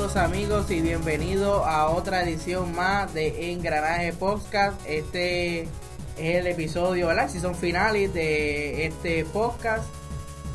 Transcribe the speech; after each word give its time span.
Saludos 0.00 0.16
amigos 0.16 0.70
y 0.70 0.80
bienvenidos 0.80 1.62
a 1.66 1.90
otra 1.90 2.22
edición 2.22 2.74
más 2.74 3.12
de 3.12 3.52
Engranaje 3.52 4.14
Podcast. 4.14 4.80
Este 4.86 5.64
es 5.64 5.68
el 6.16 6.46
episodio, 6.46 7.08
¿verdad? 7.08 7.28
Si 7.28 7.38
son 7.38 7.54
finales 7.54 8.14
de 8.14 8.86
este 8.86 9.26
podcast, 9.26 9.84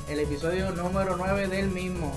el 0.09 0.19
episodio 0.19 0.71
número 0.71 1.15
9 1.15 1.47
del 1.47 1.69
mismo. 1.69 2.11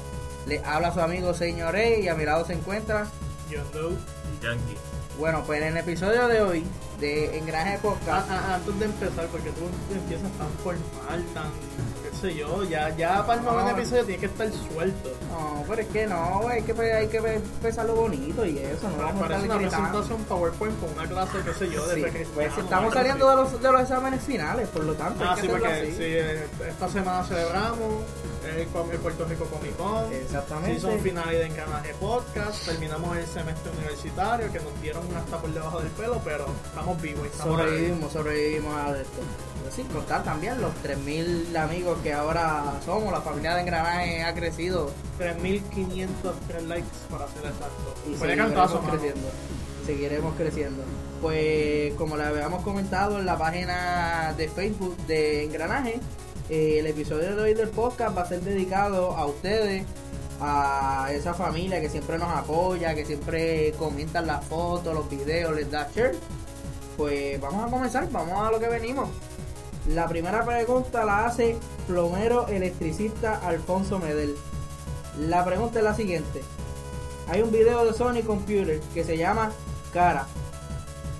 Le 0.46 0.64
habla 0.64 0.90
su 0.94 1.00
amigo 1.00 1.34
Señor 1.34 1.76
E 1.76 2.00
y 2.00 2.08
a 2.08 2.14
mi 2.14 2.24
lado 2.24 2.46
se 2.46 2.54
encuentra 2.54 3.06
John 3.52 3.70
Doe 3.74 3.92
y 3.92 4.42
Yankee. 4.42 4.78
Bueno, 5.18 5.42
pues 5.44 5.60
en 5.60 5.68
el 5.68 5.76
episodio 5.76 6.28
de 6.28 6.40
hoy 6.40 6.64
de 6.98 7.36
Engranaje 7.36 7.76
Podcast. 7.76 8.26
Ah, 8.30 8.40
ah, 8.48 8.54
antes 8.54 8.78
de 8.78 8.86
empezar, 8.86 9.26
porque 9.26 9.50
tú 9.50 9.68
empiezas 9.94 10.32
tan 10.38 10.48
formal, 10.64 11.22
tan 11.34 11.50
sé 12.18 12.34
yo, 12.34 12.64
ya, 12.64 12.94
ya 12.96 13.24
para 13.26 13.40
el 13.40 13.46
momento 13.46 13.66
del 13.68 13.78
episodio 13.78 14.04
tiene 14.04 14.20
que 14.20 14.26
estar 14.26 14.50
suelto. 14.52 15.10
No, 15.30 15.64
pero 15.68 15.82
es 15.82 15.88
que 15.88 16.06
no, 16.06 16.48
hay 16.48 16.62
que, 16.62 16.72
hay 16.92 17.08
que 17.08 17.20
pensar 17.62 17.86
lo 17.86 17.94
bonito 17.94 18.44
y 18.44 18.58
eso, 18.58 18.88
no 18.90 18.96
vamos 18.98 19.30
a 19.30 19.38
una 19.38 19.56
presentación 19.56 20.24
PowerPoint 20.24 20.80
con 20.80 20.90
una 20.92 21.06
clase, 21.06 21.38
qué 21.44 21.54
sé 21.54 21.70
yo, 21.70 21.86
de 21.86 22.10
sí, 22.10 22.24
pues 22.34 22.58
estamos 22.58 22.92
saliendo 22.92 23.28
de 23.30 23.36
los, 23.36 23.62
de 23.62 23.72
los 23.72 23.82
exámenes 23.82 24.22
finales, 24.22 24.68
por 24.68 24.84
lo 24.84 24.94
tanto. 24.94 25.24
Ah, 25.24 25.36
sí, 25.40 25.48
porque 25.48 25.92
sí, 25.96 26.66
esta 26.66 26.88
semana 26.88 27.24
celebramos 27.24 28.04
el, 28.44 28.60
el 28.60 28.98
Puerto 28.98 29.24
Rico 29.24 29.44
Comic 29.46 29.76
Con. 29.76 30.12
Exactamente. 30.12 30.80
son 30.80 30.98
finales 31.00 31.38
de 31.38 31.46
Engranaje 31.46 31.94
Podcast. 32.00 32.66
Terminamos 32.66 33.16
el 33.16 33.26
semestre 33.26 33.70
universitario 33.72 34.52
que 34.52 34.60
nos 34.60 34.80
dieron 34.80 35.02
hasta 35.16 35.38
por 35.38 35.52
debajo 35.52 35.80
del 35.80 35.90
pelo, 35.90 36.20
pero 36.24 36.46
estamos 36.64 37.00
vivos. 37.00 37.26
Y 37.26 37.28
estamos 37.28 37.60
sobrevivimos, 37.60 38.12
sobrevivimos 38.12 38.74
a 38.74 39.00
esto 39.00 39.20
sin 39.70 39.86
contar 39.88 40.24
también 40.24 40.60
los 40.60 40.72
3.000 40.82 41.56
amigos 41.56 41.98
que 42.02 42.12
ahora 42.12 42.74
somos, 42.84 43.12
la 43.12 43.20
familia 43.20 43.54
de 43.54 43.62
Engranaje 43.62 44.22
ha 44.22 44.34
crecido. 44.34 44.90
3.503 45.18 46.66
likes 46.66 46.88
para 47.10 47.28
ser 47.28 47.46
exacto. 47.46 47.94
Y 48.10 48.14
seguiremos 48.14 48.80
creciendo. 48.88 49.28
Seguiremos 49.86 50.34
creciendo. 50.36 50.82
Pues 51.20 51.94
como 51.94 52.16
le 52.16 52.24
habíamos 52.24 52.62
comentado 52.62 53.18
en 53.18 53.26
la 53.26 53.36
página 53.36 54.34
de 54.36 54.48
Facebook 54.48 54.96
de 55.06 55.44
Engranaje, 55.44 56.00
eh, 56.50 56.78
el 56.78 56.86
episodio 56.86 57.36
de 57.36 57.42
hoy 57.42 57.54
del 57.54 57.68
podcast 57.68 58.16
va 58.16 58.22
a 58.22 58.26
ser 58.26 58.40
dedicado 58.40 59.16
a 59.16 59.26
ustedes, 59.26 59.84
a 60.40 61.08
esa 61.12 61.34
familia 61.34 61.80
que 61.80 61.90
siempre 61.90 62.16
nos 62.18 62.30
apoya, 62.30 62.94
que 62.94 63.04
siempre 63.04 63.72
comentan 63.78 64.26
las 64.26 64.44
fotos, 64.44 64.94
los 64.94 65.10
videos, 65.10 65.54
les 65.54 65.70
da 65.70 65.88
share. 65.94 66.14
Pues 66.96 67.40
vamos 67.40 67.66
a 67.66 67.70
comenzar, 67.70 68.10
vamos 68.10 68.46
a 68.46 68.50
lo 68.50 68.58
que 68.58 68.68
venimos. 68.68 69.08
La 69.94 70.06
primera 70.06 70.44
pregunta 70.44 71.04
la 71.06 71.24
hace 71.24 71.56
plomero 71.86 72.46
electricista 72.48 73.40
Alfonso 73.42 73.98
Medel. 73.98 74.36
La 75.18 75.46
pregunta 75.46 75.78
es 75.78 75.84
la 75.84 75.94
siguiente. 75.94 76.42
Hay 77.26 77.40
un 77.40 77.50
video 77.50 77.86
de 77.86 77.94
Sony 77.94 78.22
Computer 78.26 78.80
que 78.92 79.02
se 79.02 79.16
llama 79.16 79.50
Cara. 79.94 80.26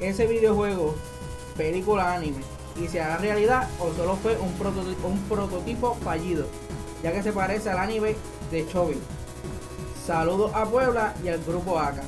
Ese 0.01 0.27
videojuego, 0.27 0.95
película 1.57 2.13
anime, 2.13 2.43
y 2.81 2.89
se 2.89 3.01
hará 3.01 3.17
realidad 3.17 3.69
o 3.81 3.91
solo 3.95 4.17
fue 4.17 4.37
un 4.37 4.53
prototipo, 4.53 5.09
un 5.09 5.21
prototipo 5.23 5.95
fallido, 6.05 6.47
ya 7.03 7.11
que 7.13 7.23
se 7.23 7.33
parece 7.33 7.71
al 7.71 7.79
anime 7.79 8.17
de 8.51 8.69
Chobi. 8.69 8.99
Saludos 10.07 10.53
a 10.55 10.67
Puebla 10.67 11.15
y 11.25 11.29
al 11.29 11.43
grupo 11.43 11.79
ACA. 11.79 12.03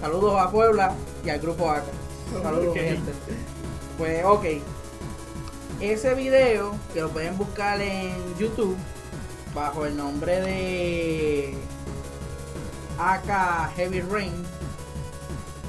Saludos 0.00 0.34
a 0.36 0.50
Puebla 0.50 0.94
y 1.24 1.30
al 1.30 1.38
grupo 1.38 1.70
ACA. 1.70 1.92
Saludos, 2.42 2.74
gente. 2.74 3.12
Pues 3.98 4.24
ok, 4.24 4.44
ese 5.82 6.14
video, 6.14 6.76
que 6.94 7.00
lo 7.00 7.10
pueden 7.10 7.36
buscar 7.36 7.80
en 7.80 8.14
YouTube, 8.38 8.76
bajo 9.52 9.84
el 9.84 9.96
nombre 9.96 10.40
de 10.40 11.54
AK 12.98 13.72
Heavy 13.74 14.00
Rain, 14.02 14.32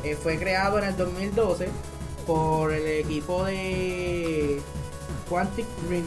eh, 0.03 0.15
fue 0.15 0.37
creado 0.37 0.77
en 0.77 0.85
el 0.85 0.95
2012 0.95 1.67
por 2.27 2.71
el 2.71 2.85
equipo 2.85 3.43
de 3.45 4.61
Quantic 5.27 5.65
Dream. 5.87 6.05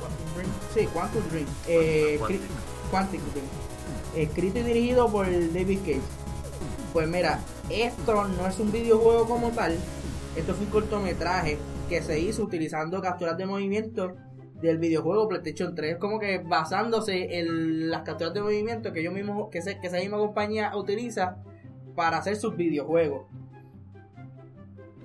Quantic 0.00 0.34
Dream. 0.36 0.50
Sí, 0.72 0.86
Quantic 0.86 1.22
Dream. 1.30 1.46
Eh, 1.66 2.20
Quantic. 2.90 3.22
Dream. 3.32 3.46
Escrito 4.14 4.60
y 4.60 4.62
dirigido 4.62 5.10
por 5.10 5.26
David 5.26 5.80
Cage. 5.80 6.00
Pues 6.92 7.08
mira, 7.08 7.40
esto 7.70 8.24
no 8.24 8.46
es 8.46 8.58
un 8.60 8.70
videojuego 8.70 9.26
como 9.26 9.50
tal, 9.50 9.76
esto 10.36 10.52
es 10.52 10.58
un 10.58 10.66
cortometraje 10.66 11.58
que 11.92 12.00
se 12.00 12.18
hizo 12.18 12.42
utilizando 12.42 13.02
capturas 13.02 13.36
de 13.36 13.44
movimiento 13.44 14.16
del 14.62 14.78
videojuego 14.78 15.28
PlayStation 15.28 15.74
3, 15.74 15.98
como 15.98 16.18
que 16.18 16.38
basándose 16.38 17.38
en 17.38 17.90
las 17.90 18.00
capturas 18.00 18.32
de 18.32 18.40
movimiento 18.40 18.94
que 18.94 19.02
yo 19.02 19.12
mismo, 19.12 19.50
que, 19.50 19.60
que 19.60 19.86
esa 19.88 19.98
misma 19.98 20.16
compañía 20.16 20.74
utiliza 20.74 21.36
para 21.94 22.16
hacer 22.16 22.36
sus 22.36 22.56
videojuegos. 22.56 23.26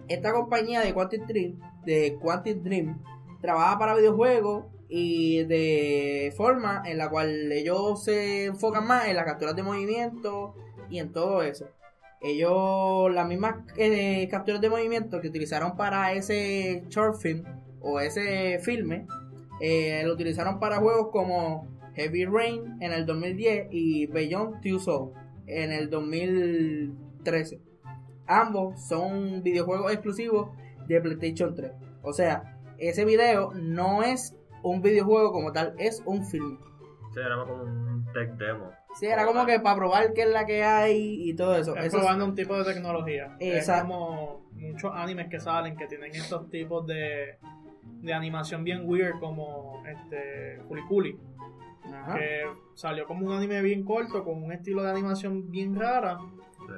Esta 0.07 0.31
compañía 0.31 0.79
de 0.79 0.93
Quantic 0.93 1.25
Dream, 1.27 1.59
de 1.83 2.17
Quantic 2.21 2.59
Dream, 2.59 3.03
trabaja 3.41 3.77
para 3.77 3.93
videojuegos 3.93 4.67
y 4.87 5.43
de 5.43 6.33
forma 6.37 6.83
en 6.85 6.99
la 6.99 7.09
cual 7.09 7.51
ellos 7.51 8.01
se 8.01 8.45
enfocan 8.45 8.87
más 8.87 9.09
en 9.09 9.17
las 9.17 9.25
capturas 9.25 9.57
de 9.57 9.63
movimiento 9.63 10.55
y 10.89 10.99
en 10.99 11.11
todo 11.11 11.43
eso 11.43 11.67
ellos 12.21 13.13
las 13.13 13.27
mismas 13.27 13.57
eh, 13.77 14.27
capturas 14.29 14.61
de 14.61 14.69
movimiento 14.69 15.21
que 15.21 15.27
utilizaron 15.27 15.75
para 15.75 16.13
ese 16.13 16.83
short 16.89 17.19
film 17.19 17.43
o 17.81 17.99
ese 17.99 18.59
filme 18.59 19.05
eh, 19.61 20.01
lo 20.05 20.13
utilizaron 20.13 20.59
para 20.59 20.77
juegos 20.77 21.09
como 21.11 21.67
Heavy 21.95 22.25
Rain 22.25 22.77
en 22.81 22.93
el 22.93 23.05
2010 23.05 23.67
y 23.71 24.07
Beyond 24.07 24.61
Two 24.61 24.79
Souls 24.79 25.13
en 25.45 25.71
el 25.71 25.89
2013 25.89 27.61
ambos 28.25 28.87
son 28.87 29.43
videojuegos 29.43 29.91
exclusivos 29.91 30.49
de 30.87 31.01
PlayStation 31.01 31.55
3 31.55 31.71
o 32.01 32.13
sea 32.13 32.57
ese 32.77 33.05
video 33.05 33.51
no 33.53 34.03
es 34.03 34.35
un 34.63 34.81
videojuego 34.81 35.31
como 35.31 35.51
tal 35.51 35.75
es 35.77 36.01
un 36.05 36.25
film 36.25 36.57
sí, 37.13 37.19
era 37.19 37.37
como 37.37 37.63
un 37.63 38.05
tech 38.13 38.31
demo 38.37 38.71
Sí, 38.99 39.05
era 39.05 39.25
como 39.25 39.45
que 39.45 39.59
para 39.59 39.75
probar 39.75 40.13
qué 40.13 40.23
es 40.23 40.29
la 40.29 40.45
que 40.45 40.63
hay 40.63 41.29
y 41.29 41.35
todo 41.35 41.55
eso. 41.55 41.75
Es 41.75 41.93
probando 41.93 42.25
un 42.25 42.35
tipo 42.35 42.57
de 42.57 42.73
tecnología. 42.73 43.35
Es 43.39 43.69
como 43.69 44.49
muchos 44.53 44.91
animes 44.93 45.27
que 45.29 45.39
salen 45.39 45.77
que 45.77 45.85
tienen 45.85 46.11
estos 46.15 46.49
tipos 46.49 46.85
de, 46.87 47.37
de 47.83 48.13
animación 48.13 48.63
bien 48.63 48.81
weird 48.85 49.19
como 49.19 49.83
este 49.85 50.59
Kulikuli. 50.67 51.19
Que 52.15 52.43
salió 52.73 53.05
como 53.05 53.27
un 53.27 53.33
anime 53.33 53.61
bien 53.61 53.83
corto 53.83 54.23
con 54.23 54.43
un 54.43 54.51
estilo 54.51 54.83
de 54.83 54.91
animación 54.91 55.49
bien 55.51 55.75
rara. 55.75 56.17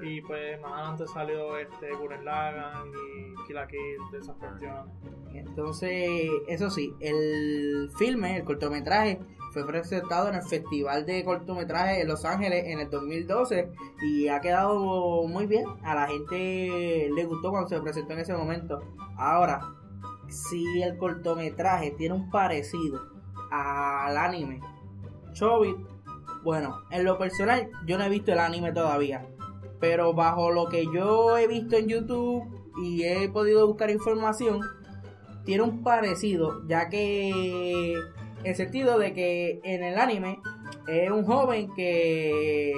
Y 0.03 0.22
pues 0.22 0.59
más 0.62 0.74
adelante 0.74 1.07
salió 1.07 1.57
este 1.57 1.96
Gurren 1.96 2.24
Lagann 2.24 2.90
y 2.90 3.47
Kill 3.47 3.56
la 3.56 3.66
Kill 3.66 3.97
de 4.12 4.18
esas 4.19 4.36
cuestiones. 4.36 4.86
Entonces, 5.34 6.30
eso 6.47 6.69
sí, 6.69 6.94
el 7.00 7.90
filme, 7.97 8.38
el 8.38 8.44
cortometraje 8.44 9.19
fue 9.52 9.66
presentado 9.66 10.30
en 10.30 10.36
el 10.36 10.44
Festival 10.44 11.06
de 11.06 11.24
Cortometraje 11.24 12.02
en 12.02 12.08
Los 12.08 12.26
Ángeles 12.26 12.66
en 12.68 12.80
el 12.80 12.90
2012 12.90 13.72
y 14.02 14.28
ha 14.28 14.40
quedado 14.42 15.28
muy 15.28 15.48
bien. 15.48 15.66
A 15.84 15.96
la 15.96 16.08
gente 16.08 17.10
le 17.14 17.26
gustó 17.26 17.50
cuando 17.52 17.70
se 17.70 17.82
presentó 17.82 18.14
en 18.14 18.20
ese 18.20 18.34
momento. 18.34 18.80
Ahora, 19.18 19.62
si 20.28 20.82
el 20.82 20.98
cortometraje 20.98 21.92
tiene 21.92 22.16
un 22.16 22.30
parecido 22.30 23.02
al 23.52 24.18
anime 24.18 24.62
Chobit, 25.34 25.78
bueno, 26.44 26.81
en 26.92 27.04
lo 27.04 27.18
personal 27.18 27.70
yo 27.86 27.98
no 27.98 28.04
he 28.04 28.10
visto 28.10 28.31
el 28.31 28.40
anime 28.40 28.72
todavía, 28.72 29.28
pero 29.80 30.14
bajo 30.14 30.52
lo 30.52 30.70
que 30.70 30.86
yo 30.94 31.38
he 31.38 31.48
visto 31.48 31.76
en 31.76 31.88
YouTube 31.88 32.44
y 32.81 33.04
he 33.04 33.28
podido 33.30 33.68
buscar 33.68 33.90
información, 33.90 34.62
tiene 35.44 35.63
un 35.63 35.84
parecido, 35.84 36.66
ya 36.68 36.90
que 36.90 37.96
en 38.44 38.56
sentido 38.56 38.97
de 38.97 39.13
que 39.13 39.59
en 39.63 39.83
el 39.83 39.97
anime 39.97 40.39
es 40.88 41.12
un 41.12 41.25
joven 41.25 41.74
que 41.75 42.74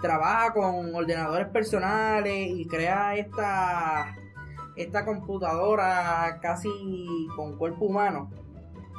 trabaja 0.00 0.52
con 0.52 0.94
ordenadores 0.94 1.48
personales 1.48 2.48
y 2.50 2.66
crea 2.66 3.16
esta 3.16 4.16
esta 4.76 5.04
computadora 5.04 6.38
casi 6.40 6.68
con 7.36 7.56
cuerpo 7.56 7.86
humano. 7.86 8.30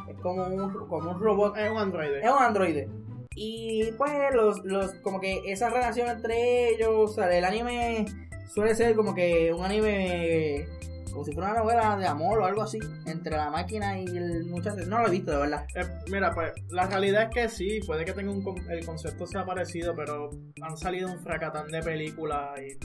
Es 0.08 0.18
como 0.22 0.46
un, 0.46 0.88
como 0.88 1.12
un 1.12 1.20
robot. 1.20 1.58
Es 1.58 1.72
un 1.72 1.78
androide. 1.78 2.20
Es 2.20 2.32
un 2.32 2.44
androide. 2.44 2.90
Y 3.36 3.92
pues 3.94 4.12
los, 4.34 4.64
los, 4.64 4.94
como 4.96 5.20
que 5.20 5.42
esa 5.46 5.70
relación 5.70 6.08
entre 6.10 6.70
ellos, 6.70 7.18
el 7.18 7.44
anime 7.44 8.06
suele 8.48 8.76
ser 8.76 8.96
como 8.96 9.16
que 9.16 9.52
un 9.52 9.66
anime 9.66 10.68
como 11.14 11.24
si 11.24 11.32
fuera 11.32 11.52
una 11.52 11.60
novela 11.60 11.98
de 11.98 12.08
amor 12.08 12.40
o 12.40 12.46
algo 12.46 12.64
así, 12.64 12.80
entre 13.06 13.38
la 13.38 13.52
máquina 13.52 14.00
y 14.00 14.06
el 14.06 14.46
muchacho. 14.46 14.84
No 14.88 15.00
lo 15.00 15.08
he 15.08 15.12
visto, 15.12 15.32
de 15.32 15.38
verdad. 15.38 15.66
Eh, 15.76 15.86
mira, 16.12 16.34
pues 16.34 16.52
la 16.70 16.88
realidad 16.88 17.24
es 17.24 17.30
que 17.30 17.50
sí, 17.50 17.80
puede 17.86 18.04
que 18.04 18.14
tenga 18.14 18.32
un, 18.32 18.44
el 18.70 18.86
concepto 18.86 19.28
sea 19.28 19.46
parecido, 19.46 19.96
pero 19.96 20.32
han 20.62 20.76
salido 20.76 21.12
un 21.12 21.20
fracatán 21.20 21.68
de 21.68 21.82
películas 21.82 22.60
y 22.60 22.78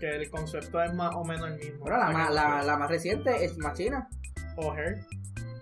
que 0.00 0.16
el 0.16 0.30
concepto 0.30 0.82
es 0.82 0.94
más 0.94 1.14
o 1.14 1.24
menos 1.24 1.48
el 1.50 1.58
mismo. 1.58 1.84
Pero 1.84 1.98
la, 1.98 2.10
más, 2.10 2.32
la, 2.32 2.76
más 2.78 2.88
reciente 2.88 3.44
es 3.44 3.58
Machina. 3.58 4.08
O 4.56 4.74
Her. 4.74 5.00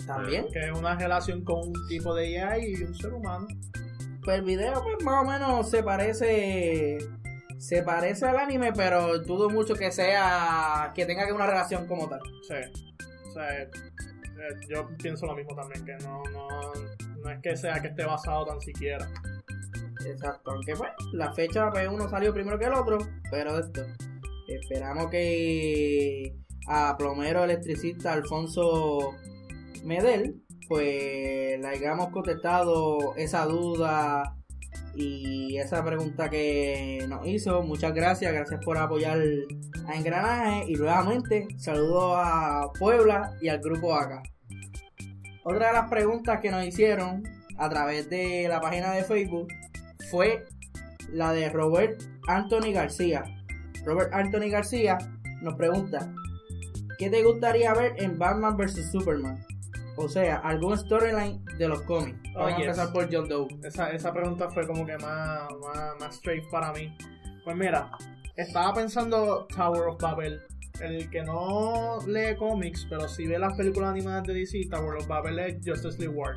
También. 0.07 0.47
Que 0.53 0.61
es 0.61 0.79
una 0.79 0.95
relación 0.95 1.45
con 1.45 1.59
un 1.59 1.89
tipo 1.89 2.15
de 2.15 2.41
AI 2.41 2.75
y 2.79 2.83
un 2.85 2.95
ser 2.95 3.13
humano. 3.13 3.47
Pues 4.23 4.39
el 4.39 4.45
video, 4.45 4.83
pues 4.83 5.03
más 5.05 5.23
o 5.23 5.27
menos 5.27 5.71
se 5.71 5.83
parece 5.83 6.99
se 7.59 7.83
parece 7.83 8.27
al 8.27 8.39
anime, 8.39 8.73
pero 8.73 9.19
dudo 9.19 9.49
mucho 9.51 9.75
que 9.75 9.91
sea. 9.91 10.93
que 10.95 11.07
tenga 11.07 11.27
que 11.27 11.33
una 11.33 11.47
relación 11.47 11.87
como 11.87 12.09
tal. 12.09 12.21
Sí. 12.43 12.55
O 13.29 13.33
sea, 13.33 13.63
eh, 13.63 13.71
yo 14.69 14.89
pienso 14.99 15.27
lo 15.27 15.35
mismo 15.35 15.55
también, 15.55 15.85
que 15.85 15.97
no, 16.05 16.23
no, 16.33 16.49
no 17.23 17.31
es 17.31 17.41
que 17.43 17.57
sea 17.57 17.81
que 17.81 17.89
esté 17.89 18.05
basado 18.05 18.47
tan 18.47 18.61
siquiera. 18.61 19.09
Exacto, 20.07 20.53
aunque 20.53 20.75
bueno, 20.75 20.95
la 21.13 21.33
fecha 21.33 21.71
pues 21.71 21.89
uno 21.89 22.09
salió 22.09 22.33
primero 22.33 22.59
que 22.59 22.67
el 22.67 22.75
otro, 22.75 22.99
pero 23.31 23.59
esto. 23.59 23.83
Esperamos 24.47 25.11
que 25.11 26.37
a 26.69 26.97
plomero 26.97 27.43
electricista 27.43 28.13
Alfonso 28.13 29.17
Medel, 29.85 30.43
pues 30.69 31.61
le 31.61 31.67
hayamos 31.67 32.11
contestado 32.11 33.15
esa 33.17 33.45
duda 33.47 34.36
y 34.97 35.59
esa 35.59 35.85
pregunta 35.85 36.31
que 36.31 37.05
nos 37.09 37.27
hizo. 37.27 37.63
Muchas 37.63 37.93
gracias, 37.93 38.33
gracias 38.33 38.61
por 38.65 38.79
apoyar 38.79 39.19
a 39.87 39.95
Engranaje 39.95 40.65
y 40.69 40.75
nuevamente 40.75 41.47
saludo 41.59 42.17
a 42.17 42.73
Puebla 42.79 43.33
y 43.41 43.49
al 43.49 43.61
grupo 43.61 43.95
acá. 43.95 44.23
Otra 45.45 45.69
de 45.69 45.73
las 45.75 45.91
preguntas 45.91 46.41
que 46.41 46.51
nos 46.51 46.65
hicieron 46.67 47.23
a 47.59 47.69
través 47.69 48.09
de 48.09 48.47
la 48.49 48.61
página 48.61 48.93
de 48.93 49.05
Facebook 49.05 49.49
fue 50.11 50.45
la 51.13 51.33
de 51.33 51.51
Robert 51.51 52.03
Anthony 52.27 52.73
García. 52.73 53.23
Robert 53.85 54.13
Anthony 54.13 54.51
García 54.51 54.99
nos 55.43 55.55
pregunta, 55.55 56.13
¿qué 56.99 57.11
te 57.11 57.23
gustaría 57.23 57.73
ver 57.75 57.95
en 57.99 58.19
Batman 58.19 58.57
vs. 58.57 58.91
Superman? 58.91 59.39
O 59.97 60.09
sea, 60.09 60.37
algún 60.37 60.77
storyline 60.77 61.43
de 61.59 61.69
los 61.69 61.83
cómics. 61.83 62.19
Vamos 62.35 62.53
a 62.53 62.57
empezar 62.57 62.93
por 62.93 63.09
John 63.13 63.29
Doe. 63.29 63.49
Esa, 63.65 63.91
esa 63.91 64.13
pregunta 64.13 64.51
fue 64.51 64.67
como 64.67 64.85
que 64.85 64.97
más, 64.99 65.49
más, 65.99 66.15
straight 66.17 66.45
para 66.51 66.73
mí. 66.73 66.95
Pues 67.45 67.57
mira, 67.57 67.91
estaba 68.37 68.75
pensando 68.75 69.47
Tower 69.47 69.89
of 69.89 70.01
Babel. 70.01 70.41
El 70.81 71.09
que 71.09 71.23
no 71.23 71.99
lee 72.07 72.37
cómics, 72.39 72.87
pero 72.91 73.09
si 73.09 73.27
ve 73.27 73.39
las 73.39 73.57
películas 73.57 73.91
animadas 73.91 74.25
de 74.25 74.35
DC, 74.35 74.69
Tower 74.71 74.97
of 74.97 75.07
Babel 75.07 75.39
es 75.39 75.57
Justice 75.65 75.99
League 75.99 76.15
War. 76.15 76.35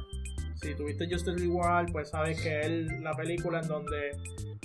Si 0.61 0.75
tuviste 0.75 1.07
Justice 1.09 1.37
League 1.37 1.53
War, 1.53 1.85
pues 1.91 2.09
sabes 2.09 2.41
que 2.41 2.59
es 2.59 3.01
la 3.01 3.13
película 3.13 3.61
en 3.61 3.67
donde 3.67 4.11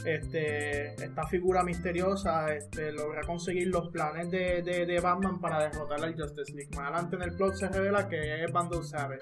este, 0.05 0.95
esta 0.95 1.27
figura 1.29 1.63
misteriosa 1.63 2.53
este, 2.53 2.93
logra 2.93 3.23
conseguir 3.23 3.69
los 3.69 3.89
planes 3.89 4.31
de, 4.31 4.63
de, 4.63 5.01
Batman 5.01 5.41
para 5.41 5.69
derrotar 5.69 6.03
al 6.03 6.15
Justice 6.21 6.53
League. 6.53 6.71
Más 6.77 6.89
adelante 6.89 7.17
en 7.17 7.23
el 7.23 7.33
plot 7.37 7.55
se 7.55 7.69
revela 7.69 8.09
que 8.09 8.45
es 8.45 8.53
Bundle 8.53 8.83
Savage. 8.83 9.21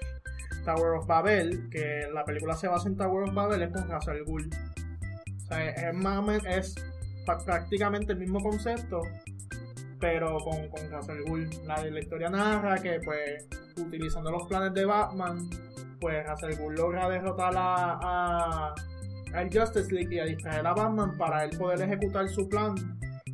Tower 0.65 0.97
of 0.97 1.05
Babel, 1.05 1.69
que 1.69 2.07
la 2.13 2.23
película 2.23 2.55
se 2.55 2.67
basa 2.67 2.87
en 2.87 2.97
Tower 2.97 3.23
of 3.23 3.33
Babel, 3.33 3.61
es 3.61 3.71
con 3.71 3.89
Russell 3.89 4.23
Gould. 4.23 4.53
O 4.53 5.45
sea, 5.47 5.69
es 6.49 6.75
prácticamente 7.45 8.13
el 8.13 8.19
mismo 8.19 8.39
concepto, 8.41 9.01
pero 9.99 10.37
con, 10.39 10.69
con 10.69 10.91
Russell 10.91 11.21
Gould. 11.27 11.53
La, 11.65 11.83
la 11.83 11.99
historia 11.99 12.29
narra 12.29 12.81
que, 12.81 12.99
pues, 13.03 13.47
utilizando 13.77 14.31
los 14.31 14.47
planes 14.47 14.73
de 14.73 14.85
Batman, 14.85 15.49
pues 16.03 16.59
Gould 16.59 16.77
logra 16.77 17.09
derrotar 17.09 17.53
a, 17.55 17.99
a 18.01 18.75
al 19.33 19.49
Justice 19.51 19.91
League 19.93 20.13
y 20.15 20.19
a 20.19 20.25
distraer 20.25 20.65
a 20.67 20.73
Batman 20.73 21.17
para 21.17 21.43
él 21.43 21.57
poder 21.57 21.81
ejecutar 21.81 22.27
su 22.29 22.47
plan 22.47 22.75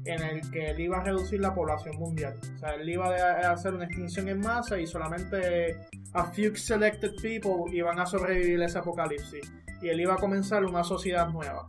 en 0.06 0.24
el 0.24 0.52
que 0.52 0.70
él 0.70 0.80
iba 0.80 0.98
a 0.98 1.04
reducir 1.04 1.42
la 1.42 1.54
población 1.54 1.98
mundial. 1.98 2.36
O 2.56 2.60
sea, 2.60 2.76
él 2.76 2.90
iba 2.90 3.08
a 3.08 3.52
hacer 3.52 3.74
una 3.74 3.86
extinción 3.86 4.30
en 4.30 4.40
masa 4.40 4.80
y 4.80 4.88
solamente 4.88 5.78
a 6.14 6.26
few 6.32 6.56
selected 6.56 7.12
people 7.22 7.76
iban 7.76 8.00
a 8.00 8.06
sobrevivir 8.06 8.62
ese 8.62 8.80
apocalipsis. 8.80 9.52
Y 9.82 9.90
él 9.90 10.00
iba 10.00 10.14
a 10.14 10.18
comenzar 10.18 10.64
una 10.64 10.84
sociedad 10.84 11.28
nueva. 11.30 11.66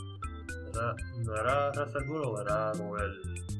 ¿No 1.25 1.37
era 1.37 1.73
Russell 1.73 2.11
o 2.11 2.41
era 2.41 2.73
como 2.77 2.97
el 2.99 3.60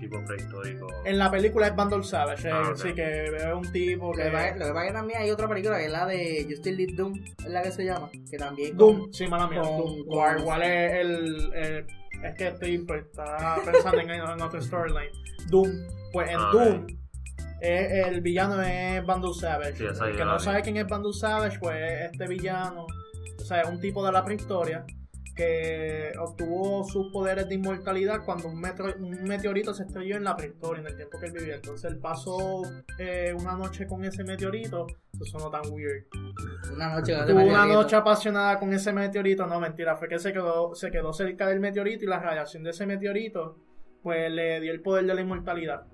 tipo 0.00 0.24
prehistórico. 0.24 0.88
En 1.04 1.18
la 1.18 1.30
película 1.30 1.68
es 1.68 1.76
Bundle 1.76 2.02
Savage, 2.02 2.48
eh, 2.48 2.52
ah, 2.52 2.72
sí, 2.74 2.92
que 2.94 3.24
es 3.24 3.44
un 3.54 3.70
tipo 3.70 4.12
que... 4.12 4.24
Lo 4.24 4.30
que 4.30 4.32
pasa 4.32 4.82
es 4.82 4.86
que 4.88 4.92
también 4.92 5.20
hay 5.20 5.30
otra 5.30 5.48
película 5.48 5.78
que 5.78 5.86
es 5.86 5.92
la 5.92 6.06
de 6.06 6.46
Justin 6.48 6.76
Lee 6.76 6.86
Doom, 6.94 7.12
es 7.38 7.50
la 7.50 7.62
que 7.62 7.70
se 7.70 7.84
llama, 7.84 8.10
que 8.28 8.36
también... 8.36 8.76
Doom, 8.76 9.12
sí, 9.12 9.26
mala 9.26 9.46
mía, 9.46 9.60
Doom. 9.60 10.06
¿Cuál, 10.06 10.62
es 10.62 10.92
el, 10.94 11.52
Es 12.24 12.34
que 12.36 12.48
estoy 12.48 12.78
pues, 12.78 13.04
pensando 13.64 14.00
en, 14.00 14.10
en 14.10 14.42
otro 14.42 14.60
storyline. 14.60 15.12
Doom, 15.48 15.70
pues 16.12 16.30
en 16.30 16.36
ah, 16.38 16.50
Doom... 16.52 16.86
el 17.60 18.20
villano 18.22 18.60
es 18.62 19.04
Bundle 19.04 19.34
Savage. 19.34 19.84
el 19.84 20.16
que 20.16 20.24
no 20.24 20.38
sabe 20.38 20.62
quién 20.62 20.78
es 20.78 20.86
Bundle 20.86 21.12
Savage, 21.12 21.58
pues 21.60 22.10
este 22.12 22.26
villano, 22.26 22.86
o 23.38 23.44
sea, 23.44 23.60
es 23.60 23.68
un 23.68 23.80
tipo 23.80 24.04
de 24.04 24.12
la 24.12 24.24
prehistoria 24.24 24.84
que 25.40 26.12
obtuvo 26.18 26.84
sus 26.84 27.10
poderes 27.10 27.48
de 27.48 27.54
inmortalidad 27.54 28.26
cuando 28.26 28.48
un, 28.48 28.62
un 28.98 29.24
meteorito 29.24 29.72
se 29.72 29.84
estrelló 29.84 30.18
en 30.18 30.24
la 30.24 30.36
prehistoria, 30.36 30.82
en 30.82 30.88
el 30.88 30.96
tiempo 30.96 31.18
que 31.18 31.26
él 31.26 31.32
vivía. 31.32 31.54
Entonces 31.54 31.90
él 31.90 31.98
pasó 31.98 32.60
eh, 32.98 33.34
una 33.40 33.56
noche 33.56 33.86
con 33.86 34.04
ese 34.04 34.22
meteorito. 34.22 34.86
Eso 35.14 35.24
sonó 35.24 35.50
tan 35.50 35.62
weird. 35.72 36.04
Una 36.74 36.94
noche, 36.94 37.14
una 37.32 37.64
noche 37.64 37.96
apasionada 37.96 38.58
con 38.58 38.70
ese 38.74 38.92
meteorito. 38.92 39.46
No, 39.46 39.58
mentira, 39.60 39.96
fue 39.96 40.08
que 40.08 40.18
se 40.18 40.30
quedó, 40.30 40.74
se 40.74 40.90
quedó 40.90 41.10
cerca 41.14 41.46
del 41.48 41.58
meteorito 41.58 42.04
y 42.04 42.08
la 42.08 42.18
radiación 42.18 42.62
de 42.62 42.70
ese 42.70 42.84
meteorito 42.84 43.56
pues 44.02 44.30
le 44.30 44.60
dio 44.60 44.72
el 44.72 44.82
poder 44.82 45.06
de 45.06 45.14
la 45.14 45.22
inmortalidad. 45.22 45.86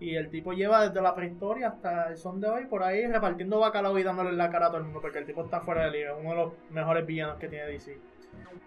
Y 0.00 0.16
el 0.16 0.28
tipo 0.28 0.54
lleva 0.54 0.88
desde 0.88 1.00
la 1.00 1.14
prehistoria 1.14 1.68
hasta 1.68 2.08
el 2.08 2.16
son 2.16 2.40
de 2.40 2.48
hoy 2.48 2.66
por 2.66 2.82
ahí 2.82 3.06
repartiendo 3.06 3.60
bacalao 3.60 3.96
y 3.96 4.02
dándole 4.02 4.32
la 4.32 4.50
cara 4.50 4.66
a 4.66 4.68
todo 4.70 4.78
el 4.78 4.84
mundo 4.84 5.00
porque 5.00 5.18
el 5.18 5.26
tipo 5.26 5.44
está 5.44 5.60
fuera 5.60 5.84
de 5.84 5.92
liga, 5.92 6.16
uno 6.16 6.30
de 6.30 6.36
los 6.36 6.52
mejores 6.70 7.06
villanos 7.06 7.38
que 7.38 7.46
tiene 7.46 7.66
DC. 7.66 7.96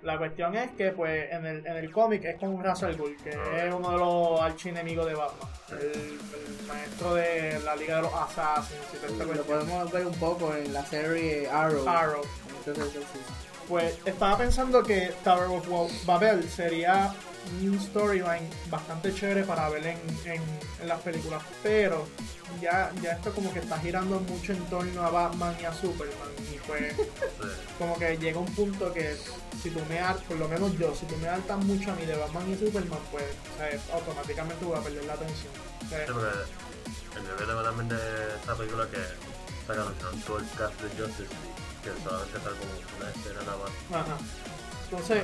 La 0.03 0.17
cuestión 0.17 0.55
es 0.55 0.71
que, 0.71 0.91
pues, 0.91 1.31
en 1.31 1.45
el, 1.45 1.65
en 1.65 1.77
el 1.77 1.91
cómic 1.91 2.25
es 2.25 2.39
con 2.39 2.63
Russell 2.63 2.95
Gould, 2.95 3.17
que 3.21 3.29
es 3.29 3.73
uno 3.73 3.91
de 3.91 3.97
los 3.97 4.41
archienemigos 4.41 5.05
de 5.05 5.13
Batman. 5.13 5.49
El, 5.71 6.19
maestro 6.67 7.13
de 7.15 7.59
la 7.59 7.75
Liga 7.75 7.97
de 7.97 8.01
los 8.03 8.13
Assassins. 8.13 9.27
lo 9.35 9.43
podemos 9.43 9.91
ver 9.91 10.07
un 10.07 10.15
poco 10.15 10.55
en 10.55 10.73
la 10.73 10.83
serie 10.85 11.47
Arrow. 11.47 11.87
Arrow. 11.87 12.23
Pues 13.67 13.99
estaba 14.05 14.37
pensando 14.37 14.81
que 14.81 15.13
Tower 15.23 15.47
of 15.47 16.05
Babel 16.05 16.49
sería 16.49 17.13
un 17.61 17.79
storyline 17.79 18.49
bastante 18.69 19.13
chévere 19.13 19.43
para 19.43 19.69
ver 19.69 19.85
en, 19.87 19.99
en, 20.25 20.87
las 20.87 20.99
películas, 21.01 21.43
pero 21.61 22.07
ya, 22.59 22.91
ya 23.01 23.11
esto 23.11 23.31
como 23.33 23.53
que 23.53 23.59
está 23.59 23.77
girando 23.79 24.19
mucho 24.21 24.53
en 24.53 24.63
torno 24.65 25.03
a 25.03 25.09
Batman 25.11 25.55
y 25.61 25.65
a 25.65 25.73
Superman 25.73 26.29
y 26.51 26.57
pues 26.67 26.95
como 27.77 27.97
que 27.99 28.17
llega 28.17 28.39
un 28.39 28.53
punto 28.55 28.91
que 28.91 29.15
si 29.61 29.69
tú 29.69 29.79
me 29.87 29.99
hartas, 29.99 30.23
por 30.23 30.37
lo 30.37 30.47
menos 30.47 30.75
yo, 30.77 30.95
si 30.95 31.05
tú 31.05 31.15
me 31.17 31.27
hartas 31.27 31.57
mucho 31.65 31.91
a 31.91 31.95
mí 31.95 32.05
de 32.05 32.15
Batman 32.15 32.51
y 32.51 32.57
Superman, 32.57 32.99
pues 33.11 33.25
automáticamente 33.93 34.65
voy 34.65 34.77
a 34.77 34.81
perder 34.81 35.05
la 35.05 35.13
atención. 35.13 35.53
Sí, 35.89 35.95
el 37.17 37.45
bebé 37.45 37.63
también 37.63 37.89
de 37.89 38.35
esta 38.39 38.55
película 38.55 38.87
que 38.89 39.01
sacaron 39.67 39.93
todo 40.25 40.39
el 40.39 40.45
cast 40.57 40.81
de 40.81 40.89
Justice 40.89 41.29
League, 41.29 41.61
que 41.83 42.03
solamente 42.03 42.37
está 42.37 42.49
como 42.49 42.71
una 42.97 43.09
escena 43.11 43.41
nada 43.45 43.57
más. 43.57 44.01
Ajá. 44.01 44.17
Entonces, 44.85 45.23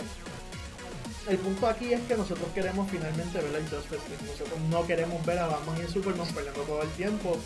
el 1.28 1.38
punto 1.38 1.68
aquí 1.68 1.94
es 1.94 2.02
que 2.02 2.16
nosotros 2.16 2.48
queremos 2.54 2.90
finalmente 2.90 3.40
ver 3.40 3.52
la 3.52 3.60
Justice 3.60 4.02
League. 4.10 4.32
Nosotros 4.32 4.60
no 4.70 4.86
queremos 4.88 5.26
ver 5.26 5.40
a 5.40 5.48
Batman 5.48 5.78
y 5.86 5.92
Superman 5.92 6.28
peleando 6.28 6.62
todo 6.62 6.82
el 6.82 6.90
tiempo. 6.92 7.38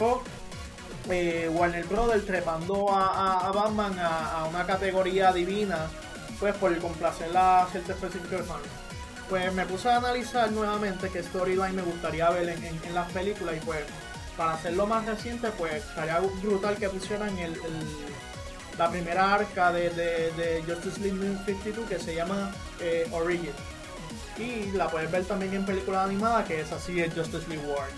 O 0.00 0.22
eh, 1.10 1.50
Warner 1.52 1.84
Brothers 1.86 2.26
trepando 2.26 2.86
a, 2.90 3.50
Batman 3.52 3.98
a, 3.98 4.46
una 4.48 4.64
categoría 4.66 5.32
divina, 5.32 5.88
pues 6.40 6.54
por 6.56 6.76
complacer 6.78 7.30
la 7.30 7.68
gente 7.72 7.92
específica 7.92 8.36
de 8.36 8.42
fans. 8.42 8.66
Pues 9.28 9.52
me 9.52 9.66
puse 9.66 9.90
a 9.90 9.96
analizar 9.96 10.50
nuevamente 10.50 11.10
qué 11.10 11.22
storyline 11.22 11.76
me 11.76 11.82
gustaría 11.82 12.30
ver 12.30 12.48
en, 12.48 12.94
las 12.94 13.10
películas 13.12 13.56
y 13.56 13.60
pues 13.60 13.80
para 14.36 14.52
hacerlo 14.52 14.86
más 14.86 15.04
reciente, 15.04 15.50
pues 15.58 15.74
estaría 15.74 16.20
brutal 16.20 16.76
que 16.76 16.88
pusieran 16.88 17.36
el 17.38 17.54
la 18.78 18.90
primera 18.90 19.34
arca 19.34 19.72
de, 19.72 19.90
de, 19.90 20.62
Justice 20.66 21.00
League 21.00 21.38
52 21.44 21.88
que 21.88 21.98
se 21.98 22.14
llama 22.14 22.52
eh, 22.80 23.08
Origin. 23.12 23.50
Y 24.38 24.70
la 24.76 24.88
puedes 24.88 25.10
ver 25.10 25.24
también 25.24 25.52
en 25.52 25.66
película 25.66 26.04
animada 26.04 26.44
que 26.44 26.60
es 26.60 26.70
así, 26.70 27.00
es 27.00 27.12
Justice 27.12 27.48
League 27.48 27.66
War. 27.66 27.88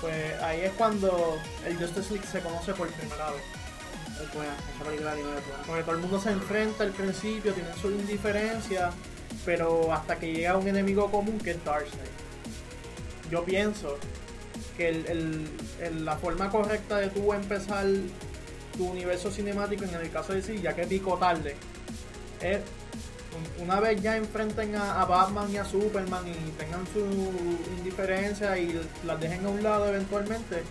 Pues 0.00 0.40
ahí 0.42 0.60
es 0.60 0.72
cuando 0.72 1.38
el 1.64 1.78
Justice 1.78 2.12
League 2.12 2.26
se 2.30 2.40
conoce 2.40 2.74
por 2.74 2.88
primera 2.88 3.30
vez. 3.30 3.42
Porque 5.66 5.82
todo 5.82 5.94
el 5.94 6.00
mundo 6.00 6.20
se 6.20 6.30
enfrenta 6.30 6.84
al 6.84 6.92
principio, 6.92 7.52
tienen 7.52 7.74
su 7.76 7.90
indiferencia, 7.90 8.90
pero 9.44 9.92
hasta 9.92 10.16
que 10.18 10.32
llega 10.32 10.56
un 10.56 10.68
enemigo 10.68 11.10
común 11.10 11.38
que 11.38 11.52
es 11.52 11.64
Darkseid. 11.64 12.00
Yo 13.30 13.44
pienso 13.44 13.98
que 14.76 14.88
el, 14.88 16.04
la 16.04 16.16
forma 16.16 16.50
correcta 16.50 16.98
de 16.98 17.08
tú 17.08 17.32
empezar 17.32 17.86
tu 18.76 18.86
universo 18.86 19.30
cinemático, 19.30 19.84
en 19.84 19.94
el 19.94 20.10
caso 20.10 20.32
de 20.32 20.42
sí, 20.42 20.60
ya 20.60 20.74
que 20.74 20.86
pico 20.86 21.16
tarde, 21.16 21.56
es 22.40 22.60
una 23.58 23.80
vez 23.80 24.00
ya 24.00 24.16
enfrenten 24.16 24.74
a, 24.76 25.04
Batman 25.04 25.50
y 25.50 25.56
a 25.56 25.64
Superman 25.64 26.26
y 26.26 26.50
tengan 26.52 26.86
su 26.92 27.00
indiferencia 27.78 28.56
y 28.58 28.80
las 29.04 29.20
dejen 29.20 29.44
a 29.46 29.48
un 29.48 29.62
lado 29.62 29.88
eventualmente, 29.88 30.62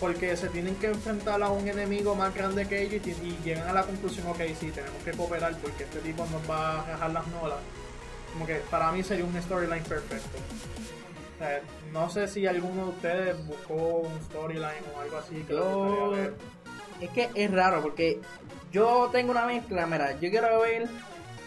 porque 0.00 0.36
se 0.36 0.48
tienen 0.48 0.74
que 0.76 0.88
enfrentar 0.88 1.42
a 1.42 1.50
un 1.50 1.66
enemigo 1.68 2.14
más 2.14 2.34
grande 2.34 2.66
que 2.66 2.82
ellos 2.82 3.02
y, 3.06 3.36
llegan 3.44 3.68
a 3.68 3.72
la 3.72 3.82
conclusión, 3.82 4.26
ok, 4.28 4.40
sí, 4.58 4.70
tenemos 4.70 5.02
que 5.04 5.12
cooperar 5.12 5.56
porque 5.58 5.84
este 5.84 6.00
tipo 6.00 6.26
nos 6.26 6.48
va 6.50 6.82
a 6.82 6.86
dejar 6.92 7.10
las 7.10 7.26
nolas. 7.28 7.58
como 8.32 8.46
que 8.46 8.56
para 8.70 8.90
mí 8.92 9.02
sería 9.02 9.24
un 9.24 9.40
storyline 9.40 9.84
perfecto. 9.84 10.38
no 11.92 12.10
sé 12.10 12.28
si 12.28 12.46
alguno 12.46 12.86
de 12.86 12.90
ustedes 12.90 13.46
buscó 13.46 13.74
un 13.74 14.20
storyline 14.22 14.84
o 14.96 15.00
algo 15.00 15.18
así 15.18 15.44
que 15.46 15.54
Es 17.00 17.10
que 17.10 17.30
es 17.34 17.50
raro 17.50 17.82
porque 17.82 18.20
yo 18.72 19.08
tengo 19.12 19.30
una 19.30 19.46
mezcla, 19.46 19.86
mira, 19.86 20.12
yo 20.20 20.30
quiero 20.30 20.60
ver 20.60 20.88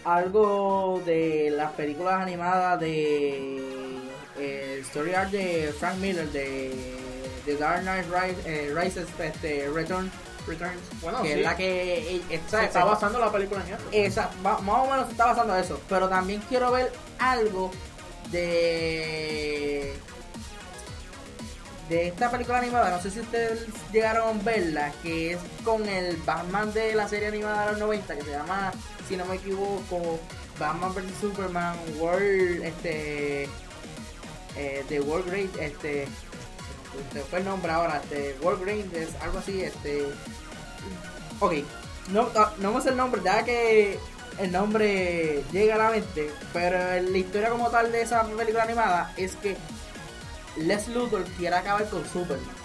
algo 0.04 1.02
de 1.06 1.52
las 1.56 1.72
películas 1.74 2.22
animadas 2.22 2.80
de 2.80 3.98
eh, 4.38 4.80
story 4.82 5.14
art 5.14 5.32
de 5.32 5.74
Frank 5.78 5.98
Miller 5.98 6.30
de 6.32 6.96
The 7.46 7.56
Dark 7.58 7.82
Knight 7.82 8.06
eh, 8.46 8.74
Rises 8.76 9.08
este, 9.20 9.70
Return 9.70 10.12
Returns. 10.48 11.02
Bueno, 11.02 11.22
que 11.22 11.34
es 11.34 11.42
la 11.42 11.56
que 11.56 12.16
eh, 12.16 12.22
está, 12.30 12.64
está 12.64 12.86
basando 12.86 13.20
la 13.20 13.32
película 13.32 13.62
en 13.68 13.74
eso. 13.74 13.84
Esa, 13.92 14.32
más 14.42 14.62
o 14.62 14.90
menos 14.90 15.06
se 15.08 15.12
está 15.12 15.26
basando 15.26 15.56
eso. 15.58 15.80
Pero 15.90 16.08
también 16.08 16.42
quiero 16.48 16.72
ver 16.72 16.92
algo 17.20 17.72
de 18.32 19.94
de 21.90 22.08
esta 22.08 22.30
película 22.30 22.60
animada, 22.60 22.92
no 22.92 23.02
sé 23.02 23.12
si 23.12 23.22
ustedes 23.22 23.66
llegaron 23.92 24.40
a 24.40 24.44
verla, 24.44 24.92
que 25.04 25.34
es 25.34 25.40
con 25.64 25.88
el 25.88 26.18
Batman 26.18 26.74
de 26.74 26.94
la 26.94 27.08
serie 27.08 27.30
animada 27.30 27.66
de 27.66 27.72
los 27.72 27.80
90, 27.80 28.16
que 28.16 28.24
se 28.24 28.32
llama, 28.32 28.72
si 29.08 29.16
no 29.16 29.26
me 29.26 29.36
equivoco, 29.36 30.20
Batman 30.60 30.94
vs 30.94 31.04
Superman 31.22 31.78
World, 31.98 32.64
este, 32.64 33.44
eh, 34.58 34.84
The 34.90 35.00
World 35.00 35.30
Great, 35.30 35.56
este, 35.58 36.08
se 37.14 37.22
fue 37.22 37.40
el 37.40 37.46
nombre 37.46 37.72
ahora, 37.72 38.02
este, 38.04 38.36
World 38.42 38.64
Great, 38.64 38.94
es 38.94 39.10
algo 39.22 39.40
así, 39.40 39.62
este, 39.62 40.04
ok, 41.40 41.54
no, 42.10 42.30
no, 42.58 42.74
me 42.74 42.82
sé 42.82 42.90
el 42.90 42.98
nombre, 42.98 43.22
ya 43.24 43.46
que 43.46 43.98
el 44.40 44.52
nombre 44.52 45.44
llega 45.54 45.76
a 45.76 45.78
la 45.78 45.90
mente, 45.92 46.32
pero 46.52 46.78
la 47.02 47.18
historia 47.18 47.50
como 47.50 47.70
tal 47.70 47.92
de 47.92 48.02
esa 48.02 48.24
película 48.24 48.64
animada 48.64 49.14
es 49.16 49.36
que 49.38 49.56
Les 50.58 50.88
Luthor 50.88 51.24
quiere 51.38 51.56
acabar 51.56 51.88
con 51.90 52.06
Superman. 52.08 52.56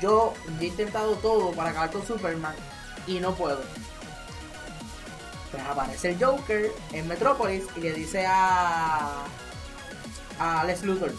Yo, 0.00 0.34
he 0.60 0.66
intentado 0.66 1.14
todo 1.16 1.52
para 1.52 1.70
acabar 1.70 1.90
con 1.90 2.06
Superman 2.06 2.54
y 3.06 3.20
no 3.20 3.34
puedo. 3.34 3.60
Pues 5.50 5.62
aparece 5.64 6.10
el 6.10 6.24
Joker 6.24 6.72
en 6.92 7.08
Metrópolis 7.08 7.64
y 7.76 7.80
le 7.80 7.92
dice 7.92 8.26
a 8.26 9.24
a 10.40 10.64
Les 10.64 10.82
Luthor. 10.82 11.12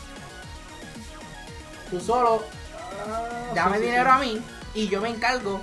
Tú 1.90 2.00
solo 2.00 2.44
ah, 3.08 3.52
dame 3.54 3.80
dinero 3.80 4.12
a 4.12 4.18
mí 4.18 4.42
y 4.74 4.88
yo 4.88 5.00
me 5.00 5.10
encargo 5.10 5.62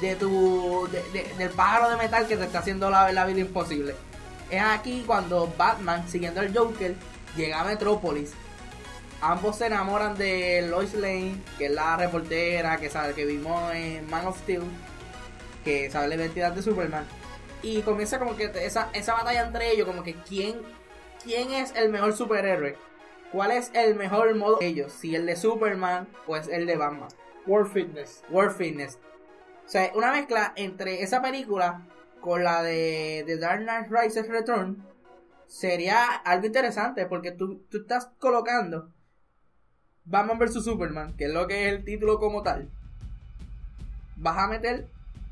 de 0.00 0.16
tu 0.16 0.88
del 0.90 1.50
pájaro 1.50 1.90
de 1.90 1.96
metal 1.96 2.26
que 2.26 2.36
te 2.36 2.44
está 2.44 2.60
haciendo 2.60 2.90
la, 2.90 3.12
la 3.12 3.26
vida 3.26 3.40
imposible. 3.40 3.94
Es 4.50 4.62
aquí 4.62 5.04
cuando 5.06 5.52
Batman, 5.58 6.08
siguiendo 6.08 6.40
al 6.40 6.56
Joker, 6.56 6.94
llega 7.36 7.60
a 7.60 7.64
Metrópolis. 7.64 8.32
Ambos 9.20 9.56
se 9.56 9.66
enamoran 9.66 10.16
de 10.16 10.66
Lois 10.68 10.94
Lane, 10.94 11.40
que 11.58 11.66
es 11.66 11.72
la 11.72 11.96
reportera 11.96 12.76
que 12.76 12.90
sabe 12.90 13.14
que 13.14 13.24
vimos 13.24 13.72
en 13.74 14.08
Man 14.10 14.26
of 14.26 14.38
Steel, 14.38 14.62
que 15.64 15.90
sabe 15.90 16.08
la 16.08 16.16
identidad 16.16 16.52
de 16.52 16.62
Superman. 16.62 17.06
Y 17.62 17.80
comienza 17.82 18.18
como 18.18 18.36
que 18.36 18.52
esa, 18.62 18.90
esa 18.92 19.14
batalla 19.14 19.46
entre 19.46 19.72
ellos, 19.72 19.86
como 19.86 20.02
que 20.02 20.14
quién, 20.14 20.60
quién 21.24 21.50
es 21.50 21.74
el 21.74 21.88
mejor 21.88 22.12
superhéroe. 22.12 22.76
¿Cuál 23.32 23.50
es 23.50 23.70
el 23.74 23.96
mejor 23.96 24.34
modo 24.34 24.58
de 24.58 24.66
ellos? 24.66 24.92
Si 24.92 25.14
el 25.16 25.26
de 25.26 25.34
Superman 25.34 26.06
o 26.26 26.36
es 26.36 26.48
el 26.48 26.66
de 26.66 26.76
Batman. 26.76 27.08
World 27.46 27.72
Fitness. 27.72 28.22
World 28.30 28.56
Fitness. 28.56 28.98
O 29.64 29.68
sea, 29.68 29.90
una 29.94 30.12
mezcla 30.12 30.52
entre 30.56 31.02
esa 31.02 31.22
película 31.22 31.86
con 32.20 32.44
la 32.44 32.62
de 32.62 33.24
The 33.26 33.38
Dark 33.38 33.62
Knight 33.62 33.88
Rises 33.90 34.28
Return 34.28 34.84
sería 35.46 36.04
algo 36.04 36.46
interesante 36.46 37.06
porque 37.06 37.32
tú, 37.32 37.64
tú 37.68 37.78
estás 37.78 38.10
colocando 38.18 38.92
Batman 40.06 40.38
vs 40.38 40.64
Superman, 40.64 41.14
que 41.14 41.24
es 41.24 41.32
lo 41.32 41.46
que 41.46 41.66
es 41.66 41.74
el 41.74 41.84
título 41.84 42.18
como 42.18 42.42
tal. 42.42 42.68
Vas 44.16 44.38
a 44.38 44.46
meter 44.46 44.88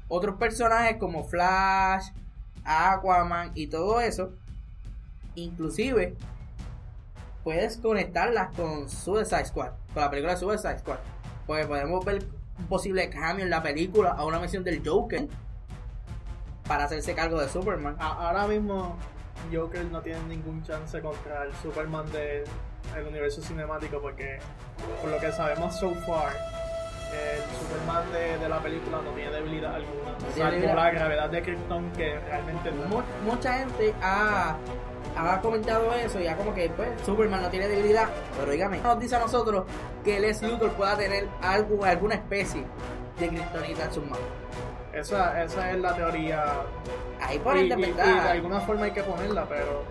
otros 0.09 0.37
personajes 0.37 0.97
como 0.99 1.25
Flash, 1.25 2.09
Aquaman 2.64 3.52
y 3.54 3.69
todo 3.69 4.00
eso. 4.00 4.33
Inclusive 5.37 6.16
puedes 7.45 7.76
conectarlas 7.76 8.54
con 8.57 8.88
Suicide 8.88 9.45
Squad, 9.45 9.73
con 9.93 10.02
la 10.02 10.11
película 10.11 10.35
de 10.35 10.40
Suicide 10.40 10.78
Squad. 10.81 10.99
Pues 11.47 11.66
podemos 11.66 12.04
ver 12.04 12.25
un 12.59 12.66
posible 12.66 13.09
cambio 13.11 13.45
en 13.45 13.50
la 13.50 13.62
película 13.62 14.11
a 14.11 14.25
una 14.25 14.40
misión 14.40 14.64
del 14.64 14.83
Joker 14.85 15.28
para 16.66 16.85
hacerse 16.85 17.14
cargo 17.14 17.40
de 17.40 17.49
Superman. 17.49 17.97
ahora 18.00 18.47
mismo 18.49 18.97
Joker 19.52 19.85
no 19.87 20.00
tiene 20.00 20.23
ningún 20.25 20.62
chance 20.62 21.00
contra 21.00 21.45
el 21.45 21.54
Superman 21.57 22.07
del 22.94 23.06
universo 23.06 23.42
cinemático 23.42 24.00
porque 24.00 24.38
por 25.00 25.10
lo 25.10 25.18
que 25.18 25.32
sabemos 25.32 25.76
so 25.78 25.90
far 26.06 26.32
el 27.14 27.42
Superman 27.60 28.12
de, 28.12 28.48
la 28.48 28.60
película 28.60 29.00
no 29.02 29.10
tiene 29.12 29.30
debilidad 29.30 29.74
alguna. 29.76 30.18
Salvo 30.36 30.74
la 30.74 30.90
gravedad 30.90 31.30
de 31.30 31.42
Krypton 31.42 31.92
que 31.92 32.18
realmente 32.18 32.72
no. 32.72 33.04
Mucha 33.24 33.52
gente 33.54 33.94
ha 34.02 34.56
ha 35.16 35.40
comentado 35.40 35.92
eso 35.92 36.18
y 36.18 36.24
ya 36.24 36.36
como 36.36 36.52
que 36.54 36.68
pues 36.70 36.88
Superman 37.04 37.42
no 37.42 37.50
tiene 37.50 37.68
debilidad, 37.68 38.08
pero 38.36 38.50
dígame, 38.50 38.78
nos 38.78 38.98
dice 38.98 39.16
a 39.16 39.20
nosotros 39.20 39.64
que 40.02 40.18
Les 40.18 40.42
Luthor 40.42 40.72
pueda 40.72 40.96
tener 40.96 41.28
algo, 41.40 41.84
alguna 41.84 42.16
especie 42.16 42.64
de 43.20 43.28
kriptonita 43.28 43.84
en 43.84 43.92
sus 43.92 44.02
manos. 44.04 44.26
Esa, 44.92 45.42
esa 45.42 45.70
es 45.72 45.78
la 45.78 45.94
teoría. 45.94 46.44
Ahí 47.20 47.38
por 47.38 47.56
y, 47.56 47.68
de 47.68 48.02
alguna 48.02 48.60
forma 48.60 48.86
hay 48.86 48.92
que 48.92 49.02
ponerla, 49.02 49.44
pero 49.48 49.84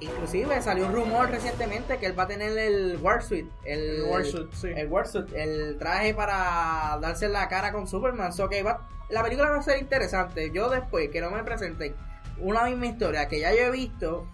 Inclusive 0.00 0.60
salió 0.60 0.86
un 0.86 0.92
rumor 0.92 1.30
recientemente 1.30 1.98
que 1.98 2.06
él 2.06 2.18
va 2.18 2.24
a 2.24 2.26
tener 2.26 2.56
el 2.58 2.98
Warsuit, 3.00 3.50
el, 3.64 4.02
Warsuit, 4.02 4.52
sí. 4.52 4.68
el 4.74 4.88
Warsuit, 4.88 5.32
el 5.32 5.78
traje 5.78 6.12
para 6.12 6.98
darse 7.00 7.28
la 7.28 7.48
cara 7.48 7.72
con 7.72 7.86
Superman. 7.86 8.32
So 8.32 8.48
que 8.48 8.62
va, 8.62 8.86
la 9.08 9.22
película 9.22 9.50
va 9.50 9.56
a 9.56 9.62
ser 9.62 9.78
interesante. 9.78 10.50
Yo 10.50 10.68
después 10.68 11.08
que 11.10 11.20
no 11.20 11.30
me 11.30 11.42
presenten 11.44 11.94
una 12.38 12.64
misma 12.64 12.86
historia 12.86 13.28
que 13.28 13.40
ya 13.40 13.52
yo 13.52 13.60
he 13.60 13.70
visto, 13.70 14.26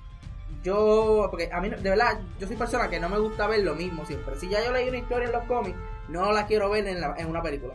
yo, 0.63 1.29
porque 1.31 1.49
a 1.53 1.61
mí, 1.61 1.69
de 1.69 1.91
verdad, 1.91 2.21
yo 2.39 2.47
soy 2.47 2.57
persona 2.57 2.89
que 2.89 3.01
no 3.01 3.09
me 3.09 3.19
gusta 3.19 3.47
ver 3.47 3.61
lo 3.61 3.75
mismo 3.75 4.05
siempre. 4.05 4.37
Si 4.37 4.49
ya 4.49 4.65
yo 4.65 4.73
leí 4.73 4.89
una 4.89 4.99
historia 4.99 5.27
en 5.27 5.33
los 5.33 5.45
cómics, 5.45 5.79
no 6.09 6.33
la 6.33 6.47
quiero 6.47 6.71
ver 6.71 6.87
en, 6.87 7.01
la, 7.01 7.15
en 7.17 7.29
una 7.29 7.43
película. 7.43 7.75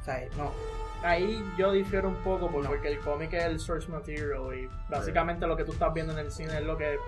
O 0.00 0.04
sea, 0.04 0.20
no. 0.36 0.52
Ahí 1.02 1.44
yo 1.56 1.72
difiero 1.72 2.08
un 2.08 2.16
poco 2.16 2.50
porque 2.50 2.88
el 2.88 2.98
cómic 3.00 3.32
es 3.32 3.44
el 3.44 3.60
source 3.60 3.88
material 3.88 4.54
y 4.54 4.68
básicamente 4.90 5.46
lo 5.46 5.56
que 5.56 5.64
tú 5.64 5.72
estás 5.72 5.94
viendo 5.94 6.12
en 6.12 6.18
el 6.18 6.30
cine 6.30 6.58
es 6.58 6.64
lo 6.64 6.76
que 6.76 6.98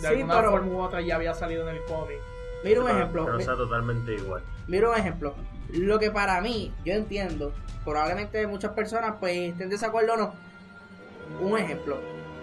de 0.00 0.08
alguna 0.08 0.42
forma 0.42 0.72
u 0.72 0.80
otra 0.80 1.00
ya 1.00 1.16
había 1.16 1.34
salido 1.34 1.68
en 1.68 1.76
el 1.76 1.84
cómic. 1.84 2.18
Mira 2.64 2.80
un 2.80 2.90
ejemplo. 2.90 3.24
Pero 3.24 3.40
sea 3.40 3.56
totalmente 3.56 4.14
igual. 4.14 4.42
Mira 4.68 4.90
un 4.90 4.96
ejemplo. 4.96 5.34
Lo 5.72 5.98
que 5.98 6.10
para 6.10 6.40
mí, 6.40 6.72
yo 6.84 6.94
entiendo, 6.94 7.52
probablemente 7.84 8.46
muchas 8.46 8.72
personas 8.72 9.16
pues 9.18 9.36
estén 9.36 9.68
de 9.68 9.74
desacuerdo 9.74 10.14
o 10.14 10.16
no. 10.16 10.34
Un 11.40 11.58
ejemplo 11.58 11.98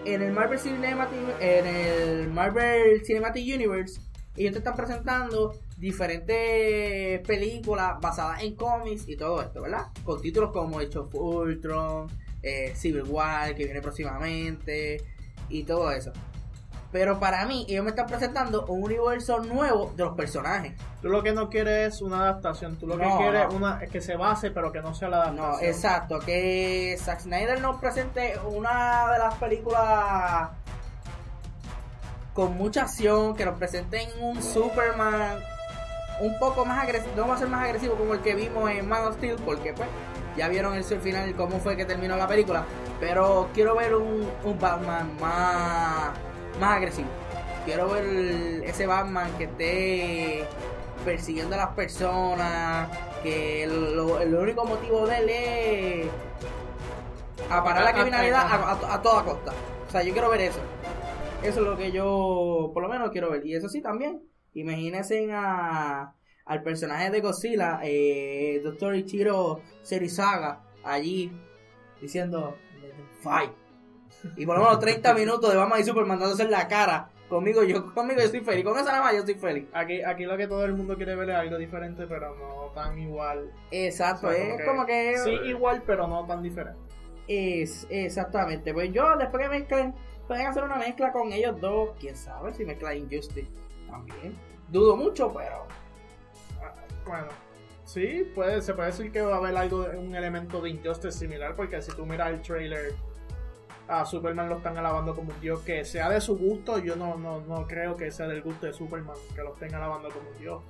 en 0.06 0.22
el 0.22 0.32
Marvel 0.32 0.60
Cinematic, 0.60 1.20
en 1.40 1.66
el 1.66 2.28
Marvel 2.30 3.02
Cinematic 3.06 3.56
Universe, 3.56 4.02
ellos 4.36 4.54
te 4.54 4.60
están 4.60 4.76
presentando 4.76 5.54
diferentes 5.84 7.20
películas 7.28 8.00
basadas 8.00 8.42
en 8.42 8.56
cómics 8.56 9.04
y 9.06 9.18
todo 9.18 9.42
esto, 9.42 9.64
¿verdad? 9.64 9.88
Con 10.06 10.22
títulos 10.22 10.52
como 10.54 10.78
of 10.78 11.14
Ultron, 11.14 12.08
eh, 12.42 12.72
Civil 12.74 13.04
War, 13.04 13.54
que 13.54 13.66
viene 13.66 13.82
próximamente, 13.82 15.04
y 15.50 15.64
todo 15.64 15.92
eso. 15.92 16.14
Pero 16.94 17.20
para 17.20 17.46
mí, 17.46 17.66
ellos 17.68 17.84
me 17.84 17.90
están 17.90 18.06
presentando 18.06 18.66
un 18.68 18.84
universo 18.84 19.40
nuevo 19.40 19.92
de 19.98 20.06
los 20.06 20.16
personajes. 20.16 20.72
Tú 21.02 21.10
lo 21.10 21.22
que 21.22 21.34
no 21.34 21.50
quieres 21.50 21.96
es 21.96 22.02
una 22.02 22.20
adaptación, 22.20 22.78
tú 22.78 22.88
lo 22.88 22.98
que 22.98 23.10
quieres 23.18 23.54
una, 23.54 23.84
es 23.84 23.90
que 23.90 24.00
se 24.00 24.16
base, 24.16 24.52
pero 24.52 24.72
que 24.72 24.82
no 24.82 24.96
sea 24.96 25.10
la 25.10 25.24
adaptación. 25.24 25.52
No, 25.52 25.68
exacto, 25.68 26.20
que 26.20 26.96
Zack 26.98 27.20
Snyder 27.22 27.60
nos 27.60 27.76
presente 27.82 28.40
una 28.40 29.12
de 29.12 29.20
las 29.20 29.34
películas 29.36 30.50
con 32.34 32.56
mucha 32.56 32.84
acción, 32.84 33.36
que 33.36 33.44
nos 33.44 33.58
presenten 33.58 34.08
un 34.22 34.42
Superman 34.42 35.40
un 36.20 36.38
poco 36.40 36.66
más 36.66 36.84
agresivo, 36.84 37.14
no 37.16 37.28
va 37.28 37.36
a 37.36 37.38
ser 37.38 37.48
más 37.48 37.64
agresivo 37.64 37.96
como 37.96 38.14
el 38.14 38.22
que 38.22 38.36
vimos 38.36 38.70
en 38.70 38.88
Man 38.88 39.06
of 39.06 39.16
Steel, 39.16 39.36
porque 39.46 39.74
pues 39.74 39.90
ya 40.38 40.48
vieron 40.48 40.76
el 40.76 40.84
final 40.84 41.36
cómo 41.36 41.60
fue 41.60 41.76
que 41.76 41.86
terminó 41.86 42.16
la 42.18 42.28
película, 42.28 42.66
pero 43.00 43.50
quiero 43.54 43.76
ver 43.76 43.96
un, 43.96 44.30
un 44.44 44.60
Batman 44.60 45.16
más 45.20 46.12
más 46.60 46.78
agresivo. 46.78 47.10
Quiero 47.66 47.90
ver 47.90 48.64
ese 48.66 48.86
Batman 48.86 49.32
que 49.38 49.46
esté 49.46 50.48
persiguiendo 51.06 51.56
a 51.56 51.60
las 51.60 51.70
personas, 51.70 52.90
que 53.22 53.64
el, 53.64 54.36
único 54.36 54.66
motivo 54.66 55.08
de 55.08 55.18
él 55.18 55.30
es 55.30 56.08
a 57.50 57.64
parar 57.64 57.84
la 57.84 57.94
criminalidad 57.94 58.48
a, 58.90 59.02
toda 59.02 59.24
costa. 59.24 59.54
O 59.88 59.92
sea, 59.92 60.04
yo 60.04 60.14
quiero 60.14 60.30
ver 60.30 60.42
eso. 60.42 60.60
Eso 61.42 61.60
es 61.60 61.66
lo 61.66 61.78
que 61.78 61.92
yo, 61.92 62.72
por 62.74 62.84
lo 62.84 62.90
menos, 62.90 63.12
quiero 63.12 63.30
ver. 63.30 63.46
Y 63.46 63.56
eso 63.56 63.70
sí, 63.70 63.82
también. 63.82 64.22
Imagínense 64.56 65.30
a, 65.32 66.14
al 66.46 66.64
personaje 66.64 67.10
de 67.10 67.22
Godzilla, 67.22 67.80
eh, 67.84 68.62
Doctor 68.64 68.96
Ichiro 68.96 69.62
Serizaga, 69.82 70.64
allí 70.84 71.32
diciendo, 72.02 72.58
fight 73.22 73.52
y 74.38 74.46
por 74.46 74.58
lo 74.58 74.64
menos 74.64 74.80
30 74.80 75.14
minutos 75.16 75.52
de 75.52 75.58
Batman 75.58 75.80
y 75.80 75.84
Superman 75.84 76.20
dándose 76.20 76.44
en 76.44 76.52
la 76.52 76.68
cara 76.68 77.10
Conmigo 77.30 77.64
yo, 77.64 77.92
conmigo 77.96 78.22
yo 78.22 78.28
soy 78.28 78.42
feliz. 78.42 78.64
Con 78.64 78.78
esa 78.78 78.92
nada 78.92 79.02
más 79.02 79.16
yo 79.16 79.24
soy 79.24 79.34
feliz. 79.34 79.66
Aquí, 79.74 80.04
aquí 80.04 80.24
lo 80.26 80.38
que 80.38 80.46
todo 80.46 80.66
el 80.66 80.74
mundo 80.74 80.96
quiere 80.96 81.16
ver 81.16 81.32
es 81.32 81.36
algo 81.36 81.58
diferente, 81.58 82.06
pero 82.06 82.36
no 82.36 82.72
tan 82.76 83.00
igual. 83.00 83.52
Exacto, 83.72 84.30
es 84.30 84.64
como 84.64 84.86
que, 84.86 85.18
Sí, 85.18 85.32
igual, 85.46 85.82
pero 85.84 86.06
no 86.08 86.28
tan 86.28 86.44
diferente. 86.44 86.80
Es, 87.28 87.88
exactamente. 87.90 88.72
Pues 88.72 88.92
yo, 88.92 89.18
después 89.18 89.42
que 89.42 89.50
mezclen, 89.50 89.96
pueden 90.28 90.46
hacer 90.46 90.64
una 90.64 90.76
mezcla 90.76 91.12
con 91.12 91.34
ellos 91.34 91.60
dos. 91.60 91.92
Quién 92.00 92.16
sabe 92.16 92.54
si 92.54 92.66
mezcla 92.66 92.94
Injustice 92.94 93.63
también. 93.94 94.36
Dudo 94.70 94.96
mucho, 94.96 95.32
pero. 95.34 95.68
Bueno, 97.06 97.28
sí, 97.84 98.32
puede, 98.34 98.62
se 98.62 98.74
puede 98.74 98.88
decir 98.90 99.12
que 99.12 99.22
va 99.22 99.36
a 99.36 99.38
haber 99.38 99.56
algo, 99.58 99.86
un 99.98 100.16
elemento 100.16 100.62
de 100.62 100.70
Injustice 100.70 101.18
similar, 101.18 101.56
porque 101.56 101.82
si 101.82 101.92
tú 101.96 102.06
miras 102.06 102.30
el 102.30 102.42
trailer 102.42 102.94
a 103.88 104.06
Superman 104.06 104.50
lo 104.50 104.58
están 104.58 104.78
alabando 104.78 105.14
como 105.14 105.34
un 105.34 105.42
dios 105.42 105.60
que 105.62 105.84
sea 105.84 106.10
de 106.10 106.22
su 106.22 106.38
gusto, 106.38 106.80
yo 106.80 106.96
no, 106.96 107.18
no, 107.18 107.42
no 107.42 107.68
creo 107.68 107.98
que 107.98 108.10
sea 108.10 108.28
del 108.28 108.42
gusto 108.42 108.66
de 108.66 108.74
Superman 108.74 109.18
que 109.36 109.44
lo 109.44 109.54
estén 109.54 109.76
alabando 109.76 110.10
como 110.10 110.30
un 110.30 110.38
dios. 110.40 110.64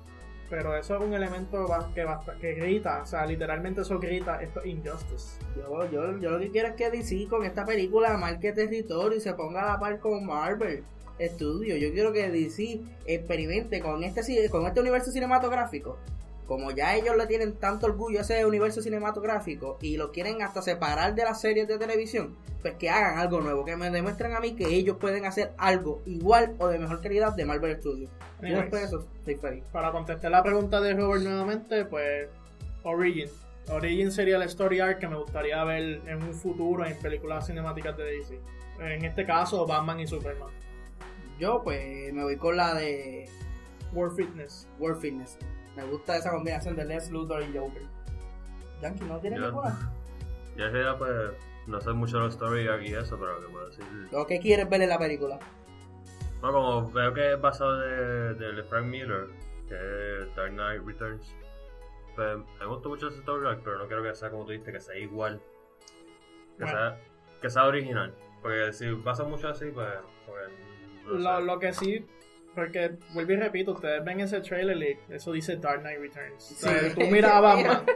Pero 0.50 0.76
eso 0.76 0.96
es 0.96 1.02
un 1.02 1.14
elemento 1.14 1.66
que, 1.94 2.06
que 2.40 2.54
grita, 2.54 3.02
o 3.02 3.06
sea, 3.06 3.24
literalmente 3.24 3.80
eso 3.80 3.98
grita, 3.98 4.42
esto 4.42 4.60
es 4.60 4.66
injustice. 4.66 5.38
Yo, 5.56 5.90
yo, 5.90 6.18
yo 6.18 6.30
lo 6.30 6.38
que 6.38 6.50
quiero 6.50 6.68
es 6.68 6.74
que 6.74 6.90
DC 6.90 7.26
con 7.28 7.44
esta 7.44 7.64
película 7.64 8.16
marque 8.18 8.52
territorio 8.52 9.16
y 9.16 9.20
se 9.20 9.32
ponga 9.34 9.62
a 9.62 9.72
la 9.72 9.78
par 9.78 9.98
con 10.00 10.26
Marvel 10.26 10.84
Studios. 11.20 11.78
Yo 11.80 11.92
quiero 11.92 12.12
que 12.12 12.30
DC 12.30 12.80
experimente 13.06 13.80
con 13.80 14.02
este, 14.04 14.48
con 14.50 14.66
este 14.66 14.80
universo 14.80 15.10
cinematográfico 15.10 15.98
como 16.46 16.70
ya 16.70 16.94
ellos 16.94 17.16
le 17.16 17.26
tienen 17.26 17.54
tanto 17.54 17.86
orgullo 17.86 18.18
a 18.18 18.22
ese 18.22 18.44
universo 18.44 18.82
cinematográfico 18.82 19.78
y 19.80 19.96
lo 19.96 20.12
quieren 20.12 20.42
hasta 20.42 20.62
separar 20.62 21.14
de 21.14 21.24
las 21.24 21.40
series 21.40 21.66
de 21.66 21.78
televisión, 21.78 22.36
pues 22.60 22.74
que 22.74 22.90
hagan 22.90 23.18
algo 23.18 23.40
nuevo, 23.40 23.64
que 23.64 23.76
me 23.76 23.90
demuestren 23.90 24.34
a 24.34 24.40
mí 24.40 24.54
que 24.54 24.66
ellos 24.66 24.98
pueden 24.98 25.24
hacer 25.24 25.52
algo 25.56 26.02
igual 26.04 26.54
o 26.58 26.68
de 26.68 26.78
mejor 26.78 27.00
calidad 27.00 27.34
de 27.34 27.44
Marvel 27.44 27.76
Studios. 27.78 28.10
Y 28.42 28.50
después 28.50 28.82
de 28.82 28.86
eso, 28.88 29.06
estoy 29.16 29.36
feliz. 29.36 29.64
Para 29.72 29.90
contestar 29.90 30.30
la 30.30 30.42
pregunta 30.42 30.80
de 30.80 30.92
Robert 30.94 31.22
nuevamente, 31.22 31.86
pues 31.86 32.28
Origin. 32.82 33.28
Origin 33.68 34.12
sería 34.12 34.36
la 34.36 34.44
story 34.44 34.80
arc 34.80 34.98
que 34.98 35.08
me 35.08 35.16
gustaría 35.16 35.64
ver 35.64 36.02
en 36.06 36.22
un 36.22 36.34
futuro 36.34 36.84
en 36.84 36.98
películas 36.98 37.46
cinemáticas 37.46 37.96
de 37.96 38.04
DC. 38.04 38.38
En 38.80 39.04
este 39.04 39.24
caso, 39.24 39.66
Batman 39.66 40.00
y 40.00 40.06
Superman. 40.06 40.50
Yo, 41.38 41.62
pues, 41.62 42.12
me 42.12 42.22
voy 42.22 42.36
con 42.36 42.56
la 42.56 42.74
de 42.74 43.28
World 43.92 44.16
Fitness. 44.16 44.68
World 44.78 45.00
Fitness. 45.00 45.38
Me 45.76 45.84
gusta 45.84 46.16
esa 46.16 46.30
combinación 46.30 46.76
de 46.76 46.84
Les 46.84 47.10
Luthor 47.10 47.42
y 47.42 47.56
Joker. 47.56 47.82
Yankee, 48.80 49.04
¿no 49.04 49.18
tiene 49.18 49.40
ninguna? 49.40 49.92
Ya 50.56 50.70
sea, 50.70 50.96
pues, 50.96 51.32
no 51.66 51.80
sé 51.80 51.92
mucho 51.92 52.18
de 52.18 52.24
la 52.24 52.28
story 52.28 52.68
aquí 52.68 52.90
y 52.90 52.94
eso, 52.94 53.18
pero 53.18 53.40
que 53.40 53.48
puedo 53.48 53.68
decir. 53.68 53.84
qué 54.28 54.38
quieres 54.40 54.68
ver 54.68 54.82
en 54.82 54.88
la 54.88 54.98
película? 54.98 55.38
No, 56.42 56.52
como 56.52 56.90
veo 56.92 57.14
que 57.14 57.32
es 57.32 57.40
basado 57.40 57.78
de, 57.78 58.34
de, 58.34 58.62
Frank 58.64 58.86
Miller, 58.86 59.28
que 59.66 60.22
es 60.22 60.36
Dark 60.36 60.52
Knight 60.52 60.82
Returns. 60.84 61.34
Pues, 62.14 62.38
me 62.60 62.66
gusta 62.66 62.88
mucho 62.88 63.08
ese 63.08 63.18
story, 63.18 63.58
pero 63.64 63.78
no 63.78 63.86
quiero 63.86 64.02
que 64.02 64.14
sea 64.14 64.30
como 64.30 64.44
tú 64.44 64.52
dijiste, 64.52 64.72
que 64.72 64.80
sea 64.80 64.96
igual. 64.96 65.40
Que, 66.58 66.66
sea, 66.66 67.00
que 67.40 67.50
sea 67.50 67.64
original. 67.64 68.14
Porque 68.40 68.72
si 68.72 68.94
pasa 68.96 69.24
mucho 69.24 69.48
así, 69.48 69.70
pues. 69.72 69.88
pues 70.26 70.50
lo, 71.06 71.40
lo, 71.40 71.58
que 71.58 71.72
sí 71.72 72.04
porque, 72.54 72.92
vuelvo 73.12 73.32
y 73.32 73.36
repito, 73.36 73.72
ustedes 73.72 74.04
ven 74.04 74.20
ese 74.20 74.40
trailer 74.40 74.76
y 74.76 75.12
eso 75.12 75.32
dice 75.32 75.56
Dark 75.56 75.80
Knight 75.80 75.98
Returns. 75.98 76.56
tú 76.94 77.00
miras 77.10 77.32
a 77.32 77.40
Batman. 77.40 77.86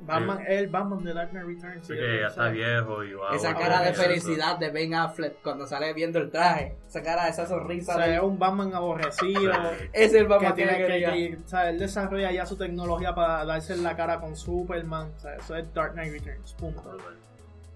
Batman, 0.00 0.44
el 0.46 0.66
Batman 0.66 1.04
de 1.04 1.14
Dark 1.14 1.30
Knight 1.30 1.46
Returns. 1.46 1.86
Sí, 1.86 1.94
que 1.94 2.20
ya 2.20 2.26
está 2.26 2.48
viejo 2.48 3.04
y 3.04 3.14
wow, 3.14 3.34
Esa 3.34 3.54
cara 3.54 3.82
de 3.82 3.94
felicidad 3.94 4.58
de 4.58 4.70
Ben 4.70 4.94
Affleck 4.94 5.40
cuando 5.42 5.66
sale 5.66 5.92
viendo 5.94 6.18
el 6.18 6.30
traje. 6.30 6.76
Esa 6.86 7.02
cara, 7.02 7.28
esa 7.28 7.46
sonrisa. 7.46 7.94
O 7.94 7.98
sea, 7.98 8.14
es 8.14 8.22
un 8.22 8.38
Batman 8.38 8.74
aborrecido. 8.74 9.52
es 9.92 10.12
el 10.12 10.26
Batman 10.26 10.54
que, 10.54 10.64
tiene 10.64 10.86
que, 10.86 11.38
o 11.42 11.48
sea, 11.48 11.70
él 11.70 11.78
desarrolla 11.78 12.30
ya 12.32 12.44
su 12.44 12.56
tecnología 12.56 13.14
para 13.14 13.44
darse 13.44 13.72
en 13.72 13.82
la 13.82 13.96
cara 13.96 14.20
con 14.20 14.36
Superman. 14.36 15.12
O 15.16 15.20
sea, 15.20 15.36
eso 15.36 15.56
es 15.56 15.72
Dark 15.72 15.92
Knight 15.92 16.12
Returns. 16.12 16.52
Punto. 16.54 16.98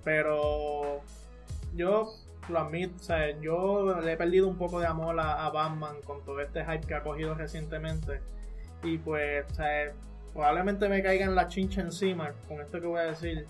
Pero 0.04 1.00
yo 1.74 2.12
lo 2.48 2.60
admito, 2.60 2.94
o 2.96 3.02
sea, 3.02 3.38
yo 3.40 4.00
le 4.00 4.12
he 4.12 4.16
perdido 4.16 4.48
un 4.48 4.56
poco 4.56 4.80
de 4.80 4.86
amor 4.86 5.18
a, 5.18 5.48
Batman 5.50 5.96
con 6.04 6.24
todo 6.24 6.40
este 6.40 6.64
hype 6.64 6.86
que 6.86 6.94
ha 6.94 7.02
cogido 7.02 7.34
recientemente. 7.34 8.20
Y 8.82 8.98
pues, 8.98 9.44
o 9.50 9.54
sea, 9.54 9.92
probablemente 10.32 10.88
me 10.88 11.02
caigan 11.02 11.34
la 11.34 11.48
chincha 11.48 11.80
encima 11.80 12.32
con 12.48 12.60
esto 12.60 12.80
que 12.80 12.86
voy 12.86 13.00
a 13.00 13.04
decir. 13.04 13.46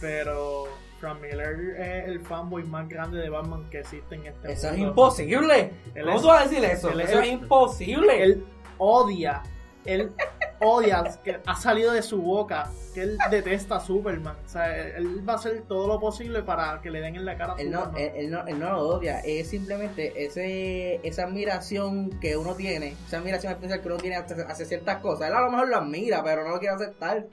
Pero 0.00 0.66
Frank 1.00 1.20
Miller 1.20 1.76
es 1.78 2.08
el 2.08 2.20
fanboy 2.20 2.64
más 2.64 2.88
grande 2.88 3.18
de 3.18 3.30
Batman 3.30 3.68
que 3.70 3.80
existe 3.80 4.14
en 4.14 4.26
este 4.26 4.48
mundo. 4.48 4.52
Eso 4.52 4.70
es 4.70 4.78
imposible. 4.78 5.72
¿Cómo 6.04 6.20
tú 6.20 6.26
vas 6.26 6.42
a 6.42 6.48
decir 6.48 6.64
eso? 6.64 6.90
Eso 6.90 7.20
es 7.20 7.28
imposible. 7.28 8.22
Él 8.22 8.44
odia 8.76 9.42
él 9.88 10.12
odia, 10.60 11.04
que 11.22 11.38
ha 11.44 11.54
salido 11.56 11.92
de 11.92 12.02
su 12.02 12.20
boca, 12.20 12.70
que 12.94 13.02
él 13.02 13.18
detesta 13.30 13.76
a 13.76 13.80
Superman. 13.80 14.36
O 14.44 14.48
sea, 14.48 14.96
él 14.96 15.26
va 15.28 15.34
a 15.34 15.36
hacer 15.36 15.62
todo 15.68 15.86
lo 15.86 16.00
posible 16.00 16.42
para 16.42 16.80
que 16.80 16.90
le 16.90 17.00
den 17.00 17.16
en 17.16 17.24
la 17.24 17.36
cara 17.36 17.54
a 17.54 17.60
él 17.60 17.72
Superman. 17.72 17.92
No, 17.92 17.98
él, 17.98 18.30
no, 18.30 18.46
él 18.46 18.58
no 18.58 18.72
lo 18.72 18.88
odia, 18.88 19.20
es 19.20 19.48
simplemente 19.48 20.24
ese, 20.24 21.00
esa 21.06 21.24
admiración 21.24 22.10
que 22.20 22.36
uno 22.36 22.54
tiene, 22.54 22.94
esa 23.06 23.18
admiración 23.18 23.52
especial 23.52 23.80
que 23.80 23.88
uno 23.88 23.96
tiene 23.96 24.16
hacia, 24.16 24.54
ciertas 24.66 24.98
cosas. 24.98 25.28
Él 25.28 25.34
a 25.34 25.40
lo 25.40 25.50
mejor 25.50 25.68
lo 25.68 25.76
admira, 25.76 26.22
pero 26.22 26.44
no 26.44 26.50
lo 26.50 26.58
quiere 26.58 26.74
aceptar. 26.74 27.26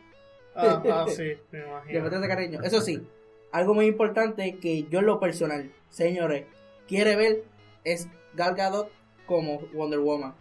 Ah, 0.55 0.81
ah 0.91 1.05
sí, 1.07 1.33
me 1.51 1.59
imagino. 1.59 2.07
ese 2.07 2.27
cariño. 2.27 2.61
Eso 2.63 2.81
sí, 2.81 3.05
algo 3.51 3.73
muy 3.73 3.85
importante 3.85 4.57
que 4.57 4.83
yo 4.83 4.99
en 4.99 5.05
lo 5.05 5.19
personal, 5.19 5.71
señores, 5.89 6.45
quiere 6.87 7.15
ver 7.15 7.43
es 7.85 8.09
Gal 8.33 8.55
Gadot 8.55 8.91
como 9.25 9.59
Wonder 9.73 9.99
Woman. 9.99 10.33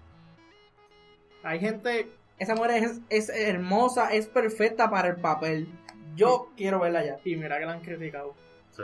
Hay 1.44 1.60
gente. 1.60 2.10
Esa 2.38 2.56
mujer 2.56 2.82
es, 2.82 3.00
es 3.10 3.28
hermosa, 3.28 4.12
es 4.12 4.26
perfecta 4.26 4.90
para 4.90 5.08
el 5.08 5.16
papel. 5.16 5.68
Yo 6.16 6.50
quiero 6.56 6.80
verla 6.80 7.04
ya. 7.04 7.16
Y 7.24 7.36
mira 7.36 7.58
que 7.58 7.66
la 7.66 7.72
han 7.72 7.80
criticado. 7.80 8.34
Sí. 8.70 8.82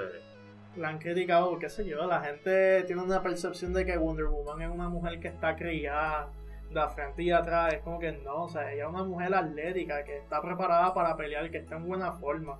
La 0.76 0.88
han 0.88 0.98
criticado, 0.98 1.58
qué 1.58 1.68
sé 1.68 1.84
yo. 1.84 2.06
La 2.06 2.20
gente 2.20 2.84
tiene 2.84 3.02
una 3.02 3.22
percepción 3.22 3.72
de 3.72 3.84
que 3.84 3.96
Wonder 3.96 4.26
Woman 4.26 4.62
es 4.62 4.70
una 4.70 4.88
mujer 4.88 5.18
que 5.18 5.28
está 5.28 5.56
criada 5.56 6.30
de 6.70 6.88
frente 6.94 7.24
y 7.24 7.32
atrás. 7.32 7.74
Es 7.74 7.80
como 7.80 7.98
que 7.98 8.12
no, 8.12 8.44
o 8.44 8.48
sea, 8.48 8.72
ella 8.72 8.84
es 8.84 8.88
una 8.88 9.02
mujer 9.02 9.34
atlética 9.34 10.04
que 10.04 10.18
está 10.18 10.40
preparada 10.40 10.94
para 10.94 11.16
pelear, 11.16 11.50
que 11.50 11.58
está 11.58 11.76
en 11.76 11.88
buena 11.88 12.12
forma. 12.12 12.56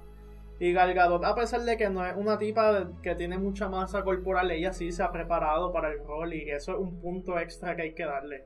Y 0.59 0.73
Gal 0.73 0.93
Gadot, 0.93 1.25
a 1.25 1.35
pesar 1.37 1.61
de 1.63 1.77
que 1.77 1.89
no 1.89 2.05
es 2.05 2.15
una 2.17 2.37
tipa 2.37 2.91
que 3.03 3.15
tiene 3.15 3.39
mucha 3.39 3.69
masa 3.69 4.03
corporal, 4.03 4.51
ella 4.51 4.73
sí 4.73 4.91
se 4.91 5.05
ha 5.05 5.13
preparado 5.13 5.73
para 5.73 5.89
el 5.89 6.01
rol 6.01 6.35
y 6.35 6.51
eso 6.51 6.73
es 6.73 6.79
un 6.79 7.01
punto 7.01 7.39
extra 7.39 7.77
que 7.77 7.83
hay 7.83 7.95
que 7.95 8.05
darle 8.05 8.45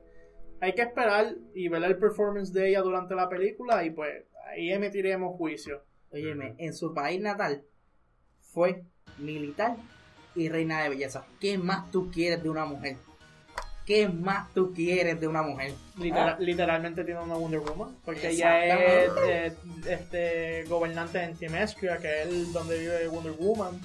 hay 0.61 0.73
que 0.73 0.81
esperar 0.81 1.35
y 1.53 1.67
ver 1.67 1.83
el 1.83 1.97
performance 1.97 2.53
de 2.53 2.69
ella 2.69 2.81
durante 2.81 3.15
la 3.15 3.29
película 3.29 3.83
y 3.83 3.91
pues 3.91 4.23
ahí 4.47 4.71
emitiremos 4.71 5.35
juicio. 5.37 5.83
Óyeme, 6.11 6.55
en 6.57 6.73
su 6.73 6.93
país 6.93 7.21
natal 7.21 7.63
fue 8.39 8.83
militar 9.17 9.75
y 10.35 10.49
reina 10.49 10.83
de 10.83 10.89
belleza. 10.89 11.25
¿Qué 11.39 11.57
más 11.57 11.91
tú 11.91 12.09
quieres 12.11 12.41
de 12.43 12.49
una 12.49 12.65
mujer? 12.65 12.97
¿Qué 13.85 14.07
más 14.07 14.51
tú 14.53 14.73
quieres 14.73 15.19
de 15.19 15.27
una 15.27 15.43
mujer? 15.43 15.73
¿Ah? 16.13 16.35
Literalmente 16.39 17.03
tiene 17.03 17.21
una 17.21 17.35
Wonder 17.35 17.59
Woman, 17.59 17.95
porque 18.03 18.29
ella 18.29 18.65
es 18.65 19.11
eh, 19.27 19.53
este, 19.87 20.63
gobernante 20.63 21.21
en 21.21 21.35
Timescria, 21.35 21.97
que 21.97 22.23
es 22.23 22.51
donde 22.51 22.79
vive 22.79 23.07
Wonder 23.07 23.33
Woman, 23.33 23.79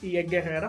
y 0.00 0.16
es 0.18 0.30
guerrera. 0.30 0.68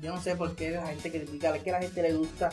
Yo 0.00 0.14
no 0.14 0.22
sé 0.22 0.34
por 0.34 0.54
qué 0.54 0.70
la 0.70 0.86
gente 0.86 1.10
critica, 1.10 1.54
es 1.54 1.62
que 1.62 1.70
a 1.70 1.74
la 1.74 1.80
gente 1.80 2.02
le 2.02 2.14
gusta, 2.14 2.50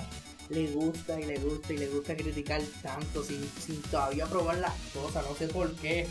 le 0.50 0.68
gusta 0.68 1.20
y 1.20 1.26
le 1.26 1.38
gusta 1.40 1.74
y 1.74 1.78
le 1.78 1.88
gusta 1.88 2.16
criticar 2.16 2.62
tanto 2.82 3.24
sin, 3.24 3.50
sin 3.60 3.82
todavía 3.84 4.26
probar 4.26 4.58
las 4.58 4.74
cosas, 4.94 5.26
no 5.28 5.36
sé 5.36 5.48
por 5.48 5.74
qué. 5.76 6.08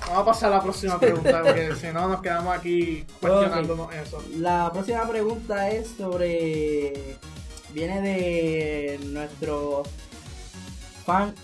Vamos 0.00 0.18
a 0.18 0.24
pasar 0.24 0.52
a 0.52 0.56
la 0.56 0.62
próxima 0.62 0.98
pregunta, 0.98 1.42
porque 1.42 1.74
si 1.76 1.86
no 1.88 2.08
nos 2.08 2.22
quedamos 2.22 2.56
aquí 2.56 3.04
cuestionándonos 3.20 3.94
eso. 3.94 4.22
La 4.36 4.70
próxima 4.72 5.08
pregunta 5.08 5.70
es 5.70 5.88
sobre. 5.96 7.16
Viene 7.72 8.02
de 8.02 9.00
nuestro 9.06 9.84
fan 11.06 11.34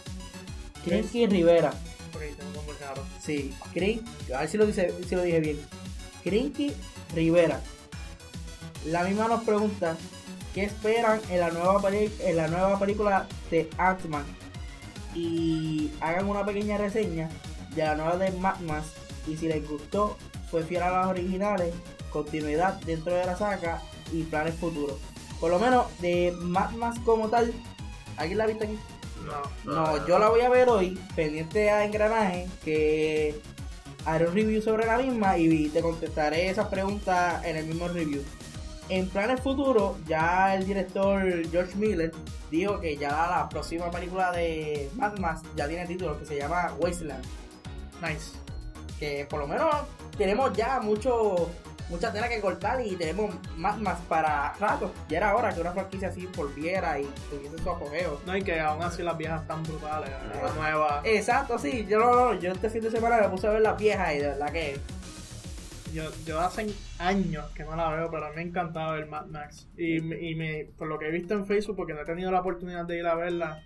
Crinky 0.84 1.26
Rivera. 1.26 1.72
Sí, 3.20 3.54
Crinky, 3.72 4.32
a 4.32 4.40
ver 4.40 4.48
si 4.48 4.58
lo, 4.58 4.66
dice, 4.66 4.94
si 5.08 5.14
lo 5.14 5.22
dije 5.22 5.40
bien. 5.40 5.60
Crinky 6.22 6.72
Rivera. 7.14 7.60
La 8.90 9.04
misma 9.04 9.28
nos 9.28 9.44
pregunta 9.44 9.98
qué 10.54 10.64
esperan 10.64 11.20
en 11.28 11.40
la 11.40 11.50
nueva, 11.50 11.78
en 11.92 12.36
la 12.36 12.48
nueva 12.48 12.78
película 12.78 13.26
de 13.50 13.68
Ant-Man. 13.76 14.24
Y 15.14 15.90
hagan 16.00 16.26
una 16.26 16.44
pequeña 16.46 16.78
reseña 16.78 17.28
de 17.74 17.82
la 17.82 17.96
nueva 17.96 18.16
de 18.16 18.30
Mad 18.32 18.60
Max. 18.60 18.92
Y 19.26 19.36
si 19.36 19.46
les 19.46 19.68
gustó, 19.68 20.16
fue 20.50 20.62
fiel 20.62 20.82
a 20.84 20.90
las 20.90 21.06
originales, 21.08 21.74
continuidad 22.10 22.80
dentro 22.86 23.14
de 23.14 23.26
la 23.26 23.36
saga 23.36 23.82
y 24.10 24.22
planes 24.22 24.54
futuros. 24.54 24.96
Por 25.38 25.50
lo 25.50 25.58
menos 25.58 25.86
de 26.00 26.34
Mad 26.40 26.70
Max 26.70 26.98
como 27.04 27.28
tal, 27.28 27.52
¿alguien 28.16 28.38
la 28.38 28.44
ha 28.44 28.46
visto 28.46 28.64
aquí? 28.64 28.78
No, 29.66 29.74
no, 29.74 30.06
yo 30.08 30.18
la 30.18 30.30
voy 30.30 30.40
a 30.40 30.48
ver 30.48 30.70
hoy, 30.70 30.98
pendiente 31.14 31.68
a 31.68 31.84
engranaje, 31.84 32.48
que 32.64 33.38
haré 34.06 34.28
un 34.28 34.34
review 34.34 34.62
sobre 34.62 34.86
la 34.86 34.96
misma 34.96 35.36
y 35.36 35.68
te 35.68 35.82
contestaré 35.82 36.48
esas 36.48 36.68
preguntas 36.68 37.44
en 37.44 37.58
el 37.58 37.66
mismo 37.66 37.86
review. 37.88 38.22
En 38.88 39.08
planes 39.08 39.40
futuros, 39.40 39.96
ya 40.06 40.54
el 40.54 40.66
director 40.66 41.22
George 41.50 41.76
Miller 41.76 42.12
dijo 42.50 42.80
que 42.80 42.96
ya 42.96 43.10
la 43.10 43.48
próxima 43.50 43.90
película 43.90 44.32
de 44.32 44.90
Mad 44.94 45.18
Max 45.18 45.42
ya 45.56 45.68
tiene 45.68 45.86
título 45.86 46.18
que 46.18 46.24
se 46.24 46.38
llama 46.38 46.72
Wasteland. 46.78 47.22
Nice. 48.00 48.32
Que 48.98 49.26
por 49.28 49.40
lo 49.40 49.46
menos 49.46 49.74
tenemos 50.16 50.52
ya 50.54 50.80
mucho 50.80 51.50
mucha 51.88 52.12
tela 52.12 52.28
que 52.28 52.40
cortar 52.40 52.84
y 52.84 52.96
tenemos 52.96 53.34
más 53.56 53.78
más 53.78 53.98
para 54.08 54.52
rato. 54.54 54.92
Ya 55.08 55.18
era 55.18 55.36
hora 55.36 55.52
que 55.52 55.60
una 55.60 55.72
franquicia 55.72 56.08
así 56.08 56.26
volviera 56.36 56.98
y 56.98 57.04
tuviese 57.30 57.58
su 57.58 57.70
apogeo. 57.70 58.20
No, 58.26 58.36
y 58.36 58.42
que 58.42 58.60
aún 58.60 58.82
así 58.82 59.02
las 59.02 59.16
viejas 59.16 59.42
están 59.42 59.62
brutales, 59.62 60.10
las 60.42 60.54
nuevas. 60.54 61.04
Exacto, 61.04 61.58
sí. 61.58 61.86
Yo 61.88 61.98
no, 61.98 62.14
no, 62.14 62.34
yo 62.34 62.52
este 62.52 62.70
fin 62.70 62.82
de 62.82 62.90
semana 62.90 63.18
me 63.18 63.28
puse 63.28 63.46
a 63.46 63.50
ver 63.50 63.62
las 63.62 63.78
viejas 63.78 64.14
y 64.14 64.18
de 64.18 64.28
verdad 64.28 64.52
que. 64.52 64.80
Yo, 65.92 66.04
yo 66.26 66.40
hace 66.40 66.72
años 66.98 67.50
que 67.54 67.64
no 67.64 67.76
la 67.76 67.90
veo, 67.90 68.10
pero 68.10 68.26
a 68.26 68.30
mí 68.30 68.36
me 68.36 68.42
encantaba 68.42 68.92
ver 68.92 69.06
Mad 69.06 69.26
Max. 69.26 69.68
Y, 69.76 69.96
y 69.96 70.34
me, 70.34 70.66
por 70.76 70.88
lo 70.88 70.98
que 70.98 71.08
he 71.08 71.10
visto 71.10 71.34
en 71.34 71.46
Facebook, 71.46 71.76
porque 71.76 71.94
no 71.94 72.00
he 72.02 72.04
tenido 72.04 72.30
la 72.30 72.40
oportunidad 72.40 72.84
de 72.84 72.98
ir 72.98 73.06
a 73.06 73.14
verla, 73.14 73.62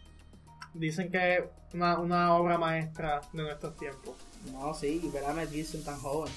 dicen 0.74 1.10
que 1.10 1.34
es 1.36 1.44
una, 1.74 1.98
una 1.98 2.34
obra 2.34 2.58
maestra 2.58 3.20
de 3.32 3.42
nuestros 3.42 3.76
tiempos. 3.76 4.14
No, 4.52 4.74
sí, 4.74 5.00
y 5.02 5.08
ver 5.10 5.24
a 5.24 5.32
Mel 5.32 5.48
tan 5.84 5.98
joven. 5.98 6.32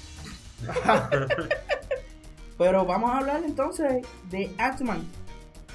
Pero 2.58 2.86
vamos 2.86 3.12
a 3.12 3.18
hablar 3.18 3.44
entonces 3.44 4.06
de 4.30 4.52
Atman. 4.58 5.06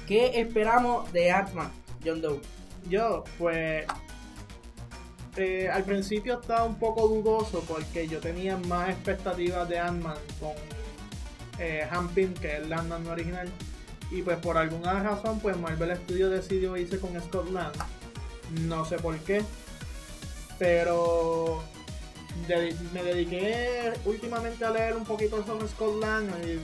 ¿Qué 0.07 0.39
esperamos 0.39 1.11
de 1.13 1.31
Atman, 1.31 1.71
John 2.03 2.21
Doe? 2.21 2.41
Yo, 2.89 3.23
pues. 3.37 3.85
Eh, 5.37 5.69
al 5.69 5.83
principio 5.83 6.39
estaba 6.41 6.65
un 6.65 6.75
poco 6.75 7.07
dudoso 7.07 7.63
porque 7.67 8.07
yo 8.07 8.19
tenía 8.19 8.57
más 8.57 8.89
expectativas 8.89 9.67
de 9.69 9.79
Ant-Man 9.79 10.17
con 10.39 10.51
eh, 11.57 11.87
Hampin, 11.89 12.33
que 12.33 12.57
el 12.57 12.71
Ant-Man 12.71 13.07
original. 13.07 13.49
Y 14.09 14.21
pues 14.23 14.37
por 14.39 14.57
alguna 14.57 15.01
razón, 15.01 15.39
pues 15.39 15.57
Marvel 15.57 15.95
Studios 15.95 16.31
decidió 16.31 16.75
irse 16.75 16.99
con 16.99 17.19
Scott 17.21 17.49
Lang. 17.51 17.71
No 18.67 18.83
sé 18.83 18.97
por 18.97 19.17
qué. 19.19 19.41
Pero 20.59 21.63
me 22.93 23.03
dediqué 23.03 23.93
últimamente 24.05 24.65
a 24.65 24.71
leer 24.71 24.95
un 24.95 25.05
poquito 25.05 25.45
sobre 25.45 25.67
Scott 25.67 26.01
Lang 26.01 26.27
y 26.45 26.59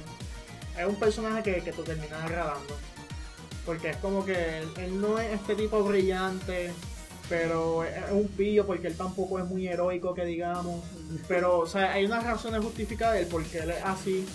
es 0.80 0.88
un 0.88 0.96
personaje 0.96 1.44
que, 1.44 1.64
que 1.64 1.72
te 1.72 1.84
termina 1.84 2.24
agradando. 2.24 2.78
Porque 3.66 3.92
es 3.92 3.98
como 3.98 4.26
que 4.26 4.60
él, 4.78 5.02
no 5.02 5.20
es 5.20 5.34
este 5.34 5.56
tipo 5.56 5.84
brillante, 5.84 6.72
pero 7.30 7.84
es 7.84 8.12
un 8.12 8.28
pillo 8.28 8.66
porque 8.66 8.88
él 8.88 8.96
tampoco 8.96 9.40
es 9.40 9.46
muy 9.46 9.68
heroico 9.68 10.14
que 10.14 10.26
digamos. 10.26 10.84
Pero, 11.28 11.60
o 11.60 11.68
sea, 11.68 11.94
hay 11.94 12.06
unas 12.06 12.24
razones 12.24 12.64
justificadas 12.64 13.16
del 13.16 13.28
por 13.28 13.44
qué 13.44 13.60
él 13.60 13.72
es 13.72 13.84
así. 13.84 14.26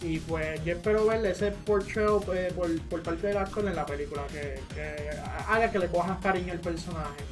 Y 0.00 0.18
pues 0.18 0.64
yo 0.64 0.72
espero 0.72 1.06
verle 1.06 1.30
ese 1.30 1.52
portrayal 1.52 2.20
eh, 2.34 2.52
por, 2.56 2.80
por, 2.88 3.02
parte 3.02 3.28
del 3.28 3.36
actor 3.36 3.64
en 3.66 3.76
la 3.76 3.86
película, 3.86 4.26
que, 4.26 4.60
que 4.74 5.10
haga 5.48 5.70
que 5.70 5.78
le 5.78 5.86
cojas 5.86 6.18
cariño 6.20 6.52
al 6.52 6.58
personaje 6.58 7.22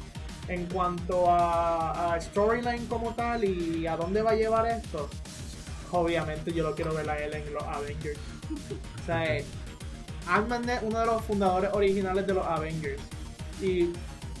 en 0.47 0.65
cuanto 0.65 1.25
a, 1.29 2.17
storyline 2.19 2.85
como 2.87 3.13
tal 3.13 3.43
y 3.43 3.87
a 3.87 3.95
dónde 3.95 4.21
va 4.21 4.31
a 4.31 4.35
llevar 4.35 4.67
esto, 4.67 5.09
obviamente 5.91 6.51
yo 6.51 6.63
lo 6.63 6.75
quiero 6.75 6.93
ver 6.93 7.09
a 7.09 7.17
él 7.19 7.33
en 7.33 7.53
los 7.53 7.63
Avengers. 7.63 8.19
o 9.01 9.05
sea, 9.05 9.41
Ant-Man 10.27 10.69
es 10.69 10.81
uno 10.83 10.99
de 10.99 11.05
los 11.05 11.23
fundadores 11.23 11.71
originales 11.73 12.27
de 12.27 12.33
los 12.33 12.45
Avengers. 12.45 13.01
Y 13.61 13.93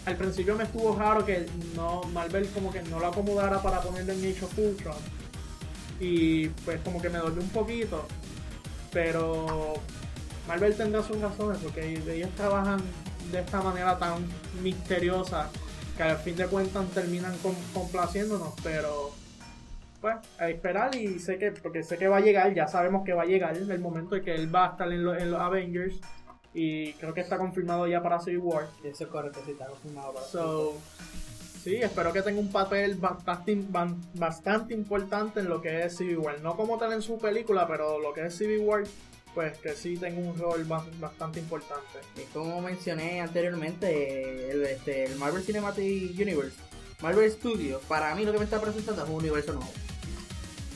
al 0.05 0.15
principio 0.15 0.55
me 0.55 0.63
estuvo 0.63 0.95
raro 0.95 1.25
que 1.25 1.45
no 1.75 2.01
Marvel 2.13 2.47
como 2.49 2.71
que 2.71 2.81
no 2.83 2.99
lo 2.99 3.07
acomodara 3.07 3.61
para 3.61 3.81
ponerlo 3.81 4.13
en 4.13 4.19
Age 4.19 4.45
of 4.45 4.57
Ultron. 4.57 4.95
Y 5.99 6.47
pues 6.65 6.81
como 6.81 7.01
que 7.01 7.09
me 7.09 7.19
dolió 7.19 7.41
un 7.41 7.49
poquito. 7.49 8.07
Pero 8.91 9.75
Marvel 10.47 10.75
tendrá 10.75 11.03
sus 11.03 11.19
razones 11.21 11.59
porque 11.61 12.01
ellos 12.07 12.29
trabajan 12.35 12.81
de 13.31 13.39
esta 13.39 13.61
manera 13.61 13.97
tan 13.97 14.25
misteriosa 14.61 15.49
que 15.95 16.03
al 16.03 16.17
fin 16.17 16.35
de 16.35 16.47
cuentas 16.47 16.89
terminan 16.89 17.35
complaciéndonos, 17.73 18.53
pero 18.63 19.11
pues 20.01 20.15
a 20.39 20.49
esperar 20.49 20.95
y 20.95 21.19
sé 21.19 21.37
que, 21.37 21.51
porque 21.51 21.83
sé 21.83 21.97
que 21.97 22.07
va 22.07 22.17
a 22.17 22.21
llegar, 22.21 22.53
ya 22.55 22.67
sabemos 22.67 23.05
que 23.05 23.13
va 23.13 23.21
a 23.21 23.27
llegar 23.27 23.55
el 23.55 23.79
momento 23.79 24.15
de 24.15 24.23
que 24.23 24.33
él 24.33 24.53
va 24.53 24.65
a 24.65 24.71
estar 24.71 24.91
en, 24.91 25.03
los 25.03 25.39
Avengers 25.39 25.99
y 26.53 26.93
creo 26.93 27.13
que 27.13 27.21
está 27.21 27.37
confirmado 27.37 27.87
ya 27.87 28.01
para 28.01 28.19
Civil 28.19 28.39
War. 28.39 28.67
Eso 28.83 29.03
es 29.03 29.09
correcto, 29.09 29.41
sí 29.45 29.51
está 29.51 29.67
confirmado 29.67 30.13
para 30.13 30.25
so, 30.25 30.75
Sí, 31.63 31.75
espero 31.75 32.11
que 32.11 32.23
tenga 32.23 32.39
un 32.39 32.51
papel 32.51 32.95
bastante, 32.95 33.55
bastante 34.15 34.73
importante 34.73 35.41
en 35.41 35.49
lo 35.49 35.61
que 35.61 35.83
es 35.83 35.95
Civil 35.95 36.17
War. 36.17 36.41
No 36.41 36.57
como 36.57 36.79
tal 36.79 36.93
en 36.93 37.03
su 37.03 37.19
película, 37.19 37.67
pero 37.67 37.99
lo 37.99 38.13
que 38.13 38.25
es 38.25 38.35
Civil 38.35 38.59
War 38.59 38.83
pues 39.33 39.57
que 39.59 39.73
sí 39.73 39.97
tengo 39.97 40.21
un 40.21 40.37
rol 40.37 40.65
bastante 40.99 41.39
importante. 41.39 41.99
como 42.33 42.61
mencioné 42.61 43.21
anteriormente, 43.21 44.51
el, 44.51 44.63
este, 44.65 45.05
el 45.05 45.15
Marvel 45.15 45.43
Cinematic 45.43 46.19
Universe, 46.19 46.57
Marvel 47.01 47.31
Studios, 47.31 47.81
para 47.87 48.13
mí 48.15 48.25
lo 48.25 48.31
que 48.31 48.39
me 48.39 48.43
está 48.43 48.59
presentando 48.59 49.03
es 49.03 49.09
un 49.09 49.15
universo 49.15 49.53
nuevo. 49.53 49.71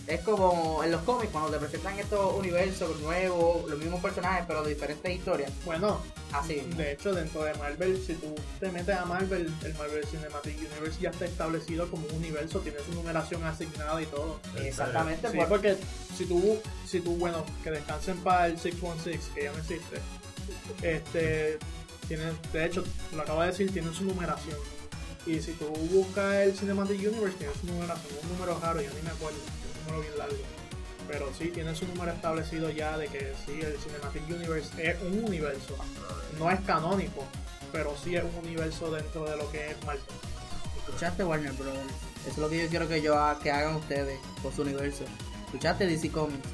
Es 0.07 0.21
como 0.21 0.83
en 0.83 0.91
los 0.91 1.01
cómics, 1.01 1.31
cuando 1.31 1.49
te 1.49 1.57
presentan 1.57 1.97
estos 1.97 2.35
universos 2.35 2.99
nuevos, 2.99 3.67
los 3.67 3.79
mismos 3.79 4.01
personajes, 4.01 4.45
pero 4.47 4.61
de 4.61 4.75
diferentes 4.75 5.11
historias. 5.11 5.51
Bueno, 5.65 5.99
así. 6.31 6.61
De 6.77 6.91
hecho, 6.91 7.11
dentro 7.13 7.43
de 7.43 7.55
Marvel, 7.55 7.99
si 8.05 8.13
tú 8.13 8.35
te 8.59 8.69
metes 8.71 8.95
a 8.95 9.05
Marvel, 9.05 9.51
el 9.63 9.73
Marvel 9.73 10.05
Cinematic 10.05 10.57
Universe 10.57 11.01
ya 11.01 11.09
está 11.09 11.25
establecido 11.25 11.89
como 11.89 12.05
un 12.07 12.15
universo, 12.15 12.59
tiene 12.59 12.77
su 12.85 12.93
numeración 12.93 13.43
asignada 13.45 13.99
y 13.99 14.05
todo. 14.05 14.39
Exactamente. 14.61 15.31
Sí, 15.31 15.39
porque 15.49 15.75
si 16.15 16.25
tú, 16.25 16.59
si 16.85 16.99
tú, 16.99 17.15
bueno, 17.15 17.43
que 17.63 17.71
descansen 17.71 18.17
para 18.17 18.45
el 18.45 18.59
616, 18.59 19.31
que 19.33 19.43
ya 19.43 19.51
no 19.51 19.57
existe, 19.57 20.01
este, 20.83 21.57
tiene, 22.07 22.25
de 22.53 22.65
hecho, 22.65 22.83
lo 23.15 23.23
acabo 23.23 23.41
de 23.41 23.47
decir, 23.47 23.73
tiene 23.73 23.91
su 23.91 24.03
numeración. 24.03 24.57
Y 25.25 25.39
si 25.39 25.53
tú 25.53 25.65
buscas 25.91 26.35
el 26.35 26.55
Cinematic 26.55 26.99
Universe, 26.99 27.37
tiene 27.39 27.53
su 27.59 27.65
numeración, 27.65 28.13
un 28.21 28.33
número 28.33 28.59
raro, 28.59 28.79
yo 28.79 28.91
ni 28.93 29.01
me 29.01 29.09
acuerdo 29.09 29.39
bien 29.93 30.17
largo. 30.17 30.35
Pero 31.07 31.31
sí, 31.37 31.49
tiene 31.49 31.75
su 31.75 31.87
número 31.87 32.11
establecido 32.11 32.69
ya 32.71 32.97
de 32.97 33.07
que 33.07 33.33
sí, 33.45 33.61
el 33.61 33.77
Cinematic 33.77 34.23
Universe 34.27 34.91
es 34.91 35.01
un 35.01 35.23
universo. 35.23 35.75
No 36.39 36.49
es 36.49 36.59
canónico, 36.61 37.23
pero 37.71 37.95
sí 38.03 38.15
es 38.15 38.23
un 38.23 38.35
universo 38.45 38.91
dentro 38.91 39.25
de 39.29 39.37
lo 39.37 39.49
que 39.51 39.71
es 39.71 39.85
Marvel. 39.85 40.03
¿Escuchaste 40.87 41.23
Warner 41.23 41.51
Brothers? 41.53 41.93
Eso 42.21 42.31
es 42.31 42.37
lo 42.37 42.49
que 42.49 42.63
yo 42.63 42.69
quiero 42.69 42.87
que, 42.87 43.01
yo, 43.01 43.15
que 43.41 43.51
hagan 43.51 43.75
ustedes 43.75 44.19
con 44.41 44.53
su 44.53 44.63
universo. 44.63 45.03
¿Escuchaste 45.45 45.85
DC 45.85 46.09
Comics? 46.09 46.49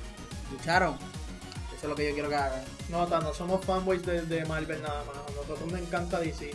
¿Escucharon? 0.52 0.96
Eso 0.96 1.84
es 1.84 1.90
lo 1.90 1.96
que 1.96 2.10
yo 2.10 2.14
quiero 2.14 2.30
que 2.30 2.36
hagan. 2.36 2.64
No, 2.90 3.08
no 3.08 3.34
somos 3.34 3.64
fanboys 3.66 4.06
de, 4.06 4.22
de 4.24 4.46
Marvel 4.46 4.82
nada 4.82 5.04
más. 5.06 5.16
A 5.16 5.32
nosotros 5.32 5.72
nos 5.72 5.80
encanta 5.80 6.20
DC. 6.20 6.52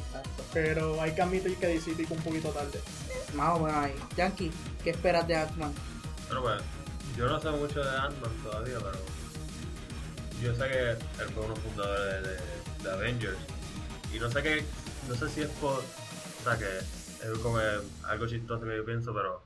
Pero 0.53 1.01
hay 1.01 1.13
que 1.13 1.23
admitir 1.23 1.57
que 1.57 1.67
DC 1.67 1.93
pica 1.93 2.15
un 2.15 2.21
poquito 2.21 2.51
tarde. 2.51 2.81
Más 3.35 3.57
o 3.57 3.61
menos 3.61 3.85
ahí. 3.85 3.95
Yankee, 4.17 4.51
¿qué 4.85 4.91
esperas 4.91 5.27
de 5.27 5.37
Ant-Man? 5.37 5.73
Bueno, 6.29 6.43
pues, 6.43 6.63
yo 7.17 7.29
no 7.29 7.41
sé 7.41 7.51
mucho 7.51 7.83
de 7.83 7.91
Ant-Man 7.91 8.33
todavía, 8.43 8.79
pero 8.79 8.99
yo 10.43 10.55
sé 10.55 10.69
que 10.69 10.91
él 10.91 11.29
fue 11.35 11.45
uno 11.45 11.55
de 11.55 11.55
los 11.55 11.59
fundadores 11.61 12.43
de, 12.83 12.91
Avengers. 12.91 13.39
Y 14.15 14.19
no 14.19 14.31
sé 14.31 14.43
qué, 14.43 14.65
no 15.09 15.15
sé 15.15 15.29
si 15.29 15.43
es 15.43 15.51
por, 15.61 15.79
o 15.79 16.43
sea, 16.45 16.57
que 16.57 16.79
es 16.79 17.39
como 17.43 17.59
algo 18.05 18.27
chistoso 18.27 18.65
que 18.65 18.77
yo 18.77 18.85
pienso, 18.85 19.13
pero 19.13 19.43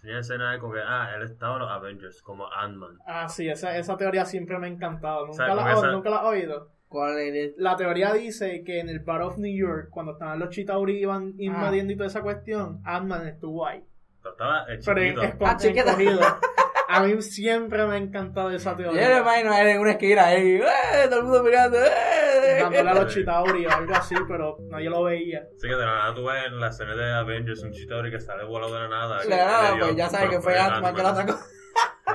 tenía 0.00 0.18
escena 0.18 0.52
de 0.52 0.58
como 0.58 0.74
que, 0.74 0.80
ah, 0.84 1.12
él 1.16 1.22
estaba 1.22 1.54
en 1.54 1.60
los 1.60 1.70
Avengers, 1.70 2.22
como 2.22 2.52
Ant-Man. 2.52 2.98
Ah, 3.06 3.28
sí, 3.28 3.48
esa, 3.48 3.76
esa 3.76 3.96
teoría 3.96 4.24
siempre 4.24 4.58
me 4.58 4.66
ha 4.66 4.70
encantado. 4.70 5.26
¿Nunca, 5.26 5.54
la, 5.54 5.92
¿nunca 5.92 6.10
la 6.10 6.18
has 6.18 6.24
oído? 6.24 6.70
¿Cuál 6.88 7.18
es? 7.18 7.54
La 7.56 7.76
teoría 7.76 8.12
dice 8.12 8.62
que 8.64 8.80
en 8.80 8.88
el 8.88 9.00
Battle 9.00 9.26
of 9.26 9.38
New 9.38 9.54
York, 9.54 9.88
cuando 9.90 10.12
estaban 10.12 10.38
los 10.38 10.50
Chitauri 10.50 10.98
iban 10.98 11.34
invadiendo 11.38 11.92
y 11.92 11.96
toda 11.96 12.06
esa 12.08 12.22
cuestión, 12.22 12.80
Ant-Man 12.84 13.26
estuvo 13.26 13.66
ahí. 13.66 13.84
Pero 14.26 14.32
estaba 14.32 14.64
el 14.64 14.78
chiquito. 14.80 15.94
Pero 15.96 16.10
es, 16.10 16.26
A 16.88 17.02
mí 17.02 17.20
siempre 17.20 17.84
me 17.86 17.94
ha 17.94 17.98
encantado 17.98 18.50
esa 18.50 18.76
teoría. 18.76 19.02
Yo 19.02 19.14
me 19.16 19.20
imagino 19.20 19.52
a 19.52 19.60
él 19.60 19.68
en 19.68 19.80
una 19.80 19.90
esquina 19.92 20.26
ahí, 20.26 20.60
¡eh! 20.60 21.08
todo 21.08 21.18
el 21.18 21.24
mundo 21.24 21.42
mirando, 21.42 21.78
¡eh! 21.78 22.58
Dándole 22.60 22.90
a 22.90 22.94
los 22.94 23.06
Chitauri 23.14 23.66
o 23.66 23.70
algo 23.72 23.92
así, 23.92 24.14
pero 24.28 24.58
nadie 24.70 24.88
lo 24.88 25.02
veía. 25.02 25.48
Sí, 25.56 25.66
que 25.66 25.74
de 25.74 25.84
la 25.84 25.96
nada 25.96 26.14
tú 26.14 26.24
ves 26.24 26.46
en 26.46 26.60
la 26.60 26.68
escena 26.68 26.94
de 26.94 27.12
Avengers 27.12 27.62
un 27.64 27.72
Chitauri 27.72 28.10
que 28.12 28.20
sale 28.20 28.44
volado 28.44 28.74
de 28.74 28.80
la 28.80 28.88
nada. 28.88 29.20
De 29.20 29.28
la 29.28 29.36
nada, 29.36 29.76
pues 29.80 29.96
ya 29.96 30.08
sabes 30.08 30.30
que 30.30 30.40
fue 30.40 30.56
Ant-Man 30.58 30.94
que 30.94 31.02
la 31.02 31.14
sacó. 31.14 31.34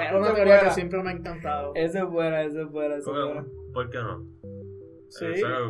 Es 0.01 0.13
una 0.13 0.33
teoría 0.33 0.61
que 0.61 0.71
siempre 0.71 1.03
me 1.03 1.09
ha 1.09 1.13
encantado. 1.13 1.73
Eso 1.75 1.97
es 1.97 2.05
buena, 2.05 2.41
eso 2.43 2.61
es 2.61 2.69
buena, 2.69 2.95
eso 2.95 3.11
es 3.11 3.25
buena. 3.25 3.45
¿Por 3.73 3.89
qué 3.89 3.97
no? 3.99 4.25
Sí, 5.09 5.25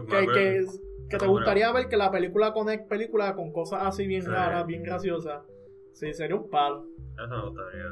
que, 0.07 0.27
que, 0.27 0.65
que 1.09 1.17
te 1.17 1.25
gustaría 1.25 1.71
ver 1.73 1.87
que 1.87 1.97
la 1.97 2.11
película 2.11 2.53
conecte 2.53 2.87
película 2.87 3.33
con 3.33 3.51
cosas 3.51 3.81
así 3.83 4.05
bien 4.05 4.23
raras, 4.25 4.67
bien 4.67 4.83
graciosas. 4.83 5.41
Sí, 5.93 6.13
sería 6.13 6.35
un 6.35 6.49
palo. 6.49 6.85
Eso 7.13 7.27
me 7.27 7.45
gustaría. 7.45 7.85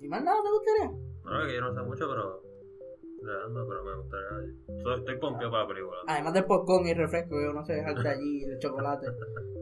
¿Y 0.00 0.08
más 0.08 0.22
nada 0.22 0.38
te 0.42 0.50
gustaría? 0.50 1.06
No, 1.24 1.46
que 1.46 1.54
yo 1.54 1.60
no 1.60 1.74
sé 1.74 1.82
mucho, 1.82 2.08
pero. 2.08 2.42
No, 3.22 3.66
pero 3.68 3.84
me 3.84 3.96
gustaría. 3.96 4.96
Estoy 4.96 5.18
pompeado 5.18 5.50
para 5.50 5.62
la 5.64 5.68
película. 5.68 5.96
Además 6.06 6.34
del 6.34 6.44
popcorn 6.44 6.86
y 6.86 6.94
refresco, 6.94 7.40
yo 7.40 7.52
no 7.52 7.64
sé, 7.64 7.74
dejarte 7.74 8.08
allí 8.08 8.44
el 8.44 8.58
chocolate. 8.58 9.06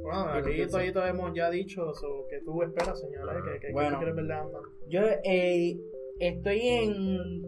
Bueno, 0.03 0.21
aquí 0.33 0.67
todavía 0.67 1.09
hemos 1.09 1.35
ya 1.35 1.51
dicho 1.51 1.91
eso, 1.91 2.27
que 2.29 2.41
tú 2.41 2.63
esperas, 2.63 3.01
señora, 3.01 3.41
que, 3.43 3.59
que, 3.59 3.73
bueno, 3.73 3.93
tú 3.93 3.97
quieres 3.97 4.17
ver 4.17 4.27
de 4.27 4.35
Yo 4.89 5.01
eh, 5.25 5.81
estoy 6.19 6.61
en 6.61 7.43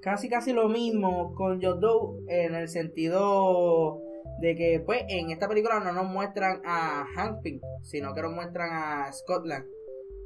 casi 0.00 0.28
casi 0.28 0.52
lo 0.52 0.68
mismo 0.68 1.34
con 1.34 1.60
Joe 1.60 2.22
en 2.28 2.54
el 2.54 2.68
sentido 2.68 4.00
de 4.40 4.54
que 4.54 4.82
pues 4.84 5.04
en 5.08 5.30
esta 5.30 5.48
película 5.48 5.80
no 5.80 5.92
nos 5.92 6.06
muestran 6.06 6.62
a 6.64 7.06
Hank 7.14 7.42
Pym, 7.42 7.60
sino 7.82 8.14
que 8.14 8.22
nos 8.22 8.32
muestran 8.32 8.68
a 8.72 9.12
Scotland 9.12 9.64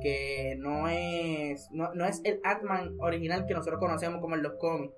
que 0.03 0.57
no 0.59 0.89
es 0.89 1.69
no, 1.71 1.95
no 1.95 2.05
es 2.05 2.21
el 2.25 2.41
Atman 2.43 2.97
original 2.99 3.47
que 3.47 3.55
nosotros 3.55 3.81
conocemos 3.81 4.21
como 4.21 4.35
en 4.35 4.43
los 4.43 4.55
cómics. 4.59 4.95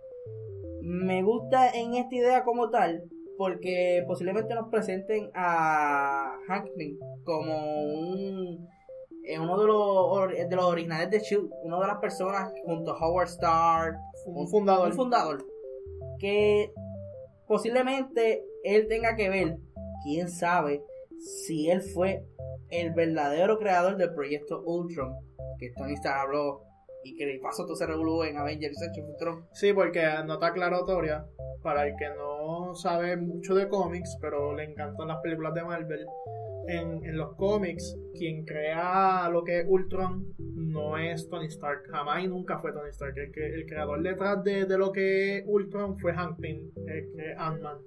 Me 0.81 1.23
gusta 1.23 1.71
en 1.71 1.95
esta 1.95 2.15
idea 2.15 2.45
como 2.45 2.71
tal 2.71 3.05
porque 3.37 4.05
posiblemente 4.07 4.55
nos 4.55 4.69
presenten 4.69 5.31
a 5.35 6.37
Hank 6.49 6.67
Pym 6.77 6.99
como 7.25 7.83
un 7.83 8.69
eh, 9.25 9.39
uno 9.39 9.59
de 9.59 9.67
los, 9.67 10.49
de 10.49 10.57
los 10.57 10.65
originales 10.67 11.11
de 11.11 11.21
Shield, 11.21 11.51
una 11.63 11.81
de 11.81 11.87
las 11.87 11.99
personas 11.99 12.53
junto 12.65 12.93
a 12.93 12.99
Howard 12.99 13.29
Stark, 13.29 13.97
un 14.27 14.49
fundador, 14.49 14.89
un 14.89 14.95
fundador 14.95 15.47
que 16.19 16.71
posiblemente 17.47 18.45
él 18.65 18.89
tenga 18.89 19.15
que 19.15 19.29
ver, 19.29 19.59
quién 20.03 20.29
sabe, 20.29 20.83
si 21.19 21.71
él 21.71 21.83
fue 21.83 22.25
el 22.71 22.93
verdadero 22.93 23.59
creador 23.59 23.97
del 23.97 24.13
proyecto 24.15 24.63
Ultron, 24.65 25.15
que 25.59 25.71
Tony 25.77 25.95
Stark 25.95 26.23
habló 26.23 26.63
y 27.05 27.15
que 27.15 27.27
de 27.27 27.39
paso 27.39 27.65
todo 27.65 27.77
se 27.77 27.87
revolvió 27.87 28.25
en 28.25 28.39
Avengers 28.39 28.79
Ultron. 29.07 29.47
Sí, 29.53 29.73
porque 29.73 30.03
no 30.25 30.35
está 30.35 30.49
aclaratoria, 30.49 31.27
para 31.63 31.87
el 31.87 31.95
que 31.97 32.09
no 32.11 32.75
sabe 32.75 33.17
mucho 33.17 33.55
de 33.55 33.69
cómics, 33.69 34.17
pero 34.21 34.55
le 34.55 34.65
encantan 34.65 35.09
las 35.09 35.21
películas 35.21 35.55
de 35.55 35.65
Marvel, 35.65 36.07
en, 36.69 37.05
en, 37.05 37.17
los 37.17 37.35
cómics, 37.37 37.97
quien 38.15 38.45
crea 38.45 39.29
lo 39.31 39.45
que 39.45 39.61
es 39.61 39.67
Ultron 39.69 40.35
no 40.39 40.99
es 40.99 41.29
Tony 41.29 41.47
Stark, 41.47 41.85
jamás 41.91 42.25
y 42.25 42.29
nunca 42.29 42.59
fue 42.59 42.73
Tony 42.73 42.91
Stark. 42.91 43.17
El, 43.17 43.33
que, 43.33 43.47
el 43.47 43.67
creador 43.67 44.03
detrás 44.03 44.43
de, 44.43 44.67
de, 44.67 44.79
lo 44.79 44.93
que 44.93 45.39
es 45.39 45.45
Ultron 45.47 45.99
fue 45.99 46.13
Hank 46.13 46.41
Pym, 46.41 46.71
el 46.87 47.13
que 47.13 47.33
es 47.33 47.39
Ant-Man. 47.39 47.79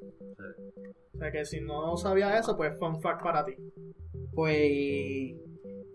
O 1.14 1.18
sea 1.18 1.32
que 1.32 1.46
si 1.46 1.62
no 1.62 1.98
sabía 1.98 2.38
eso, 2.38 2.56
pues 2.56 2.78
fun 2.78 3.02
fact 3.02 3.24
para 3.24 3.44
ti. 3.44 3.56
Pues 4.34 5.36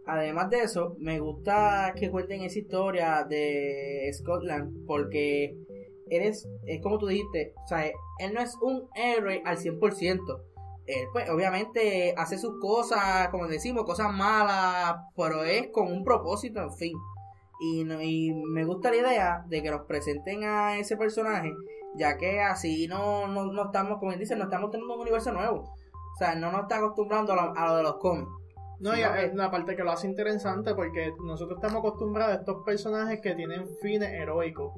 además 0.06 0.50
de 0.50 0.62
eso, 0.62 0.96
me 0.98 1.20
gusta 1.20 1.94
que 1.96 2.10
cuenten 2.10 2.42
esa 2.42 2.58
historia 2.58 3.26
de 3.28 4.10
Scotland 4.12 4.84
porque 4.86 5.56
eres, 6.10 6.48
es 6.66 6.82
como 6.82 6.98
tú 6.98 7.06
dijiste, 7.06 7.54
o 7.64 7.68
sea, 7.68 7.86
él 7.86 8.34
no 8.34 8.40
es 8.40 8.56
un 8.60 8.88
héroe 8.94 9.42
al 9.44 9.56
100% 9.56 10.51
él 10.86 11.06
pues 11.12 11.28
obviamente 11.30 12.14
hace 12.16 12.38
sus 12.38 12.58
cosas, 12.60 13.28
como 13.28 13.46
decimos, 13.46 13.84
cosas 13.84 14.12
malas, 14.12 14.96
pero 15.16 15.44
es 15.44 15.68
con 15.72 15.90
un 15.92 16.04
propósito, 16.04 16.60
en 16.60 16.72
fin. 16.72 16.96
Y, 17.60 17.80
y 17.82 18.32
me 18.32 18.64
gusta 18.64 18.90
la 18.90 18.96
idea 18.96 19.44
de 19.46 19.62
que 19.62 19.70
nos 19.70 19.82
presenten 19.82 20.44
a 20.44 20.78
ese 20.78 20.96
personaje, 20.96 21.52
ya 21.94 22.16
que 22.16 22.40
así 22.40 22.88
no, 22.88 23.28
no, 23.28 23.64
estamos, 23.66 23.98
como 23.98 24.12
dicen, 24.12 24.38
no 24.38 24.44
estamos 24.44 24.70
teniendo 24.70 24.94
un 24.94 25.00
universo 25.00 25.32
nuevo. 25.32 25.60
O 25.60 26.16
sea, 26.18 26.34
no 26.34 26.50
nos 26.50 26.62
está 26.62 26.78
acostumbrando 26.78 27.32
a 27.32 27.66
lo, 27.66 27.76
de 27.76 27.82
los 27.82 27.96
cómics. 27.98 28.30
No, 28.82 28.96
y 28.96 29.00
es 29.00 29.32
una 29.32 29.50
parte 29.50 29.76
que 29.76 29.84
lo 29.84 29.92
hace 29.92 30.08
interesante 30.08 30.74
porque 30.74 31.14
nosotros 31.24 31.58
estamos 31.58 31.78
acostumbrados 31.78 32.34
a 32.34 32.38
estos 32.40 32.64
personajes 32.64 33.20
que 33.20 33.34
tienen 33.34 33.66
fines 33.80 34.10
heroicos 34.10 34.72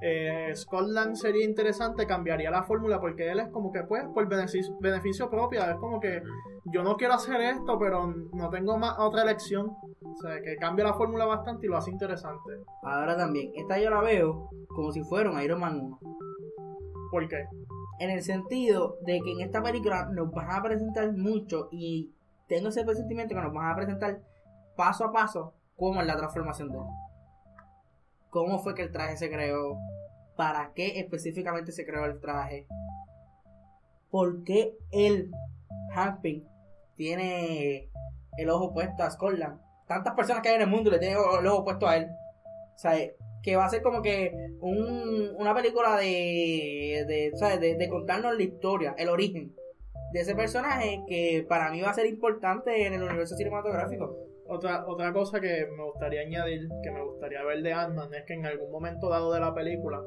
eh, 0.00 0.52
Scotland 0.54 1.16
sería 1.16 1.44
interesante, 1.44 2.06
cambiaría 2.06 2.50
la 2.50 2.62
fórmula 2.62 3.00
porque 3.00 3.30
él 3.30 3.40
es 3.40 3.48
como 3.48 3.72
que 3.72 3.82
pues 3.82 4.04
por 4.14 4.28
beneficio, 4.28 4.76
beneficio 4.78 5.28
propio, 5.28 5.60
es 5.64 5.76
como 5.76 5.98
que 5.98 6.22
yo 6.66 6.84
no 6.84 6.96
quiero 6.96 7.14
hacer 7.14 7.40
esto 7.40 7.78
pero 7.78 8.06
no 8.06 8.48
tengo 8.50 8.78
más 8.78 8.96
otra 8.98 9.22
elección, 9.22 9.72
o 10.02 10.16
sea 10.22 10.40
que 10.40 10.56
cambia 10.56 10.84
la 10.84 10.94
fórmula 10.94 11.24
bastante 11.26 11.66
y 11.66 11.68
lo 11.68 11.76
hace 11.76 11.90
interesante. 11.90 12.52
Ahora 12.82 13.16
también, 13.16 13.50
esta 13.56 13.78
yo 13.80 13.90
la 13.90 14.00
veo 14.00 14.48
como 14.68 14.92
si 14.92 15.02
fuera 15.02 15.30
un 15.30 15.40
Iron 15.42 15.60
Man 15.60 15.80
1. 15.80 16.00
¿Por 17.10 17.28
qué? 17.28 17.46
En 17.98 18.10
el 18.10 18.22
sentido 18.22 18.98
de 19.00 19.20
que 19.20 19.32
en 19.32 19.40
esta 19.40 19.60
película 19.60 20.08
nos 20.12 20.30
van 20.30 20.52
a 20.52 20.62
presentar 20.62 21.12
mucho 21.16 21.68
y 21.72 22.12
tengo 22.48 22.68
ese 22.68 22.84
presentimiento 22.84 23.34
que 23.34 23.40
nos 23.40 23.52
van 23.52 23.70
a 23.70 23.76
presentar 23.76 24.20
paso 24.76 25.04
a 25.04 25.12
paso 25.12 25.54
cómo 25.76 26.00
es 26.00 26.06
la 26.06 26.16
transformación 26.16 26.70
de 26.70 26.78
él 26.78 26.84
cómo 28.30 28.58
fue 28.58 28.74
que 28.74 28.82
el 28.82 28.92
traje 28.92 29.16
se 29.16 29.30
creó, 29.30 29.78
para 30.36 30.72
qué 30.74 31.00
específicamente 31.00 31.72
se 31.72 31.84
creó 31.84 32.04
el 32.04 32.20
traje, 32.20 32.66
por 34.10 34.44
qué 34.44 34.76
él, 34.90 35.30
Hamping, 35.94 36.46
tiene 36.94 37.90
el 38.36 38.50
ojo 38.50 38.72
puesto 38.72 39.02
a 39.02 39.10
Scotland. 39.10 39.60
Tantas 39.86 40.14
personas 40.14 40.42
que 40.42 40.50
hay 40.50 40.56
en 40.56 40.62
el 40.62 40.68
mundo 40.68 40.90
le 40.90 40.98
tienen 40.98 41.18
el 41.18 41.46
ojo 41.46 41.64
puesto 41.64 41.86
a 41.86 41.96
él. 41.96 42.08
O 42.74 42.78
sea, 42.78 42.92
que 43.42 43.56
va 43.56 43.64
a 43.64 43.70
ser 43.70 43.82
como 43.82 44.02
que 44.02 44.32
un, 44.60 45.34
una 45.36 45.54
película 45.54 45.96
de, 45.96 47.04
de, 47.08 47.76
de 47.76 47.88
contarnos 47.88 48.36
la 48.36 48.42
historia, 48.42 48.94
el 48.98 49.08
origen 49.08 49.54
de 50.12 50.20
ese 50.20 50.34
personaje 50.34 51.02
que 51.06 51.44
para 51.48 51.70
mí 51.70 51.80
va 51.80 51.90
a 51.90 51.94
ser 51.94 52.06
importante 52.06 52.86
en 52.86 52.94
el 52.94 53.02
universo 53.02 53.36
cinematográfico. 53.36 54.16
Otra, 54.46 54.86
otra 54.86 55.12
cosa 55.12 55.40
que 55.40 55.66
me 55.76 55.84
gustaría 55.84 56.22
añadir, 56.22 56.68
que 56.82 56.90
me 56.90 57.04
gustaría 57.04 57.44
ver 57.44 57.62
de 57.62 57.72
ant 57.72 57.98
es 58.14 58.24
que 58.24 58.34
en 58.34 58.46
algún 58.46 58.70
momento 58.70 59.10
dado 59.10 59.32
de 59.32 59.40
la 59.40 59.54
película, 59.54 60.00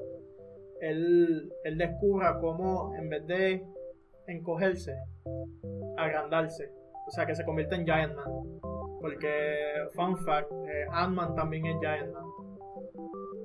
él, 0.79 1.51
él 1.63 1.77
descubra 1.77 2.39
cómo 2.39 2.95
en 2.95 3.09
vez 3.09 3.27
de 3.27 3.63
encogerse, 4.27 4.95
agrandarse. 5.97 6.71
O 7.07 7.11
sea, 7.11 7.25
que 7.25 7.35
se 7.35 7.45
convierte 7.45 7.75
en 7.75 7.85
Giant 7.85 8.15
Man. 8.15 8.59
Porque, 8.99 9.29
fun 9.93 10.17
fact, 10.17 10.51
eh, 10.51 10.85
Ant-Man 10.91 11.35
también 11.35 11.65
es 11.65 11.75
Giant 11.79 12.11
Man 12.13 12.23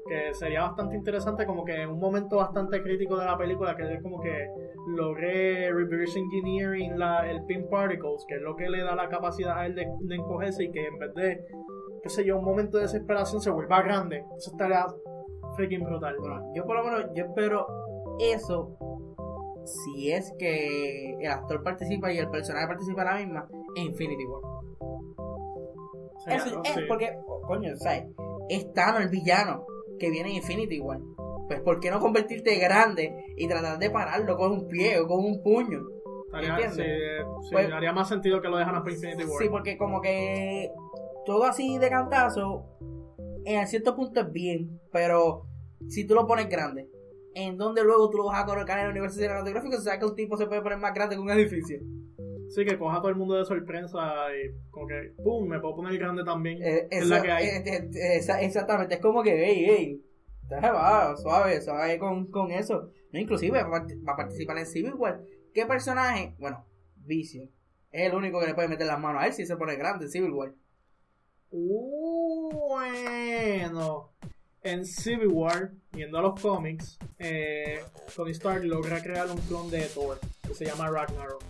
que 0.06 0.34
sería 0.34 0.62
bastante 0.62 0.96
interesante 0.96 1.46
como 1.46 1.64
que 1.64 1.82
en 1.82 1.90
un 1.90 1.98
momento 1.98 2.36
bastante 2.36 2.82
crítico 2.82 3.18
de 3.18 3.26
la 3.26 3.36
película 3.36 3.76
que 3.76 3.94
es 3.94 4.02
como 4.02 4.20
que 4.20 4.48
logré 4.86 5.72
reverse 5.72 6.18
engineering 6.18 6.98
la, 6.98 7.28
el 7.28 7.44
pin 7.44 7.68
particles 7.68 8.24
que 8.28 8.36
es 8.36 8.42
lo 8.42 8.54
que 8.56 8.68
le 8.68 8.82
da 8.82 8.94
la 8.94 9.08
capacidad 9.08 9.58
a 9.58 9.66
él 9.66 9.74
de, 9.74 9.86
encogerse 10.14 10.64
y 10.64 10.70
que 10.70 10.86
en 10.86 10.98
vez 10.98 11.14
de 11.14 11.44
qué 12.02 12.08
sé 12.08 12.24
yo 12.24 12.38
un 12.38 12.44
momento 12.44 12.76
de 12.76 12.84
desesperación 12.84 13.40
se 13.40 13.50
vuelva 13.50 13.82
grande 13.82 14.24
eso 14.36 14.50
estaría 14.52 14.86
freaking 15.56 15.84
brutal 15.84 16.16
bueno 16.18 16.52
yo 16.54 16.64
por 16.64 16.76
lo 16.76 16.84
menos 16.84 17.10
yo 17.14 17.24
espero 17.24 17.66
eso 18.20 18.76
si 19.64 20.12
es 20.12 20.32
que 20.38 21.16
el 21.20 21.30
actor 21.30 21.62
participa 21.62 22.12
y 22.12 22.18
el 22.18 22.30
personaje 22.30 22.68
participa 22.68 23.04
la 23.04 23.16
misma 23.16 23.48
en 23.74 23.86
Infinity 23.86 24.24
War 24.24 24.56
eso 26.28 26.62
es 26.64 26.84
porque 26.88 27.16
coño 27.46 27.76
¿sabes? 27.76 28.04
es 28.48 28.72
Thanos 28.72 29.02
el 29.02 29.08
villano 29.08 29.64
que 29.98 30.10
viene 30.10 30.30
en 30.30 30.36
Infinity 30.36 30.76
igual. 30.76 31.02
Pues 31.46 31.60
¿por 31.60 31.80
qué 31.80 31.90
no 31.90 32.00
convertirte 32.00 32.56
grande 32.56 33.14
y 33.36 33.46
tratar 33.46 33.78
de 33.78 33.90
pararlo 33.90 34.36
con 34.36 34.52
un 34.52 34.68
pie 34.68 34.98
o 34.98 35.06
con 35.06 35.24
un 35.24 35.42
puño? 35.42 35.80
¿Entiendes? 36.34 36.74
Sí, 36.74 37.50
pues, 37.52 37.72
haría 37.72 37.92
más 37.92 38.08
sentido 38.08 38.42
que 38.42 38.48
lo 38.48 38.58
dejaran 38.58 38.82
por 38.82 38.92
Infinity 38.92 39.24
War. 39.24 39.42
Sí, 39.42 39.48
porque 39.48 39.78
como 39.78 40.00
que 40.00 40.70
todo 41.24 41.44
así 41.44 41.78
de 41.78 41.88
cantazo, 41.88 42.66
en 43.44 43.66
cierto 43.66 43.94
punto 43.94 44.20
es 44.20 44.32
bien, 44.32 44.80
pero 44.92 45.46
si 45.88 46.06
tú 46.06 46.14
lo 46.14 46.26
pones 46.26 46.48
grande, 46.48 46.90
¿en 47.34 47.56
dónde 47.56 47.84
luego 47.84 48.10
tú 48.10 48.18
lo 48.18 48.26
vas 48.26 48.42
a 48.42 48.46
colocar 48.46 48.78
en 48.78 48.86
el 48.86 48.90
universo 48.90 49.18
cinematográfico? 49.18 49.76
O 49.76 49.80
sea 49.80 49.98
que 49.98 50.04
un 50.04 50.14
tipo 50.14 50.36
se 50.36 50.46
puede 50.46 50.62
poner 50.62 50.78
más 50.78 50.92
grande 50.92 51.16
que 51.16 51.22
un 51.22 51.30
edificio. 51.30 51.78
Sí, 52.48 52.64
que 52.64 52.78
coja 52.78 52.98
a 52.98 53.00
todo 53.00 53.10
el 53.10 53.16
mundo 53.16 53.34
de 53.34 53.44
sorpresa 53.44 53.98
y 54.32 54.70
como 54.70 54.86
que, 54.86 55.12
¡pum! 55.22 55.48
Me 55.48 55.58
puedo 55.58 55.76
poner 55.76 55.98
grande 55.98 56.22
también. 56.24 56.62
Eh, 56.62 56.86
es 56.90 57.08
la 57.08 57.20
que 57.20 57.30
hay. 57.30 57.46
Eh, 57.46 57.64
eh, 57.66 58.22
exactamente, 58.40 58.94
es 58.94 59.00
como 59.00 59.22
que, 59.22 59.44
¡ey, 59.44 59.64
ey! 59.64 60.02
Va, 60.52 61.16
suave, 61.16 61.60
suave 61.60 61.98
con, 61.98 62.26
con 62.30 62.50
eso. 62.50 62.90
No, 63.12 63.18
inclusive 63.18 63.62
va, 63.62 63.78
a 63.78 64.16
participar 64.16 64.58
en 64.58 64.66
Civil 64.66 64.94
War. 64.94 65.20
¿Qué 65.52 65.66
personaje? 65.66 66.34
Bueno, 66.38 66.66
Vision. 66.96 67.50
Es 67.90 68.08
el 68.08 68.14
único 68.14 68.40
que 68.40 68.46
le 68.46 68.54
puede 68.54 68.68
meter 68.68 68.86
las 68.86 69.00
manos 69.00 69.22
a 69.22 69.26
él 69.26 69.32
si 69.32 69.46
se 69.46 69.56
pone 69.56 69.76
grande 69.76 70.04
en 70.04 70.10
Civil 70.10 70.32
War. 70.32 70.52
Bueno, 72.58 72.90
en 74.62 74.84
Civil 74.84 75.28
War, 75.28 75.72
viendo 75.92 76.20
los 76.20 76.40
cómics, 76.40 76.98
Tony 78.14 78.32
Stark 78.32 78.64
logra 78.64 79.02
crear 79.02 79.30
un 79.30 79.38
clon 79.38 79.70
de 79.70 79.82
Thor 79.86 80.18
que 80.46 80.54
se 80.54 80.66
llama 80.66 80.90
Ragnarok. 80.90 81.42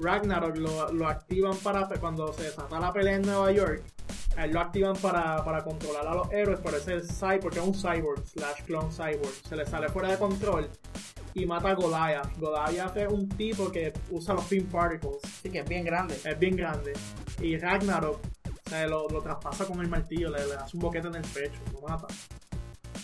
Ragnarok 0.00 0.56
lo, 0.56 1.08
activan 1.08 1.56
para 1.58 1.88
cuando 2.00 2.32
se 2.32 2.44
desata 2.44 2.80
la 2.80 2.92
pelea 2.92 3.16
en 3.16 3.22
Nueva 3.22 3.52
York. 3.52 3.82
A 4.36 4.44
él 4.44 4.52
lo 4.52 4.60
activan 4.60 4.96
para, 4.96 5.62
controlar 5.64 6.06
a 6.06 6.14
los 6.14 6.32
héroes, 6.32 6.60
pero 6.62 6.76
ese 6.76 7.00
cyborg, 7.00 7.40
porque 7.40 7.58
es 7.58 7.64
un 7.64 7.74
cyborg, 7.74 8.26
slash 8.26 8.62
clone 8.64 8.90
cyborg, 8.90 9.32
se 9.48 9.56
le 9.56 9.66
sale 9.66 9.88
fuera 9.88 10.08
de 10.08 10.18
control 10.18 10.68
y 11.34 11.46
mata 11.46 11.70
a 11.70 11.74
Goliath. 11.74 12.38
Goliath 12.38 12.96
es 12.96 13.08
un 13.08 13.28
tipo 13.28 13.70
que 13.70 13.92
usa 14.10 14.34
los 14.34 14.44
pin 14.44 14.66
particles. 14.66 15.18
Sí, 15.42 15.50
que 15.50 15.60
es 15.60 15.68
bien 15.68 15.84
grande. 15.84 16.18
Es 16.24 16.38
bien 16.38 16.56
grande. 16.56 16.92
Y 17.40 17.56
Ragnarok 17.56 18.20
lo, 18.88 19.20
traspasa 19.22 19.64
con 19.66 19.80
el 19.80 19.88
martillo, 19.88 20.30
le, 20.30 20.46
le, 20.46 20.54
hace 20.54 20.76
un 20.76 20.82
boquete 20.82 21.08
en 21.08 21.16
el 21.16 21.22
pecho, 21.22 21.60
lo 21.72 21.80
mata. 21.80 22.06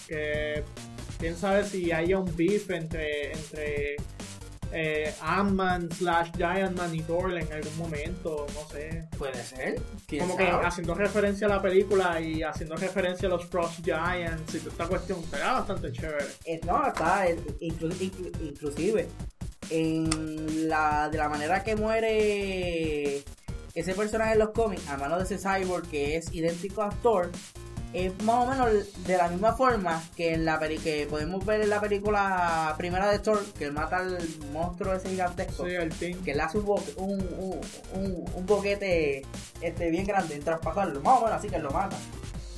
Que 0.06 0.62
quién 1.18 1.36
sabe 1.36 1.64
si 1.64 1.90
haya 1.90 2.18
un 2.18 2.36
beef 2.36 2.70
entre, 2.70 3.32
entre 3.32 3.96
eh, 4.72 5.14
Ant-Man 5.20 5.90
slash 5.90 6.30
Giant 6.36 6.76
Man 6.76 6.94
y 6.94 7.00
Thor 7.00 7.32
en 7.32 7.52
algún 7.52 7.76
momento, 7.78 8.46
no 8.54 8.68
sé. 8.68 9.08
Puede 9.16 9.42
ser. 9.42 9.80
Como 10.18 10.36
que 10.36 10.48
haciendo 10.48 10.94
referencia 10.94 11.46
a 11.46 11.50
la 11.50 11.62
película 11.62 12.20
y 12.20 12.42
haciendo 12.42 12.76
referencia 12.76 13.28
a 13.28 13.30
los 13.30 13.46
Frost 13.46 13.84
Giants 13.84 14.54
y 14.54 14.58
toda 14.58 14.70
esta 14.70 14.86
cuestión, 14.86 15.24
será 15.30 15.52
bastante 15.52 15.92
chévere. 15.92 16.24
Eh, 16.44 16.60
no, 16.64 16.86
está, 16.86 17.26
inclusive, 17.60 19.08
en 19.70 20.68
la, 20.68 21.08
de 21.10 21.18
la 21.18 21.28
manera 21.28 21.62
que 21.62 21.76
muere 21.76 23.22
ese 23.74 23.94
personaje 23.94 24.32
en 24.32 24.38
los 24.38 24.50
cómics, 24.50 24.88
a 24.88 24.96
mano 24.96 25.18
de 25.18 25.24
ese 25.24 25.38
cyborg 25.38 25.88
que 25.88 26.16
es 26.16 26.32
idéntico 26.32 26.82
a 26.82 26.90
Thor, 26.90 27.30
es 27.92 28.22
más 28.22 28.44
o 28.44 28.50
menos 28.50 29.04
de 29.04 29.16
la 29.16 29.28
misma 29.28 29.54
forma 29.54 30.02
que 30.16 30.34
en 30.34 30.44
la 30.44 30.58
que 30.58 31.06
podemos 31.08 31.44
ver 31.44 31.62
en 31.62 31.70
la 31.70 31.80
película 31.80 32.74
primera 32.76 33.10
de 33.10 33.18
Thor, 33.18 33.44
que 33.58 33.70
mata 33.70 33.98
al 33.98 34.18
monstruo 34.52 34.94
ese 34.94 35.10
gigantesco. 35.10 35.64
Que 35.64 36.34
le 36.34 36.42
hace 36.42 36.58
un, 36.58 36.68
un, 36.96 37.20
un, 37.94 38.24
un, 38.34 38.46
boquete 38.46 39.22
este, 39.60 39.90
bien 39.90 40.06
grande 40.06 40.34
en 40.34 40.42
traspasarlo. 40.42 41.00
Más 41.00 41.18
o 41.18 41.24
menos 41.24 41.38
así 41.38 41.48
que 41.48 41.58
lo 41.58 41.70
mata 41.70 41.96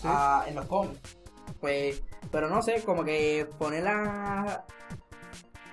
ah, 0.05 0.45
en 0.49 0.55
los 0.55 0.67
cómics. 0.67 1.19
Pues, 1.61 2.03
pero 2.31 2.49
no 2.49 2.63
sé, 2.63 2.83
como 2.83 3.05
que 3.05 3.47
ponerla. 3.59 4.65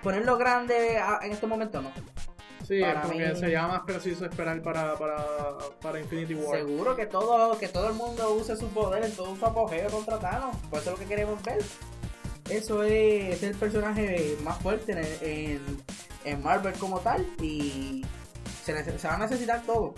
Ponerlo 0.04 0.38
grande 0.38 1.00
en 1.24 1.32
estos 1.32 1.50
momentos 1.50 1.82
no. 1.82 1.92
Sí, 2.68 2.82
para 2.82 3.02
como 3.02 3.18
que 3.18 3.36
sería 3.36 3.68
más 3.68 3.82
preciso 3.82 4.26
esperar 4.26 4.62
para, 4.62 4.96
para, 4.96 5.18
para 5.82 6.00
Infinity 6.00 6.36
War. 6.36 6.58
Seguro 6.58 6.96
que 6.96 7.06
todo, 7.06 7.58
que 7.58 7.68
todo 7.68 7.90
el 7.90 7.94
mundo 7.94 8.34
use 8.34 8.56
su 8.56 8.68
poder 8.70 9.04
en 9.04 9.12
todo 9.12 9.36
su 9.36 9.46
apogeo 9.46 9.90
contra 9.90 10.20
Thanos. 10.20 10.56
Pues 10.70 10.82
eso 10.82 10.94
es 10.94 11.00
lo 11.00 11.04
que 11.04 11.10
queremos 11.10 11.44
ver. 11.44 11.60
Eso 12.50 12.84
es, 12.84 13.42
el 13.42 13.56
personaje 13.56 14.38
más 14.44 14.58
fuerte 14.60 14.94
en, 15.22 15.62
en, 16.24 16.44
Marvel 16.44 16.74
como 16.76 17.00
tal. 17.00 17.26
Y 17.42 18.06
se, 18.64 18.98
se, 18.98 19.08
va 19.08 19.16
a 19.16 19.20
necesitar 19.20 19.62
todo 19.64 19.96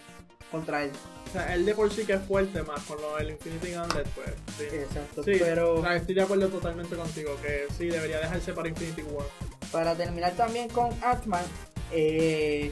contra 0.51 0.83
él. 0.83 0.91
O 1.27 1.31
sea, 1.31 1.53
él 1.53 1.65
de 1.65 1.75
por 1.75 1.91
sí 1.91 2.05
que 2.05 2.13
es 2.13 2.21
fuerte 2.21 2.63
más 2.63 2.81
con 2.83 3.01
lo 3.01 3.17
del 3.17 3.31
Infinity 3.31 3.71
Gauntlet, 3.71 4.07
pues. 4.09 4.29
Sí. 4.57 4.63
Exacto, 4.75 5.23
sí, 5.23 5.33
pero. 5.39 5.85
estoy 5.91 6.15
de 6.15 6.21
acuerdo 6.21 6.47
totalmente 6.47 6.95
contigo, 6.95 7.35
que 7.41 7.67
sí, 7.77 7.87
debería 7.87 8.19
dejarse 8.19 8.53
para 8.53 8.69
Infinity 8.69 9.01
War. 9.03 9.25
Para 9.71 9.93
terminar 9.95 10.31
también 10.33 10.69
con 10.69 10.89
Ant-Man, 11.03 11.43
eh, 11.91 12.71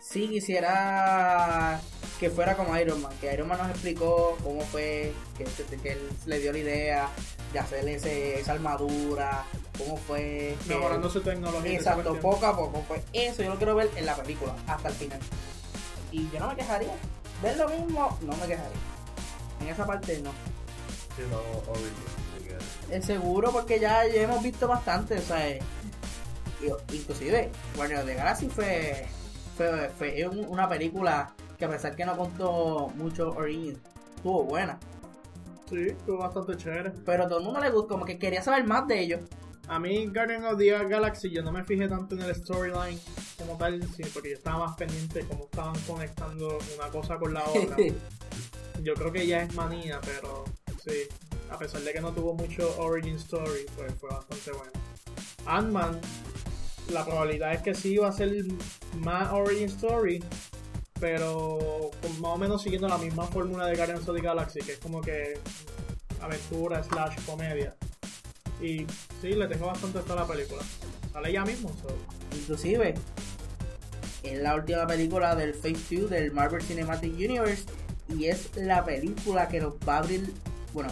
sí 0.00 0.28
quisiera 0.28 1.80
que 2.18 2.30
fuera 2.30 2.56
como 2.56 2.76
Iron 2.76 3.00
Man, 3.00 3.12
que 3.20 3.32
Iron 3.32 3.48
Man 3.48 3.58
nos 3.58 3.70
explicó 3.70 4.36
cómo 4.42 4.60
fue, 4.62 5.12
que, 5.36 5.44
que 5.76 5.92
él 5.92 6.08
le 6.26 6.40
dio 6.40 6.52
la 6.52 6.58
idea 6.58 7.08
de 7.52 7.58
hacerle 7.58 7.94
esa 7.94 8.52
armadura, 8.52 9.44
cómo 9.78 9.96
fue... 9.96 10.56
Mejorando 10.66 11.08
su 11.08 11.20
tecnología. 11.20 11.72
Exacto, 11.72 12.18
poco 12.20 12.44
a 12.46 12.56
poco. 12.56 12.84
Pues 12.88 13.02
eso 13.12 13.42
yo 13.42 13.50
lo 13.50 13.56
quiero 13.56 13.76
ver 13.76 13.90
en 13.96 14.06
la 14.06 14.16
película, 14.16 14.54
hasta 14.66 14.88
el 14.88 14.94
final. 14.94 15.20
Y 16.10 16.28
yo 16.30 16.40
no 16.40 16.48
me 16.48 16.56
quejaría. 16.56 16.92
Ver 17.42 17.56
lo 17.56 17.68
mismo, 17.68 18.18
no 18.22 18.36
me 18.36 18.46
quejaría. 18.46 18.78
En 19.60 19.68
esa 19.68 19.86
parte 19.86 20.20
no. 20.20 20.30
Sí, 21.16 21.22
no, 21.30 22.94
Es 22.94 23.04
seguro 23.04 23.52
porque 23.52 23.78
ya, 23.78 24.06
ya 24.06 24.22
hemos 24.22 24.42
visto 24.42 24.66
bastante, 24.66 25.18
o 25.18 25.22
sea 25.22 25.58
inclusive 26.92 27.50
Warner 27.76 28.04
de 28.04 28.14
Galaxy 28.14 28.48
fue, 28.48 29.06
fue, 29.56 29.90
fue 29.96 30.28
una 30.28 30.68
película 30.68 31.34
que 31.58 31.64
a 31.64 31.68
pesar 31.68 31.96
que 31.96 32.04
no 32.04 32.16
contó 32.16 32.92
mucho 32.94 33.30
origin, 33.30 33.78
estuvo 34.16 34.44
buena. 34.44 34.78
Sí, 35.68 35.88
estuvo 35.88 36.18
bastante 36.18 36.56
chévere. 36.56 36.92
Pero 37.04 37.24
a 37.24 37.28
todo 37.28 37.38
el 37.40 37.44
mundo 37.44 37.60
le 37.60 37.70
gustó, 37.70 37.88
como 37.88 38.04
que 38.04 38.18
quería 38.18 38.42
saber 38.42 38.64
más 38.64 38.86
de 38.86 39.00
ellos. 39.00 39.20
A 39.68 39.78
mí 39.78 40.06
Guardian 40.06 40.44
of 40.46 40.56
the 40.56 40.70
Galaxy 40.88 41.30
yo 41.30 41.42
no 41.42 41.52
me 41.52 41.62
fijé 41.62 41.88
tanto 41.88 42.14
en 42.14 42.22
el 42.22 42.34
storyline 42.34 42.98
como 43.36 43.58
tal, 43.58 43.82
sino 43.94 44.08
porque 44.14 44.30
yo 44.30 44.36
estaba 44.36 44.66
más 44.66 44.76
pendiente 44.76 45.20
de 45.20 45.26
cómo 45.26 45.44
estaban 45.44 45.78
conectando 45.86 46.58
una 46.78 46.88
cosa 46.88 47.18
con 47.18 47.34
la 47.34 47.44
otra. 47.44 47.76
yo 48.82 48.94
creo 48.94 49.12
que 49.12 49.26
ya 49.26 49.42
es 49.42 49.54
manía, 49.54 50.00
pero 50.02 50.44
sí, 50.82 51.02
a 51.50 51.58
pesar 51.58 51.82
de 51.82 51.92
que 51.92 52.00
no 52.00 52.12
tuvo 52.12 52.34
mucho 52.34 52.74
origin 52.78 53.16
story, 53.16 53.66
pues 53.76 53.92
fue 54.00 54.08
bastante 54.08 54.52
bueno. 54.52 54.72
Ant-Man 55.44 56.00
la 56.92 57.04
probabilidad 57.04 57.52
es 57.52 57.62
que 57.62 57.74
sí 57.74 57.96
va 57.96 58.08
a 58.08 58.12
ser 58.12 58.32
más 58.96 59.32
origin 59.32 59.66
story, 59.66 60.22
pero 61.00 61.90
más 62.20 62.32
o 62.32 62.38
menos 62.38 62.62
siguiendo 62.62 62.88
la 62.88 62.98
misma 62.98 63.24
fórmula 63.24 63.66
de 63.66 63.76
Guardians 63.76 64.08
of 64.08 64.16
the 64.16 64.22
Galaxy, 64.22 64.60
que 64.60 64.72
es 64.72 64.78
como 64.78 65.00
que 65.00 65.38
aventura 66.20 66.82
slash 66.82 67.16
comedia. 67.26 67.74
Y 68.60 68.86
sí, 69.20 69.30
le 69.34 69.46
tengo 69.46 69.66
bastante 69.66 70.00
a 70.10 70.14
la 70.14 70.26
película. 70.26 70.62
Sale 71.12 71.32
ya 71.32 71.44
mismo. 71.44 71.70
Inclusive, 72.34 72.94
es 74.22 74.38
la 74.40 74.54
última 74.54 74.86
película 74.86 75.34
del 75.36 75.54
Phase 75.54 76.00
2 76.00 76.10
del 76.10 76.32
Marvel 76.32 76.62
Cinematic 76.62 77.14
Universe 77.14 77.64
y 78.08 78.26
es 78.26 78.56
la 78.56 78.84
película 78.84 79.48
que 79.48 79.60
nos 79.60 79.74
va 79.86 79.96
a 79.96 79.98
abrir, 79.98 80.32
bueno, 80.72 80.90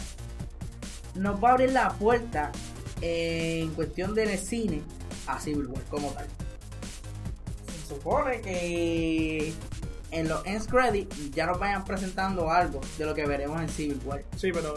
nos 1.14 1.42
va 1.42 1.50
a 1.50 1.52
abrir 1.52 1.72
la 1.72 1.90
puerta 1.90 2.52
en 3.00 3.70
cuestión 3.74 4.14
del 4.14 4.38
cine 4.38 4.82
a 5.26 5.38
Civil 5.38 5.66
War 5.66 5.82
como 5.84 6.10
tal. 6.12 6.26
Se 7.66 7.94
supone 7.94 8.40
que 8.40 9.52
en 10.10 10.28
los 10.28 10.44
end 10.46 10.66
credits 10.68 11.30
ya 11.32 11.46
nos 11.46 11.58
vayan 11.58 11.84
presentando 11.84 12.50
algo 12.50 12.80
de 12.98 13.06
lo 13.06 13.14
que 13.14 13.26
veremos 13.26 13.60
en 13.60 13.68
Civil 13.68 14.00
War. 14.04 14.22
Sí, 14.36 14.50
pero 14.52 14.74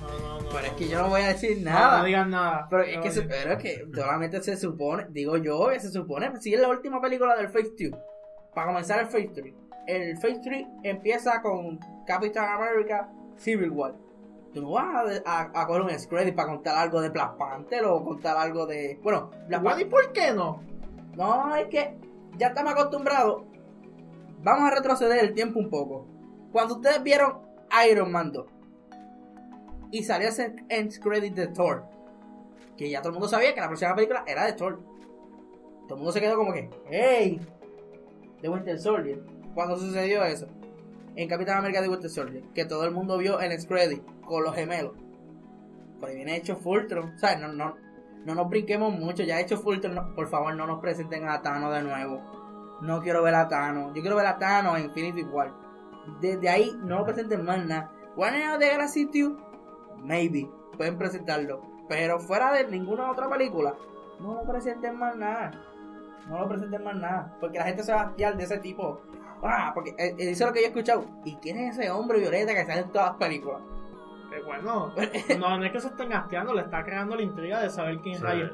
no, 0.00 0.18
no, 0.18 0.40
no, 0.40 0.48
pero 0.50 0.66
es 0.66 0.72
que 0.72 0.88
yo 0.88 1.02
no 1.02 1.08
voy 1.08 1.22
a 1.22 1.28
decir 1.28 1.62
nada. 1.62 1.98
No, 1.98 2.04
digan 2.04 2.30
nada. 2.30 2.66
Pero 2.68 2.82
es 2.82 2.98
que, 2.98 3.10
se, 3.10 3.22
pero 3.22 3.52
es 3.52 3.58
que 3.58 3.86
solamente 3.94 4.42
se 4.42 4.56
supone, 4.56 5.06
digo 5.10 5.36
yo, 5.36 5.68
que 5.68 5.80
se 5.80 5.90
supone, 5.90 6.30
si 6.40 6.54
es 6.54 6.60
la 6.60 6.68
última 6.68 7.00
película 7.00 7.36
del 7.36 7.48
Phase 7.48 7.72
2, 7.78 8.00
para 8.54 8.66
comenzar 8.68 9.00
el 9.00 9.06
Phase 9.06 9.30
3. 9.34 9.54
El 9.86 10.16
Phase 10.16 10.40
3 10.44 10.66
empieza 10.84 11.40
con 11.40 11.78
Captain 12.06 12.38
America 12.38 13.08
Civil 13.36 13.70
War 13.70 13.94
tú 14.52 14.62
no 14.62 14.72
vas 14.72 15.22
a, 15.24 15.50
a, 15.54 15.66
coger 15.66 15.82
un 15.82 15.88
credit 16.08 16.34
para 16.34 16.48
contar 16.48 16.76
algo 16.76 17.00
de 17.00 17.08
Black 17.08 17.36
Panther 17.36 17.84
o 17.84 18.04
contar 18.04 18.36
algo 18.36 18.66
de. 18.66 18.98
Bueno, 19.02 19.30
Black 19.48 19.80
¿Y 19.80 19.84
por 19.86 20.12
qué 20.12 20.32
no? 20.32 20.62
No, 21.16 21.54
es 21.56 21.68
que 21.68 21.96
ya 22.38 22.48
estamos 22.48 22.72
acostumbrados. 22.72 23.44
Vamos 24.42 24.70
a 24.70 24.74
retroceder 24.74 25.24
el 25.24 25.34
tiempo 25.34 25.58
un 25.58 25.70
poco. 25.70 26.06
Cuando 26.52 26.74
ustedes 26.74 27.02
vieron 27.02 27.38
Iron 27.88 28.10
Man 28.12 28.32
2 28.32 28.46
y 29.92 30.02
salió 30.02 30.28
ese 30.28 30.56
end 30.68 30.98
credit 31.00 31.34
de 31.34 31.48
Thor, 31.48 31.84
que 32.76 32.90
ya 32.90 33.00
todo 33.00 33.10
el 33.10 33.14
mundo 33.14 33.28
sabía 33.28 33.54
que 33.54 33.60
la 33.60 33.68
próxima 33.68 33.94
película 33.94 34.24
era 34.26 34.46
de 34.46 34.54
Thor. 34.54 34.80
Todo 35.86 35.94
el 35.94 35.96
mundo 35.96 36.12
se 36.12 36.20
quedó 36.20 36.36
como 36.36 36.52
que, 36.52 36.70
¡Hey! 36.90 37.40
De 38.40 38.48
Winter 38.48 38.78
Soldier. 38.78 39.22
Cuando 39.54 39.76
sucedió 39.76 40.24
eso? 40.24 40.46
En 41.14 41.28
Capitán 41.28 41.58
América 41.58 41.82
de 41.82 41.88
Winter 41.88 42.10
Soldier, 42.10 42.42
que 42.54 42.64
todo 42.64 42.84
el 42.84 42.90
mundo 42.90 43.18
vio 43.18 43.40
el 43.40 43.52
end 43.52 43.66
credit 43.66 44.02
con 44.22 44.42
los 44.42 44.54
gemelos. 44.54 44.92
Por 46.00 46.08
ahí 46.08 46.16
viene 46.16 46.36
hecho 46.36 46.56
Fultron. 46.56 47.14
O 47.22 47.38
no, 47.38 47.52
no, 47.52 47.76
no 48.24 48.34
nos 48.34 48.48
brinquemos 48.48 48.92
mucho. 48.92 49.22
Ya 49.22 49.38
hecho 49.40 49.58
Fultron, 49.58 50.14
por 50.14 50.28
favor, 50.28 50.54
no 50.56 50.66
nos 50.66 50.80
presenten 50.80 51.28
a 51.28 51.42
Thanos 51.42 51.72
de 51.74 51.82
nuevo. 51.82 52.20
No 52.80 53.00
quiero 53.02 53.22
ver 53.22 53.34
a 53.34 53.48
Thanos. 53.48 53.92
Yo 53.94 54.00
quiero 54.00 54.16
ver 54.16 54.26
a 54.26 54.38
Thanos 54.38 54.78
en 54.78 54.86
Infinity 54.86 55.22
War. 55.22 55.52
Desde 56.20 56.48
ahí 56.48 56.72
no 56.82 56.98
lo 56.98 57.04
presenten 57.04 57.44
más 57.44 57.64
nada. 57.64 57.92
Warner 58.16 58.58
de 58.58 58.68
Galaxy 58.68 59.04
2, 59.04 59.32
maybe. 59.98 60.50
Pueden 60.76 60.98
presentarlo. 60.98 61.62
Pero 61.88 62.18
fuera 62.18 62.52
de 62.52 62.66
ninguna 62.68 63.10
otra 63.10 63.28
película, 63.28 63.74
no 64.18 64.34
lo 64.34 64.42
presenten 64.44 64.98
más 64.98 65.14
nada. 65.16 65.52
No 66.28 66.40
lo 66.40 66.48
presenten 66.48 66.82
más 66.82 66.96
nada. 66.96 67.36
Porque 67.40 67.58
la 67.58 67.64
gente 67.66 67.82
se 67.82 67.92
va 67.92 68.02
a 68.02 68.10
fiar 68.10 68.36
de 68.36 68.44
ese 68.44 68.58
tipo. 68.58 69.00
Ah, 69.42 69.72
porque 69.74 69.90
eh, 69.90 70.14
eh, 70.18 70.30
eso 70.30 70.44
es 70.44 70.50
lo 70.50 70.52
que 70.52 70.60
yo 70.60 70.66
he 70.66 70.68
escuchado. 70.68 71.04
¿Y 71.24 71.36
quién 71.36 71.58
es 71.58 71.78
ese 71.78 71.90
hombre 71.90 72.20
violeta 72.20 72.54
que 72.54 72.64
sale 72.64 72.82
en 72.82 72.92
todas 72.92 73.08
las 73.08 73.16
películas? 73.16 73.60
Eh, 74.32 74.40
bueno, 74.46 74.94
no, 75.38 75.64
es 75.64 75.72
que 75.72 75.80
se 75.80 75.88
estén 75.88 76.08
gasteando, 76.08 76.54
le 76.54 76.62
está 76.62 76.84
creando 76.84 77.16
la 77.16 77.22
intriga 77.22 77.60
de 77.60 77.68
saber 77.68 77.98
quién 77.98 78.14
es 78.14 78.20
Rey 78.20 78.48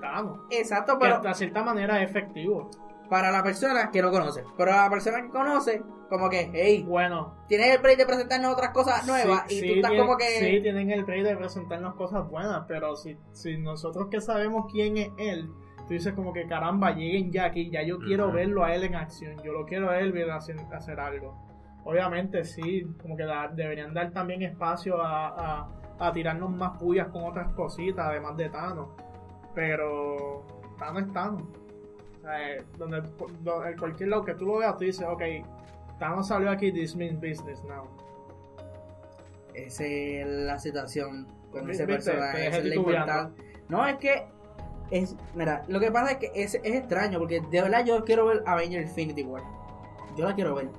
Exacto, 0.51 0.99
pero. 0.99 1.21
de 1.21 1.35
cierta 1.35 1.63
manera 1.63 2.03
es 2.03 2.11
efectivo. 2.11 2.71
Para 3.09 3.31
la 3.31 3.43
persona 3.43 3.91
que 3.91 4.03
no 4.03 4.11
conoce. 4.11 4.45
Pero 4.57 4.73
a 4.73 4.83
la 4.83 4.91
persona 4.91 5.23
que 5.23 5.31
conoce, 5.31 5.83
como 6.11 6.29
que, 6.29 6.51
hey, 6.53 6.85
bueno, 6.87 7.37
tienes 7.49 7.75
el 7.75 7.79
break 7.81 7.99
de 7.99 8.07
presentarnos 8.07 8.53
otras 8.53 8.71
cosas 8.71 9.07
nuevas 9.07 9.51
y 9.51 9.67
tú 9.67 9.75
estás 9.77 9.93
como 9.93 10.17
que. 10.17 10.25
Sí, 10.25 10.61
tienen 10.63 10.91
el 10.91 11.05
break 11.05 11.25
de 11.25 11.37
presentarnos 11.37 11.95
cosas 11.95 12.29
buenas, 12.29 12.65
pero 12.69 12.97
si, 12.97 13.17
si 13.33 13.57
nosotros 13.57 14.09
que 14.11 14.21
sabemos 14.21 14.67
quién 14.71 14.99
es 14.99 15.11
él, 15.17 15.51
tú 15.89 15.95
dices 15.95 16.13
como 16.13 16.33
que 16.33 16.47
caramba, 16.47 16.93
lleguen 16.93 17.33
ya 17.33 17.47
aquí, 17.47 17.71
ya 17.71 17.83
yo 17.83 17.99
quiero 17.99 18.31
verlo 18.31 18.63
a 18.65 18.75
él 18.75 18.85
en 18.85 18.95
acción, 18.95 19.35
yo 19.43 19.53
lo 19.53 19.65
quiero 19.67 19.91
a 19.91 19.99
él 19.99 20.13
ver 20.13 20.31
hacer, 20.31 20.57
hacer 20.73 21.01
algo 21.01 21.49
obviamente 21.89 22.45
sí, 22.45 22.87
como 23.01 23.17
que 23.17 23.25
deberían 23.55 23.95
dar 23.95 24.13
también 24.13 24.43
espacio 24.43 25.01
a, 25.01 25.71
a, 25.99 26.13
tirarnos 26.13 26.51
más 26.51 26.77
pullas 26.77 27.09
con 27.09 27.25
otras 27.25 27.49
cositas, 27.55 28.07
además 28.07 28.37
de 28.37 28.51
Thanos. 28.51 28.89
Pero 29.55 30.45
Thanos 30.79 31.05
es 31.05 31.13
Thanos. 31.15 31.43
O 31.43 32.21
sea, 32.21 32.53
eh, 32.53 32.65
donde, 32.77 32.99
en 32.99 33.79
cualquier 33.79 34.11
lado 34.11 34.23
que 34.23 34.35
tú 34.35 34.45
lo 34.45 34.59
veas, 34.59 34.77
tú 34.77 34.85
dices, 34.85 35.07
ok, 35.09 35.23
Thanos 35.99 36.29
salió 36.29 36.51
aquí, 36.51 36.71
this 36.73 36.95
means 36.95 37.15
business 37.15 37.65
now. 37.65 37.89
Esa 39.55 39.85
es 39.87 40.27
la 40.27 40.59
situación 40.59 41.27
con 41.51 41.71
ese 41.71 41.87
personaje, 41.87 42.49
es 42.49 42.65
lo 42.67 42.75
importante. 42.75 43.43
No, 43.71 43.87
es 43.87 43.97
que. 43.97 44.27
Es, 44.91 45.17
mira, 45.35 45.65
lo 45.69 45.81
que 45.81 45.91
pasa 45.91 46.13
es 46.13 46.19
que 46.19 46.33
es, 46.35 46.55
es 46.55 46.75
extraño, 46.75 47.19
porque 47.19 47.41
de 47.41 47.63
verdad 47.63 47.85
yo 47.85 48.05
quiero 48.05 48.27
ver 48.27 48.43
Avengers 48.47 48.89
Infinity 48.89 49.23
War. 49.23 49.43
Yo 50.17 50.25
la 50.27 50.35
quiero 50.35 50.55
ver. 50.55 50.71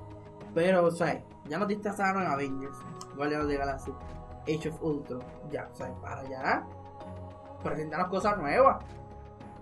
Pero, 0.54 0.84
o 0.84 0.90
sea, 0.90 1.22
ya 1.48 1.58
nos 1.58 1.68
distanciaron 1.68 2.22
en 2.22 2.28
Avengers, 2.28 2.76
Guardianes 3.16 3.48
de 3.48 3.56
Galaxy, 3.56 3.92
Age 4.42 4.68
of 4.68 4.82
Ultron. 4.82 5.22
Ya, 5.50 5.68
o 5.70 5.74
sea, 5.74 5.94
para 6.00 6.20
allá. 6.20 6.64
Presentarnos 7.62 8.08
cosas 8.08 8.36
nuevas. 8.38 8.84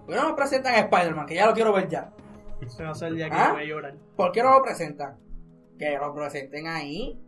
¿Por 0.06 0.14
qué 0.14 0.20
no 0.20 0.28
nos 0.28 0.36
presentan 0.36 0.74
a 0.74 0.78
Spider-Man? 0.78 1.26
Que 1.26 1.34
ya 1.34 1.46
lo 1.46 1.52
quiero 1.52 1.72
ver 1.72 1.88
ya. 1.88 2.10
Se 2.66 2.82
va 2.82 2.90
a 2.90 2.92
hacer 2.92 3.08
el 3.08 3.16
día 3.16 3.28
que 3.28 3.36
¿Ah? 3.36 3.52
voy 3.52 3.62
a 3.62 3.66
llorar. 3.66 3.96
¿Por 4.16 4.32
qué 4.32 4.42
no 4.42 4.50
lo 4.50 4.62
presentan? 4.62 5.18
Que 5.78 5.96
lo 5.98 6.14
presenten 6.14 6.66
ahí. 6.66 7.20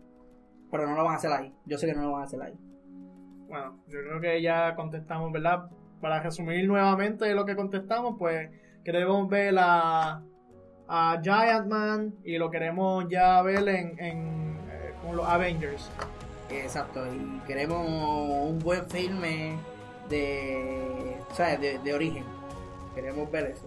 Pero 0.71 0.87
no 0.87 0.95
lo 0.95 1.05
van 1.05 1.15
a 1.15 1.17
hacer 1.17 1.33
ahí. 1.33 1.55
Yo 1.67 1.77
sé 1.77 1.87
que 1.87 1.95
no 1.95 2.03
lo 2.03 2.13
van 2.13 2.23
a 2.23 2.25
hacer 2.25 2.41
ahí. 2.43 2.59
Bueno, 3.49 3.83
yo 3.89 3.99
creo 4.01 4.21
que 4.21 4.41
ya 4.41 4.75
contestamos, 4.77 5.33
¿verdad? 5.33 5.69
Para 6.01 6.21
resumir 6.21 6.67
nuevamente 6.67 7.33
lo 7.35 7.45
que 7.45 7.55
contestamos, 7.55 8.17
pues 8.19 8.51
queremos 8.85 9.29
ver 9.29 9.55
a, 9.59 10.23
a 10.89 11.21
Giant 11.23 11.67
Man 11.67 12.15
y 12.25 12.39
lo 12.39 12.51
queremos 12.51 13.07
ya 13.09 13.43
ver 13.43 13.69
en, 13.69 13.99
eh, 13.99 14.95
con 15.05 15.17
los 15.17 15.29
Avengers. 15.29 15.91
Exacto, 16.51 17.07
y 17.07 17.41
queremos 17.47 17.87
un 17.87 18.59
buen 18.59 18.87
filme 18.89 19.57
de, 20.09 21.17
de, 21.61 21.79
de 21.79 21.95
origen. 21.95 22.25
Queremos 22.95 23.31
ver 23.31 23.53
eso. 23.53 23.67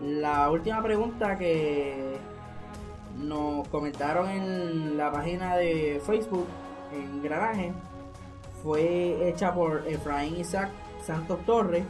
La 0.00 0.50
última 0.50 0.82
pregunta 0.82 1.38
que 1.38 2.16
nos 3.16 3.68
comentaron 3.68 4.28
en 4.28 4.96
la 4.96 5.12
página 5.12 5.56
de 5.56 6.00
Facebook, 6.04 6.48
en 6.92 7.22
Granaje, 7.22 7.72
fue 8.62 9.28
hecha 9.28 9.54
por 9.54 9.86
Efraín 9.86 10.36
Isaac 10.36 10.70
Santos 11.04 11.44
Torres. 11.46 11.84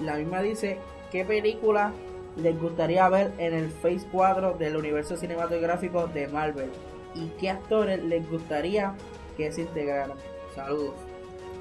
La 0.00 0.16
misma 0.16 0.42
dice, 0.42 0.78
¿qué 1.10 1.24
película 1.24 1.92
les 2.36 2.58
gustaría 2.60 3.08
ver 3.08 3.32
en 3.38 3.54
el 3.54 3.70
Phase 3.70 4.06
4 4.12 4.54
del 4.54 4.76
universo 4.76 5.16
cinematográfico 5.16 6.06
de 6.06 6.28
Marvel? 6.28 6.70
¿Y 7.14 7.28
qué 7.40 7.50
actores 7.50 8.02
les 8.02 8.28
gustaría 8.30 8.94
que 9.36 9.50
se 9.50 9.62
integraran? 9.62 10.16
Saludos. 10.54 10.94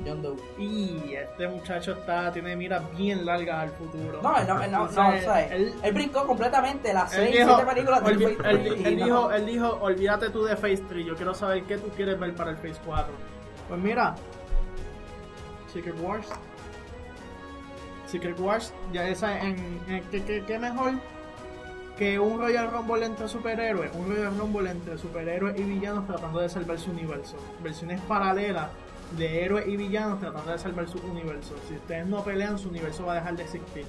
John 0.05 0.22
Doe. 0.22 0.38
Y 0.60 1.16
este 1.16 1.47
muchacho 1.47 1.93
está, 1.93 2.32
tiene 2.32 2.55
miras 2.55 2.84
bien 2.95 3.26
largas 3.26 3.64
al 3.64 3.72
futuro. 3.72 4.22
No, 4.22 4.43
no, 4.43 4.68
no, 4.68 4.86
no, 4.86 4.91
sea, 4.91 5.47
él, 5.47 5.74
brincó 5.91 6.28
completamente 6.28 6.93
las 6.93 7.12
6, 7.12 7.36
7 7.43 7.66
películas 7.66 8.03
del 8.03 8.22
Phase 8.22 8.36
3. 8.36 8.86
Él, 8.86 8.95
dijo, 8.97 9.32
él 9.32 9.45
dijo, 9.45 9.80
olvídate 9.82 10.30
tú 10.30 10.43
de 10.43 10.55
Phase 10.55 10.84
3, 10.88 11.05
yo 11.05 11.16
quiero 11.16 11.34
saber 11.34 11.64
qué 11.64 11.78
tú 11.78 11.89
quieres 11.95 12.20
ver 12.20 12.36
para 12.36 12.51
el 12.51 12.58
Phase 12.58 12.80
4. 12.86 13.08
Pues 13.70 13.82
mira, 13.82 14.16
Secret 15.74 15.95
Wars. 15.99 16.28
Secret 18.08 18.39
Wars, 18.39 18.74
ya 18.93 19.08
esa 19.08 19.39
en, 19.39 19.82
en 19.88 20.03
¿qué, 20.45 20.60
mejor 20.60 20.93
que 21.97 22.20
un 22.20 22.39
Royal 22.39 22.72
Rumble 22.72 23.05
entre 23.05 23.28
superhéroes, 23.28 23.91
un 23.95 24.08
Royal 24.08 24.38
Rumble 24.38 24.70
entre 24.70 24.97
superhéroes 24.97 25.60
y 25.60 25.64
villanos 25.64 26.05
tratando 26.08 26.39
de 26.39 26.49
salvar 26.49 26.80
su 26.80 26.91
universo, 26.91 27.38
versiones 27.62 27.99
paralelas 28.01 28.70
de 29.18 29.43
héroes 29.43 29.68
y 29.68 29.78
villanos 29.78 30.20
tratando 30.20 30.51
de 30.51 30.60
salvar 30.60 30.88
su 30.88 30.99
universo. 30.99 31.55
Si 31.68 31.76
ustedes 31.76 32.05
no 32.05 32.24
pelean, 32.24 32.58
su 32.58 32.70
universo 32.70 33.05
va 33.05 33.14
a 33.14 33.16
dejar 33.16 33.36
de 33.36 33.43
existir. 33.43 33.86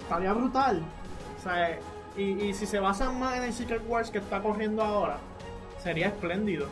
Estaría 0.00 0.32
brutal. 0.32 0.82
O 1.38 1.42
sea, 1.42 1.78
y, 2.16 2.22
y 2.22 2.54
si 2.54 2.66
se 2.66 2.80
basan 2.80 3.18
más 3.18 3.36
en 3.36 3.44
el 3.44 3.52
Secret 3.52 3.82
Wars 3.86 4.10
que 4.10 4.18
está 4.18 4.42
corriendo 4.42 4.82
ahora, 4.82 5.18
sería 5.82 6.08
espléndido. 6.08 6.66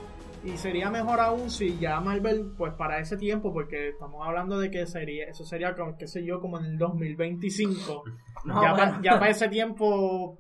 Y 0.45 0.57
sería 0.57 0.91
mejor 0.91 1.21
aún 1.21 1.51
si 1.51 1.79
ya 1.79 2.01
Marvel, 2.01 2.53
pues 2.57 2.73
para 2.75 3.01
ese 3.01 3.17
tiempo, 3.17 3.53
porque 3.53 3.89
estamos 3.89 4.27
hablando 4.27 4.59
de 4.59 4.71
que 4.71 4.87
sería, 4.87 5.27
eso 5.27 5.45
sería 5.45 5.75
como, 5.75 5.97
qué 5.97 6.07
sé 6.07 6.25
yo, 6.25 6.41
como 6.41 6.59
en 6.59 6.67
el 6.67 6.79
2025. 6.79 8.05
ya, 9.03 9.19
para, 9.19 9.29
ese 9.29 9.49
tiempo 9.49 10.39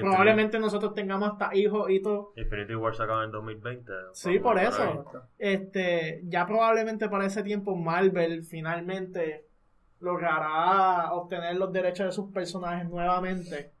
probablemente 0.00 0.58
nosotros 0.58 0.94
tengamos 0.94 1.32
hasta 1.32 1.54
hijos 1.54 1.90
y 1.90 2.00
todo. 2.02 2.32
Infinity 2.36 2.74
War 2.74 2.94
se 2.94 3.02
acaba 3.02 3.24
en 3.24 3.30
2020. 3.30 3.92
Sí, 4.12 4.38
por 4.38 4.58
eso. 4.58 5.04
Este, 5.38 6.22
ya 6.24 6.46
probablemente 6.46 7.08
para 7.08 7.26
ese 7.26 7.42
tiempo 7.42 7.76
Marvel 7.76 8.44
finalmente 8.44 9.46
logrará 10.00 11.12
obtener 11.12 11.56
los 11.56 11.72
derechos 11.72 12.06
de 12.06 12.12
sus 12.12 12.32
personajes 12.32 12.88
nuevamente 12.88 13.72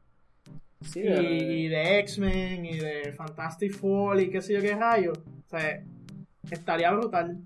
y, 0.94 1.68
de 1.68 1.98
X-Men 2.00 2.64
y 2.64 2.78
de 2.78 3.12
Fantastic 3.12 3.74
Four 3.76 4.20
y 4.20 4.30
qué 4.30 4.40
sé 4.40 4.54
yo 4.54 4.60
qué 4.60 4.74
rayo. 4.74 5.12
O 5.12 5.48
sea, 5.48 5.82
estaría 6.50 6.90
brutal. 6.92 7.42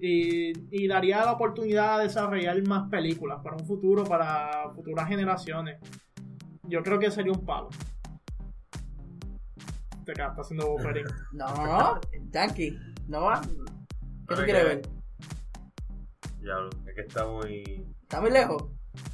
Y, 0.00 0.86
daría 0.86 1.24
la 1.24 1.32
oportunidad 1.32 1.98
de 1.98 2.04
desarrollar 2.04 2.62
más 2.66 2.88
películas 2.88 3.40
para 3.42 3.56
un 3.56 3.66
futuro, 3.66 4.04
para 4.04 4.70
futuras 4.74 5.08
generaciones. 5.08 5.80
Yo 6.64 6.82
creo 6.82 6.98
que 6.98 7.10
sería 7.10 7.32
un 7.32 7.44
palo. 7.44 7.68
Te 10.04 10.12
quedas 10.12 10.38
haciendo 10.38 10.70
buffering. 10.70 11.06
No, 11.32 11.46
no, 11.46 12.00
Yankee. 12.30 12.78
No 13.08 13.30
¿Qué 14.28 14.34
tú 14.34 14.42
quieres 14.42 14.64
ver? 14.64 14.82
Ya, 16.40 16.54
es 16.86 16.94
que 16.94 17.00
está 17.00 17.26
muy. 17.26 17.86
Está 18.02 18.20
muy 18.20 18.30
lejos. 18.30 18.64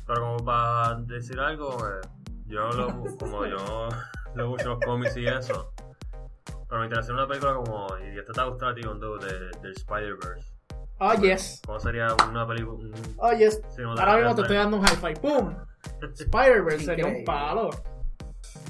Pero 0.07 0.21
como 0.21 0.45
para 0.45 1.01
decir 1.03 1.39
algo, 1.39 1.79
eh, 1.89 2.07
yo 2.47 2.71
lo, 2.71 3.17
como 3.17 3.47
yo 3.47 3.89
leo 4.35 4.49
mucho 4.49 4.69
los 4.71 4.81
cómics 4.81 5.17
y 5.17 5.27
eso. 5.27 5.73
Pero 6.69 6.81
me 6.81 6.87
interesa 6.87 7.13
una 7.13 7.27
película 7.27 7.55
como. 7.55 7.87
Y 7.99 8.19
esta 8.19 8.33
te 8.33 8.41
ha 8.41 8.45
gustado 8.45 8.73
a 8.73 8.75
ti, 8.75 8.83
de, 8.83 9.61
del 9.61 9.73
Spider-Verse. 9.73 10.53
Oh, 10.99 11.15
yes. 11.15 11.61
¿Cómo 11.67 11.81
sería 11.81 12.09
una 12.29 12.47
película? 12.47 12.97
oh, 13.19 13.33
yes. 13.33 13.61
Ahora 13.79 14.17
mismo 14.17 14.35
te 14.35 14.43
estoy 14.43 14.57
dando 14.57 14.77
un 14.79 14.85
high 14.85 14.97
five. 14.97 15.17
¡Pum! 15.17 15.55
Spider-Verse 16.01 16.85
sería 16.85 17.07
un 17.07 17.25
palo. 17.25 17.71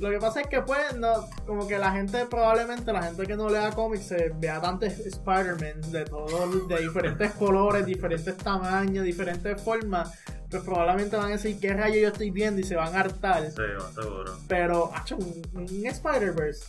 Lo 0.01 0.11
que 0.11 0.19
pasa 0.19 0.41
es 0.41 0.49
que 0.49 0.61
pues, 0.61 0.97
no, 0.97 1.29
como 1.47 1.69
que 1.69 1.79
la 1.79 1.93
gente, 1.93 2.27
probablemente 2.27 2.93
la 2.93 3.03
gente 3.03 3.27
que 3.27 3.37
no 3.37 3.49
lea 3.49 3.71
cómics, 3.71 4.07
se 4.07 4.31
vea 4.37 4.61
tantos 4.61 4.89
Spider-Man 4.89 5.93
de 5.93 6.05
todos, 6.05 6.69
de 6.69 6.79
diferentes 6.79 7.33
colores, 7.39 7.87
diferentes 7.87 8.37
tamaños, 8.37 9.05
diferentes 9.05 9.61
formas, 9.63 10.19
pues 10.51 10.63
probablemente 10.63 11.17
van 11.17 11.27
a 11.27 11.31
decir 11.31 11.59
qué 11.59 11.73
rayo 11.73 12.01
yo 12.01 12.09
estoy 12.09 12.31
viendo 12.31 12.61
y 12.61 12.65
se 12.65 12.77
van 12.77 12.95
a 12.95 13.01
hartar. 13.01 13.51
Sí, 13.51 13.63
seguro. 13.95 14.39
Pero, 14.49 14.91
hacho, 14.95 15.17
un, 15.17 15.87
Spider-Verse 15.87 16.65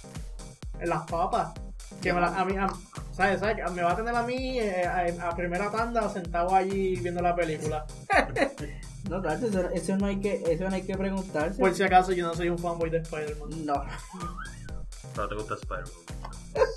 en 0.80 0.90
las 0.90 1.04
papas. 1.10 1.54
Que 2.02 2.12
me 2.12 2.20
a 2.20 2.46
mí, 2.46 2.56
¿sabes, 3.12 3.40
¿sabes? 3.40 3.58
Me 3.74 3.84
va 3.84 3.92
a 3.92 3.96
tener 3.96 4.16
a 4.16 4.24
mí 4.24 4.60
eh, 4.60 4.88
a, 4.88 5.36
primera 5.36 5.72
tanda 5.72 6.10
sentado 6.10 6.54
allí 6.54 6.96
viendo 6.98 7.22
la 7.22 7.36
película. 7.36 7.86
no, 9.10 9.22
claro, 9.22 9.70
eso, 9.74 9.96
no 9.98 10.08
hay 10.08 10.20
que, 10.20 10.44
eso 10.50 10.68
no 10.68 10.76
hay 10.76 10.82
que 10.82 10.98
preguntarse. 10.98 11.60
Por 11.60 11.74
si 11.74 11.84
acaso 11.84 12.12
yo 12.12 12.26
no 12.28 12.34
soy 12.34 12.50
un 12.50 12.58
fanboy 12.58 12.90
de 12.90 12.98
Spider-Man. 13.00 13.66
No. 13.66 13.84
No 15.16 15.30
te 15.30 15.36
gusta 15.36 15.54
Spider-Man. 15.54 16.68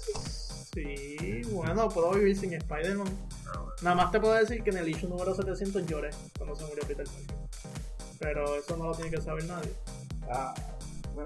sí, 0.73 1.43
bueno, 1.51 1.89
puedo 1.89 2.13
vivir 2.13 2.37
sin 2.37 2.53
Spider-Man. 2.53 3.09
Nada 3.83 3.95
más 3.95 4.11
te 4.11 4.19
puedo 4.19 4.35
decir 4.35 4.63
que 4.63 4.71
en 4.71 4.79
el 4.79 4.89
issue 4.89 5.09
número 5.09 5.35
700 5.35 5.87
lloré 5.87 6.11
cuando 6.37 6.57
se 6.57 6.65
murió 6.65 6.83
Peter 6.87 7.07
Parker. 7.07 7.37
Pero 8.19 8.57
eso 8.57 8.77
no 8.77 8.87
lo 8.87 8.95
tiene 8.95 9.11
que 9.11 9.21
saber 9.21 9.45
nadie. 9.45 9.73
Ah, 10.31 10.55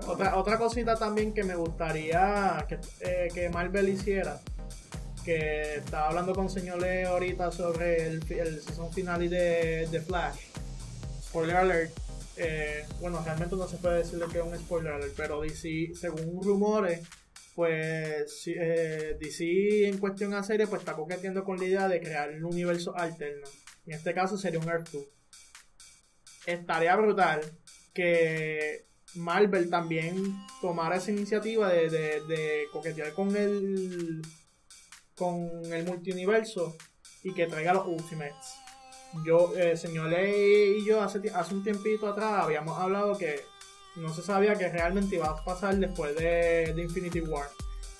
otra, 0.06 0.36
otra 0.36 0.58
cosita 0.58 0.96
también 0.96 1.32
que 1.32 1.44
me 1.44 1.54
gustaría 1.54 2.64
que, 2.68 2.78
eh, 3.00 3.28
que 3.32 3.48
Marvel 3.48 3.88
hiciera. 3.88 4.40
Que 5.24 5.76
estaba 5.76 6.08
hablando 6.08 6.34
con 6.34 6.50
señor 6.50 6.80
Leo 6.80 7.10
ahorita 7.10 7.52
sobre 7.52 8.06
el, 8.06 8.22
el 8.32 8.60
season 8.60 8.92
final 8.92 9.28
de, 9.30 9.88
de 9.90 10.00
Flash. 10.00 10.40
Spoiler 11.22 11.56
alert. 11.56 11.92
Eh, 12.36 12.84
bueno, 13.00 13.22
realmente 13.24 13.56
no 13.56 13.68
se 13.68 13.76
puede 13.76 13.98
decirle 13.98 14.26
que 14.30 14.38
es 14.38 14.44
un 14.44 14.58
spoiler 14.58 14.94
alert, 14.94 15.14
pero 15.16 15.40
DC, 15.40 15.92
según 15.94 16.42
rumores, 16.42 17.00
pues 17.54 18.44
eh, 18.46 19.16
DC 19.20 19.86
en 19.86 19.98
cuestión 19.98 20.34
a 20.34 20.42
serie 20.42 20.66
pues 20.66 20.80
está 20.80 20.94
coqueteando 20.94 21.44
con 21.44 21.58
la 21.58 21.64
idea 21.64 21.88
de 21.88 22.00
crear 22.00 22.30
un 22.30 22.44
universo 22.44 22.96
alterno. 22.96 23.46
En 23.86 23.94
este 23.94 24.14
caso 24.14 24.38
sería 24.38 24.60
un 24.60 24.68
Earth 24.68 24.88
2. 24.90 25.04
Estaría 26.46 26.96
brutal 26.96 27.40
que 27.92 28.86
Marvel 29.14 29.68
también 29.68 30.16
tomara 30.60 30.96
esa 30.96 31.10
iniciativa 31.10 31.68
de, 31.68 32.64
coquetear 32.72 33.12
con 33.12 33.36
el 33.36 34.22
con 35.14 35.50
el 35.72 35.84
multiuniverso 35.84 36.76
y 37.22 37.34
que 37.34 37.46
traiga 37.46 37.74
los 37.74 37.86
Ultimates. 37.86 38.56
Yo, 39.26 39.54
eh, 39.56 39.76
señor 39.76 40.08
Ley 40.08 40.78
y 40.78 40.86
yo 40.86 41.02
hace, 41.02 41.20
hace 41.34 41.54
un 41.54 41.62
tiempito 41.62 42.08
atrás 42.08 42.44
habíamos 42.44 42.78
hablado 42.78 43.16
que 43.18 43.42
no 43.96 44.12
se 44.12 44.22
sabía 44.22 44.54
que 44.54 44.68
realmente 44.68 45.16
iba 45.16 45.26
a 45.26 45.44
pasar 45.44 45.76
después 45.76 46.16
de, 46.16 46.74
Infinity 46.76 47.20
War. 47.20 47.48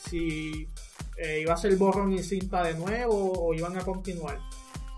Si 0.09 0.69
eh, 1.17 1.41
iba 1.41 1.55
a 1.55 1.57
ser 1.57 1.77
borrón 1.77 2.13
y 2.13 2.23
cinta 2.23 2.63
de 2.63 2.75
nuevo 2.75 3.33
o 3.33 3.55
iban 3.55 3.77
a 3.77 3.85
continuar. 3.85 4.39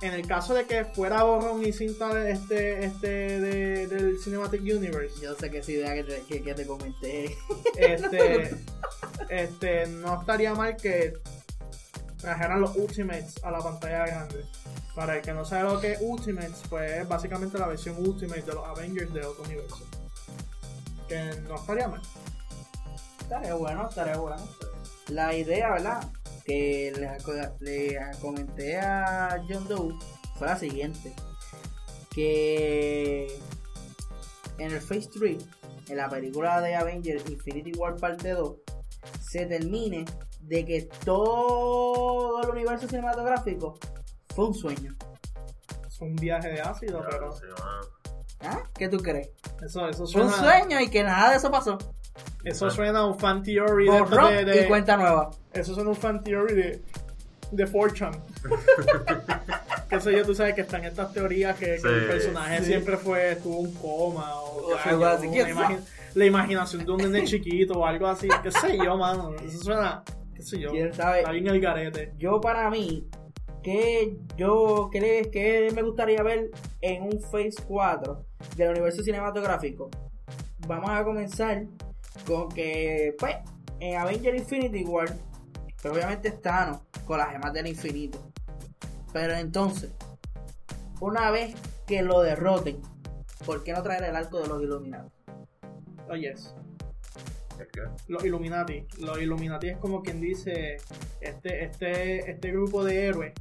En 0.02 0.12
el 0.12 0.26
caso 0.26 0.54
de 0.54 0.66
que 0.66 0.84
fuera 0.84 1.22
borrón 1.22 1.64
y 1.64 1.72
cinta 1.72 2.12
de 2.12 2.32
este, 2.32 2.84
este 2.84 3.08
del 3.88 4.18
Cinematic 4.22 4.60
Universe. 4.60 5.20
Yo 5.20 5.34
sé 5.34 5.50
que 5.50 5.58
esa 5.58 5.72
idea 5.72 5.94
que 5.94 6.04
te, 6.04 6.42
que, 6.42 6.54
te 6.54 6.66
comenté. 6.66 7.36
Este, 7.76 8.54
este, 9.30 9.86
no 9.86 10.20
estaría 10.20 10.54
mal 10.54 10.76
que 10.76 11.14
trajeran 12.20 12.60
los 12.60 12.76
Ultimates 12.76 13.42
a 13.42 13.50
la 13.50 13.58
pantalla 13.58 14.06
grande. 14.06 14.44
Para 14.94 15.16
el 15.16 15.22
que 15.22 15.32
no 15.32 15.44
sabe 15.44 15.72
lo 15.72 15.80
que 15.80 15.92
es 15.92 15.98
Ultimates, 16.00 16.62
pues 16.68 16.92
es 16.92 17.08
básicamente 17.08 17.58
la 17.58 17.66
versión 17.66 17.96
Ultimate 17.98 18.42
de 18.42 18.52
los 18.52 18.64
Avengers 18.64 19.12
de 19.12 19.24
otro 19.24 19.44
universo. 19.44 19.84
Que 21.08 21.40
no 21.48 21.56
estaría 21.56 21.88
mal. 21.88 22.02
Estaría 23.20 23.54
bueno, 23.54 23.88
estaría 23.88 24.16
bueno. 24.16 24.36
La 25.08 25.34
idea, 25.34 25.70
¿verdad? 25.70 26.10
Que 26.44 26.92
le, 27.60 28.18
comenté 28.20 28.78
a 28.78 29.42
John 29.48 29.66
Doe 29.68 29.94
fue 30.36 30.46
la 30.46 30.56
siguiente. 30.56 31.14
Que 32.10 33.38
en 34.58 34.70
el 34.70 34.80
Phase 34.80 35.08
3, 35.12 35.44
en 35.88 35.96
la 35.96 36.08
película 36.08 36.60
de 36.60 36.74
Avengers 36.74 37.28
Infinity 37.28 37.72
War 37.78 37.96
parte 37.96 38.30
2, 38.30 38.56
se 39.20 39.46
termine 39.46 40.04
de 40.40 40.64
que 40.64 40.82
todo 41.04 42.42
el 42.42 42.50
universo 42.50 42.88
cinematográfico 42.88 43.78
fue 44.34 44.46
un 44.46 44.54
sueño. 44.54 44.96
Es 45.86 46.00
un 46.00 46.14
viaje 46.16 46.48
de 46.48 46.60
ácido, 46.60 47.04
pero. 47.08 47.34
¿Qué 48.76 48.88
tú 48.88 48.98
crees? 48.98 49.30
Eso, 49.64 49.88
eso 49.88 50.06
suena... 50.06 50.30
Fue 50.30 50.38
un 50.38 50.44
sueño 50.44 50.80
y 50.80 50.88
que 50.88 51.02
nada 51.02 51.30
de 51.30 51.36
eso 51.36 51.50
pasó. 51.50 51.78
Eso 52.44 52.70
suena 52.70 53.00
a 53.00 53.06
un 53.06 53.18
fan 53.18 53.42
theory 53.42 53.86
de, 53.86 54.44
de, 54.44 54.62
y 54.62 54.68
cuenta 54.68 54.96
nueva. 54.96 55.30
Eso 55.52 55.74
suena 55.74 55.90
a 55.90 55.92
un 55.92 55.98
fan 55.98 56.22
theory 56.22 56.54
de, 56.54 56.82
de 57.50 57.66
Fortune. 57.66 58.18
que 59.88 60.00
sé 60.00 60.12
yo, 60.12 60.24
tú 60.24 60.34
sabes 60.34 60.54
que 60.54 60.62
están 60.62 60.84
estas 60.84 61.12
teorías 61.12 61.56
que, 61.56 61.76
el 61.76 61.80
personaje 61.80 62.62
siempre 62.64 62.96
fue, 62.96 63.36
tuvo 63.36 63.60
un 63.60 63.74
coma 63.74 64.34
o, 64.34 64.76
algo 64.84 65.06
así. 65.06 65.28
la 66.14 66.24
imaginación 66.24 66.84
de 66.84 66.92
un 66.92 66.98
nene 66.98 67.24
chiquito 67.26 67.74
o 67.74 67.86
algo 67.86 68.06
así. 68.06 68.28
Qué 68.42 68.50
sé 68.50 68.76
yo, 68.76 68.96
mano. 68.96 69.34
Eso 69.36 69.58
suena, 69.58 70.02
qué 70.34 70.42
sé 70.42 70.58
yo. 70.58 70.70
¿Quién 70.70 70.92
sabe? 70.92 71.20
Está 71.20 71.30
bien 71.30 71.46
el 71.48 71.60
garete. 71.60 72.12
Yo 72.18 72.40
para 72.40 72.68
mí, 72.70 73.08
que 73.64 74.18
yo 74.36 74.90
que, 74.92 75.30
que 75.32 75.72
me 75.74 75.82
gustaría 75.82 76.22
ver 76.22 76.50
en 76.82 77.02
un 77.02 77.20
Phase 77.20 77.56
4 77.66 78.24
del 78.56 78.70
universo 78.70 79.02
cinematográfico. 79.02 79.90
Vamos 80.68 80.90
a 80.90 81.02
comenzar 81.02 81.64
con 82.26 82.48
que, 82.50 83.16
pues, 83.18 83.36
en 83.80 83.96
Avenger 83.96 84.36
Infinity 84.36 84.84
War, 84.84 85.08
pero 85.82 85.94
obviamente 85.94 86.28
está 86.28 86.80
con 87.06 87.18
las 87.18 87.32
gemas 87.32 87.52
del 87.54 87.66
infinito. 87.66 88.18
Pero 89.12 89.34
entonces, 89.34 89.90
una 91.00 91.30
vez 91.30 91.54
que 91.86 92.02
lo 92.02 92.20
derroten, 92.20 92.80
¿por 93.46 93.64
qué 93.64 93.72
no 93.72 93.82
traer 93.82 94.04
el 94.04 94.16
arco 94.16 94.40
de 94.40 94.48
los 94.48 94.62
Illuminati? 94.62 95.10
Oh, 96.10 96.16
yes. 96.16 96.54
Los 98.08 98.24
Illuminati. 98.24 98.86
Los 98.98 99.20
Illuminati 99.22 99.68
es 99.68 99.78
como 99.78 100.02
quien 100.02 100.20
dice 100.20 100.76
este, 101.20 101.64
este, 101.64 102.30
este 102.30 102.52
grupo 102.52 102.84
de 102.84 103.06
héroes 103.06 103.32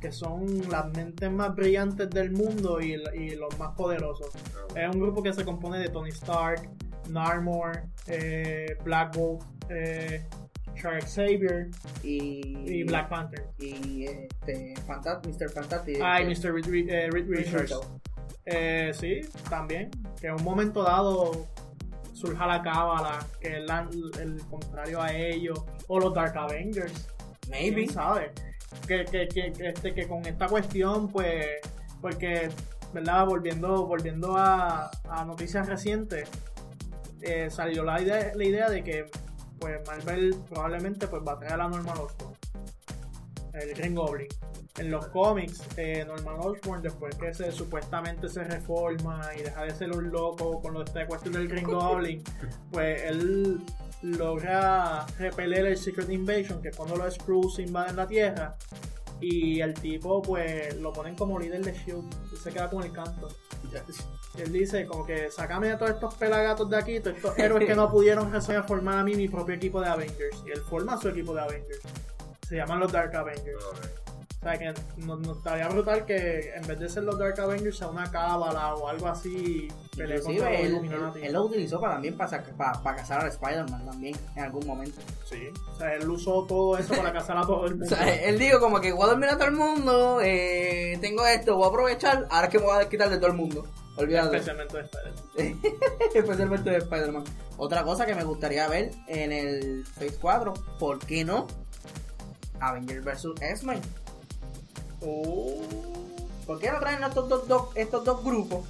que 0.00 0.12
son 0.12 0.68
las 0.70 0.86
mentes 0.96 1.30
más 1.30 1.54
brillantes 1.54 2.08
del 2.10 2.30
mundo 2.30 2.80
y, 2.80 2.96
los 3.36 3.58
más 3.58 3.74
poderosos. 3.74 4.30
Es 4.74 4.94
un 4.94 5.00
grupo 5.00 5.22
que 5.22 5.32
se 5.32 5.44
compone 5.44 5.78
de 5.78 5.88
Tony 5.88 6.10
Stark, 6.10 6.68
Narmor, 7.08 7.82
eh, 8.06 8.76
Black 8.84 9.16
Bolt, 9.16 9.42
eh, 9.68 10.24
Shark 10.76 11.04
Xavier 11.06 11.68
y, 12.02 12.84
Black 12.84 13.08
Panther. 13.08 13.48
Y 13.58 14.04
este, 14.04 14.74
Mr. 14.86 15.50
Fantastic. 15.50 15.98
Ah, 16.02 16.22
y 16.22 16.26
Mr. 16.26 16.52
Reed, 16.52 17.10
Richards. 17.28 17.74
Eh, 18.44 18.92
sí, 18.94 19.20
también. 19.50 19.90
Que 20.20 20.28
en 20.28 20.34
un 20.34 20.44
momento 20.44 20.82
dado 20.82 21.48
surja 22.12 22.46
la 22.46 22.62
cábala, 22.62 23.18
que 23.40 23.48
es 23.48 24.18
el 24.18 24.40
contrario 24.48 25.02
a 25.02 25.12
ellos, 25.12 25.64
o 25.88 25.98
los 25.98 26.14
Dark 26.14 26.36
Avengers. 26.36 27.08
Maybe. 27.48 27.84
¿Quién 27.84 27.90
sabe? 27.90 28.32
Que, 28.86 29.04
que, 29.04 29.28
que, 29.28 29.52
este, 29.66 29.94
que 29.94 30.06
con 30.06 30.24
esta 30.26 30.46
cuestión, 30.46 31.08
pues, 31.08 31.46
porque, 32.00 32.50
¿verdad? 32.92 33.26
Volviendo, 33.26 33.86
volviendo 33.86 34.36
a, 34.36 34.90
noticias 35.26 35.66
recientes, 35.66 36.28
eh, 37.20 37.48
salió 37.50 37.82
la 37.82 38.00
idea, 38.00 38.32
la 38.34 38.44
idea 38.44 38.70
de 38.70 38.84
que 38.84 39.06
pues 39.58 39.80
Marvel 39.86 40.36
probablemente 40.48 41.06
pues 41.08 41.22
va 41.26 41.32
a 41.32 41.38
traer 41.38 41.60
a 41.60 41.68
Norman 41.68 41.98
Osborn, 41.98 42.34
el 43.54 43.74
Green 43.74 43.94
Goblin. 43.94 44.28
En 44.78 44.92
los 44.92 45.08
cómics, 45.08 45.60
eh, 45.76 46.04
Norman 46.06 46.36
Osborn, 46.38 46.80
después 46.82 47.16
que 47.16 47.34
se 47.34 47.50
supuestamente 47.50 48.28
se 48.28 48.44
reforma 48.44 49.28
y 49.36 49.42
deja 49.42 49.64
de 49.64 49.72
ser 49.72 49.90
un 49.90 50.10
loco 50.10 50.60
con 50.60 50.74
lo 50.74 50.80
de 50.80 50.84
esta 50.84 51.06
cuestión 51.06 51.34
del 51.34 51.48
Green 51.48 51.64
Goblin, 51.64 52.22
pues 52.70 53.02
él 53.02 53.60
logra 54.02 55.06
repeler 55.18 55.66
el 55.66 55.76
Secret 55.76 56.10
Invasion, 56.10 56.62
que 56.62 56.68
es 56.68 56.76
cuando 56.76 56.96
los 56.96 57.14
Skrulls 57.14 57.58
invaden 57.58 57.96
la 57.96 58.06
Tierra, 58.06 58.56
y 59.20 59.60
el 59.60 59.74
tipo 59.74 60.22
pues 60.22 60.76
lo 60.76 60.92
ponen 60.92 61.16
como 61.16 61.38
líder 61.38 61.64
de 61.64 61.72
Shield 61.72 62.04
y 62.32 62.36
se 62.36 62.50
queda 62.50 62.70
con 62.70 62.84
el 62.84 62.92
canto. 62.92 63.28
Y 64.36 64.40
él 64.40 64.52
dice 64.52 64.86
como 64.86 65.04
que 65.04 65.30
sacame 65.30 65.70
a 65.70 65.78
todos 65.78 65.92
estos 65.92 66.14
pelagatos 66.14 66.70
de 66.70 66.76
aquí, 66.76 67.00
todos 67.00 67.16
estos 67.16 67.38
héroes 67.38 67.66
que 67.66 67.74
no 67.74 67.90
pudieron 67.90 68.34
a 68.34 68.62
formar 68.62 68.98
a 68.98 69.04
mí 69.04 69.14
mi 69.14 69.28
propio 69.28 69.54
equipo 69.54 69.80
de 69.80 69.88
Avengers. 69.88 70.42
Y 70.46 70.50
él 70.50 70.60
forma 70.60 70.96
su 71.00 71.08
equipo 71.08 71.34
de 71.34 71.40
Avengers. 71.40 71.80
Se 72.48 72.56
llaman 72.56 72.80
los 72.80 72.92
Dark 72.92 73.14
Avengers. 73.14 73.64
O 74.40 74.44
sea, 74.44 74.56
que 74.56 74.72
nos, 74.98 75.36
estaría 75.36 75.68
brutal 75.68 76.06
que 76.06 76.52
en 76.54 76.64
vez 76.64 76.78
de 76.78 76.88
ser 76.88 77.02
los 77.02 77.18
Dark 77.18 77.40
Avengers 77.40 77.76
sea 77.76 77.88
una 77.88 78.08
cábala 78.08 78.74
o 78.76 78.86
algo 78.86 79.08
así. 79.08 79.66
Inclusive 79.96 80.64
él, 80.64 80.80
él, 81.22 81.32
lo 81.32 81.44
utilizó 81.46 81.80
para, 81.80 81.94
también 81.94 82.16
para, 82.16 82.44
para, 82.56 82.96
cazar 82.96 83.24
a 83.24 83.28
Spider-Man 83.28 83.84
también 83.84 84.16
en 84.36 84.44
algún 84.44 84.64
momento. 84.64 85.00
Sí, 85.28 85.48
o 85.68 85.76
sea, 85.76 85.92
él 85.94 86.08
usó 86.08 86.44
todo 86.46 86.78
eso 86.78 86.94
para 86.94 87.12
cazar 87.12 87.36
a 87.36 87.40
todo 87.40 87.66
el 87.66 87.72
mundo. 87.78 87.86
o 87.86 87.88
sea, 87.88 88.14
él 88.14 88.38
dijo 88.38 88.60
como 88.60 88.80
que 88.80 88.92
voy 88.92 89.06
a 89.06 89.08
dormir 89.08 89.28
a 89.28 89.36
todo 89.36 89.48
el 89.48 89.56
mundo, 89.56 90.20
eh, 90.22 90.96
tengo 91.00 91.26
esto, 91.26 91.56
voy 91.56 91.64
a 91.64 91.68
aprovechar, 91.68 92.28
ahora 92.30 92.48
que 92.48 92.60
me 92.60 92.66
voy 92.66 92.80
a 92.80 92.88
quitar 92.88 93.10
de 93.10 93.16
todo 93.16 93.30
el 93.30 93.36
mundo. 93.36 93.66
Olvídate. 93.96 94.36
Especialmente 94.36 94.76
de 94.76 94.84
Spider-Man. 94.84 95.60
Especialmente 96.14 96.70
de 96.70 96.76
Spider-Man. 96.76 97.24
Otra 97.56 97.82
cosa 97.82 98.06
que 98.06 98.14
me 98.14 98.22
gustaría 98.22 98.68
ver 98.68 98.92
en 99.08 99.32
el 99.32 99.84
Phase 99.84 100.16
4, 100.20 100.54
¿por 100.78 101.00
qué 101.00 101.24
no? 101.24 101.48
Avengers 102.60 103.04
vs. 103.04 103.26
X-Men. 103.40 103.80
Oh. 105.00 105.62
¿Por 106.46 106.58
qué 106.58 106.70
no 106.70 106.80
traen 106.80 107.02
estos 107.02 107.28
dos, 107.46 107.76
estos 107.76 108.04
dos 108.04 108.24
grupos 108.24 108.64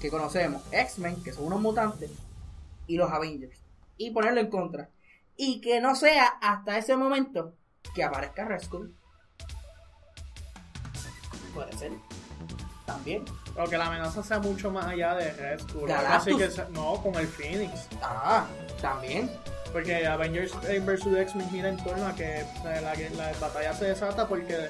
que 0.00 0.10
conocemos? 0.10 0.62
X-Men, 0.72 1.22
que 1.22 1.32
son 1.32 1.44
unos 1.44 1.60
mutantes, 1.60 2.10
y 2.86 2.96
los 2.96 3.10
Avengers. 3.10 3.58
Y 3.98 4.10
ponerlo 4.10 4.40
en 4.40 4.50
contra. 4.50 4.88
Y 5.36 5.60
que 5.60 5.80
no 5.80 5.94
sea 5.94 6.26
hasta 6.40 6.78
ese 6.78 6.96
momento 6.96 7.54
que 7.94 8.02
aparezca 8.02 8.44
Red 8.44 8.62
Skull. 8.62 8.96
Puede 11.54 11.72
ser. 11.76 11.92
También. 12.86 13.24
O 13.56 13.64
que 13.64 13.76
la 13.76 13.86
amenaza 13.86 14.22
sea 14.22 14.38
mucho 14.38 14.70
más 14.70 14.86
allá 14.86 15.14
de 15.14 15.32
Red 15.32 15.60
Skull. 15.60 16.72
no, 16.72 17.02
con 17.02 17.14
el 17.16 17.26
Phoenix. 17.26 17.88
Ah, 18.02 18.46
también. 18.80 19.30
Porque 19.72 20.06
Avengers 20.06 20.52
vs. 20.84 21.06
X-Men 21.06 21.50
gira 21.50 21.68
en 21.68 21.76
torno 21.78 22.06
a 22.06 22.14
que 22.14 22.44
la, 22.64 23.32
batalla 23.40 23.72
se 23.72 23.86
desata 23.86 24.28
porque 24.28 24.68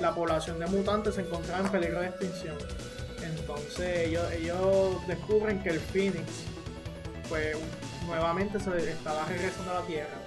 la 0.00 0.14
población 0.14 0.58
de 0.58 0.66
mutantes 0.66 1.14
se 1.14 1.20
encontraba 1.20 1.64
en 1.64 1.70
peligro 1.70 2.00
de 2.00 2.08
extinción. 2.08 2.56
Entonces 3.22 4.08
ellos, 4.08 5.06
descubren 5.06 5.62
que 5.62 5.70
el 5.70 5.80
Phoenix 5.80 6.24
pues 7.28 7.56
nuevamente 8.06 8.58
se 8.58 8.90
estaba 8.90 9.24
regresando 9.26 9.70
a 9.70 9.80
la 9.80 9.86
Tierra. 9.86 10.18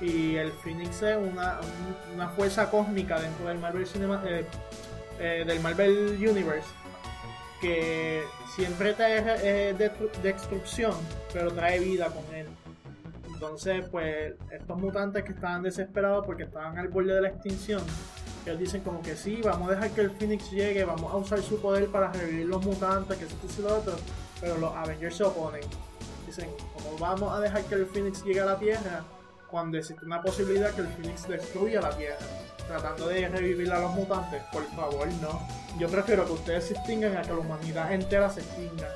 Y 0.00 0.36
el 0.36 0.50
Phoenix 0.52 1.02
es 1.02 1.16
una, 1.16 1.60
fuerza 2.36 2.70
cósmica 2.70 3.20
dentro 3.20 3.46
del 3.46 3.58
Marvel 3.58 3.86
Cinema, 3.86 4.22
eh, 4.26 4.44
eh, 5.18 5.44
del 5.46 5.60
Marvel 5.60 6.16
Universe 6.18 6.68
que 7.60 8.24
siempre 8.54 8.94
trae 8.94 9.22
eh, 9.42 9.92
destrucción, 10.22 10.94
pero 11.32 11.52
trae 11.52 11.78
vida 11.78 12.06
con 12.06 12.34
él. 12.34 12.46
Entonces, 13.40 13.86
pues, 13.90 14.34
estos 14.52 14.76
mutantes 14.76 15.24
que 15.24 15.32
estaban 15.32 15.62
desesperados 15.62 16.26
porque 16.26 16.42
estaban 16.42 16.76
al 16.76 16.88
borde 16.88 17.14
de 17.14 17.22
la 17.22 17.28
extinción, 17.28 17.80
ellos 18.44 18.58
dicen 18.58 18.82
como 18.82 19.00
que 19.00 19.16
sí, 19.16 19.40
vamos 19.42 19.68
a 19.68 19.76
dejar 19.76 19.90
que 19.92 20.02
el 20.02 20.10
Phoenix 20.10 20.50
llegue, 20.50 20.84
vamos 20.84 21.10
a 21.10 21.16
usar 21.16 21.40
su 21.40 21.58
poder 21.58 21.86
para 21.86 22.12
revivir 22.12 22.44
los 22.44 22.62
mutantes, 22.62 23.16
que 23.16 23.24
esto 23.24 23.46
y 23.58 23.62
lo 23.62 23.78
otro, 23.78 23.94
pero 24.42 24.58
los 24.58 24.76
Avengers 24.76 25.16
se 25.16 25.24
oponen. 25.24 25.62
Dicen, 26.26 26.50
como 26.74 26.98
vamos 26.98 27.32
a 27.32 27.40
dejar 27.40 27.64
que 27.64 27.76
el 27.76 27.86
Phoenix 27.86 28.22
llegue 28.22 28.42
a 28.42 28.44
la 28.44 28.58
Tierra 28.58 29.04
cuando 29.50 29.78
existe 29.78 30.04
una 30.04 30.20
posibilidad 30.20 30.74
que 30.74 30.82
el 30.82 30.88
Phoenix 30.88 31.26
destruya 31.26 31.80
la 31.80 31.96
Tierra, 31.96 32.18
tratando 32.68 33.08
de 33.08 33.26
revivir 33.26 33.72
a 33.72 33.80
los 33.80 33.94
mutantes? 33.94 34.42
Por 34.52 34.66
favor, 34.76 35.08
no. 35.22 35.40
Yo 35.78 35.88
prefiero 35.88 36.26
que 36.26 36.32
ustedes 36.32 36.64
se 36.64 36.74
extingan 36.74 37.16
a 37.16 37.22
que 37.22 37.32
la 37.32 37.38
humanidad 37.38 37.90
entera 37.90 38.28
se 38.28 38.40
extinga. 38.40 38.88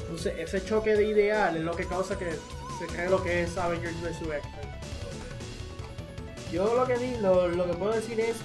Entonces, 0.00 0.34
ese 0.40 0.64
choque 0.64 0.96
de 0.96 1.04
ideal 1.04 1.56
es 1.56 1.62
lo 1.62 1.76
que 1.76 1.86
causa 1.86 2.18
que 2.18 2.32
se 2.88 3.08
lo 3.08 3.22
que 3.22 3.42
es 3.42 3.56
Avengers. 3.56 3.96
Yo 6.50 6.74
lo 6.74 6.86
que, 6.86 7.18
lo, 7.20 7.48
lo 7.48 7.66
que 7.66 7.74
puedo 7.74 7.92
decir 7.92 8.20
es, 8.20 8.36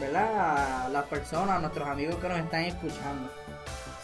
¿verdad? 0.00 0.90
Las 0.90 1.04
personas, 1.04 1.60
nuestros 1.60 1.88
amigos 1.88 2.16
que 2.16 2.28
nos 2.28 2.38
están 2.38 2.64
escuchando. 2.64 3.30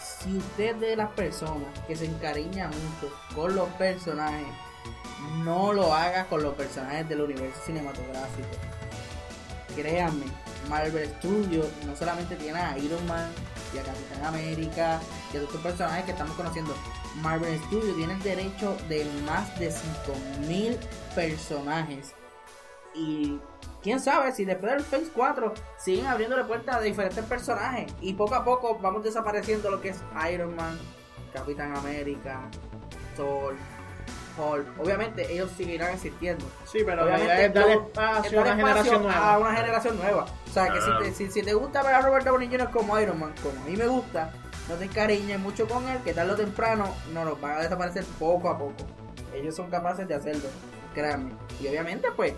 Si 0.00 0.36
usted 0.36 0.76
de 0.76 0.96
las 0.96 1.10
personas 1.10 1.68
que 1.86 1.96
se 1.96 2.06
encariña 2.06 2.68
mucho 2.68 3.12
con 3.34 3.54
los 3.54 3.68
personajes, 3.70 4.46
no 5.44 5.72
lo 5.72 5.94
haga 5.94 6.26
con 6.26 6.42
los 6.42 6.54
personajes 6.54 7.08
del 7.08 7.22
universo 7.22 7.60
cinematográfico. 7.64 8.48
créanme, 9.74 10.26
Marvel 10.68 11.08
Studios 11.18 11.66
no 11.86 11.96
solamente 11.96 12.36
tiene 12.36 12.58
a 12.58 12.76
Iron 12.78 13.04
Man 13.06 13.30
y 13.74 13.78
a 13.78 13.82
Capitán 13.82 14.24
América 14.24 15.00
y 15.32 15.36
a 15.36 15.40
estos 15.42 15.60
personajes 15.60 16.04
que 16.04 16.12
estamos 16.12 16.36
conociendo. 16.36 16.74
Marvel 17.22 17.58
Studios 17.64 17.96
tiene 17.96 18.14
el 18.14 18.22
derecho 18.22 18.76
de 18.88 19.04
más 19.26 19.58
de 19.58 19.70
5000 19.70 20.78
personajes. 21.14 22.14
Y 22.94 23.38
quién 23.82 24.00
sabe 24.00 24.32
si 24.32 24.44
después 24.44 24.72
del 24.72 24.82
Phase 24.82 25.10
4 25.14 25.54
siguen 25.78 26.06
abriéndole 26.06 26.44
puertas 26.44 26.76
a 26.76 26.80
diferentes 26.80 27.24
personajes. 27.24 27.92
Y 28.00 28.14
poco 28.14 28.34
a 28.34 28.44
poco 28.44 28.78
vamos 28.80 29.04
desapareciendo 29.04 29.70
lo 29.70 29.80
que 29.80 29.90
es 29.90 30.02
Iron 30.32 30.56
Man, 30.56 30.78
Capitán 31.32 31.76
América, 31.76 32.40
Thor, 33.16 33.54
Obviamente 34.78 35.32
ellos 35.32 35.50
seguirán 35.56 35.94
existiendo. 35.94 36.44
Sí, 36.64 36.80
pero 36.84 37.04
Obviamente, 37.04 37.46
es 37.46 37.54
darle 37.54 37.74
espacio, 37.74 38.38
a 38.38 38.42
una 38.42 38.56
generación 38.56 39.02
nueva. 39.02 39.34
A 39.34 39.38
una 39.38 39.54
generación 39.54 39.98
nueva. 39.98 40.26
O 40.48 40.52
sea, 40.52 40.72
que 40.72 40.80
si, 40.80 40.90
te, 40.98 41.12
si, 41.12 41.30
si, 41.30 41.42
te 41.42 41.54
gusta 41.54 41.82
ver 41.82 41.94
a 41.94 42.02
Robert 42.02 42.24
Downey 42.24 42.48
Jr. 42.48 42.70
como 42.70 42.98
Iron 43.00 43.18
Man, 43.18 43.34
como 43.42 43.60
a 43.60 43.64
mí 43.64 43.76
me 43.76 43.86
gusta, 43.86 44.32
no 44.68 44.74
te 44.74 44.84
encariñes 44.84 45.38
mucho 45.38 45.66
con 45.66 45.88
él, 45.88 45.98
que 46.04 46.12
tarde 46.12 46.32
o 46.32 46.36
temprano 46.36 46.94
no 47.12 47.24
nos 47.24 47.40
van 47.40 47.58
a 47.58 47.60
desaparecer 47.62 48.04
poco 48.18 48.48
a 48.48 48.58
poco. 48.58 48.74
Ellos 49.34 49.54
son 49.54 49.70
capaces 49.70 50.06
de 50.06 50.14
hacerlo, 50.14 50.48
créanme. 50.94 51.32
Y 51.60 51.68
obviamente, 51.68 52.08
pues, 52.14 52.34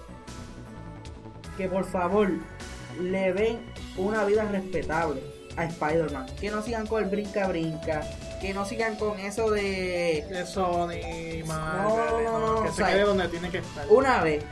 que 1.57 1.69
por 1.69 1.85
favor 1.85 2.31
le 3.01 3.33
den 3.33 3.61
una 3.97 4.25
vida 4.25 4.45
respetable 4.45 5.23
a 5.57 5.65
Spider-Man. 5.65 6.27
Que 6.41 6.51
no 6.51 6.63
sigan 6.63 6.87
con 6.87 7.03
el 7.03 7.11
brinca-brinca 7.11 8.03
que 8.41 8.55
no 8.55 8.65
sigan 8.65 8.97
con 8.97 9.19
eso 9.21 9.51
de. 9.51 10.27
De 10.29 10.47
Sony, 10.47 11.45
Marvel, 11.47 12.25
no, 12.25 12.39
no, 12.39 12.55
no, 12.55 12.63
que 12.65 12.73
se 12.73 12.83
quede 12.83 13.03
donde 13.03 13.29
tiene 13.29 13.51
que 13.51 13.59
estar. 13.59 13.87
Una 13.89 14.23
vez 14.23 14.43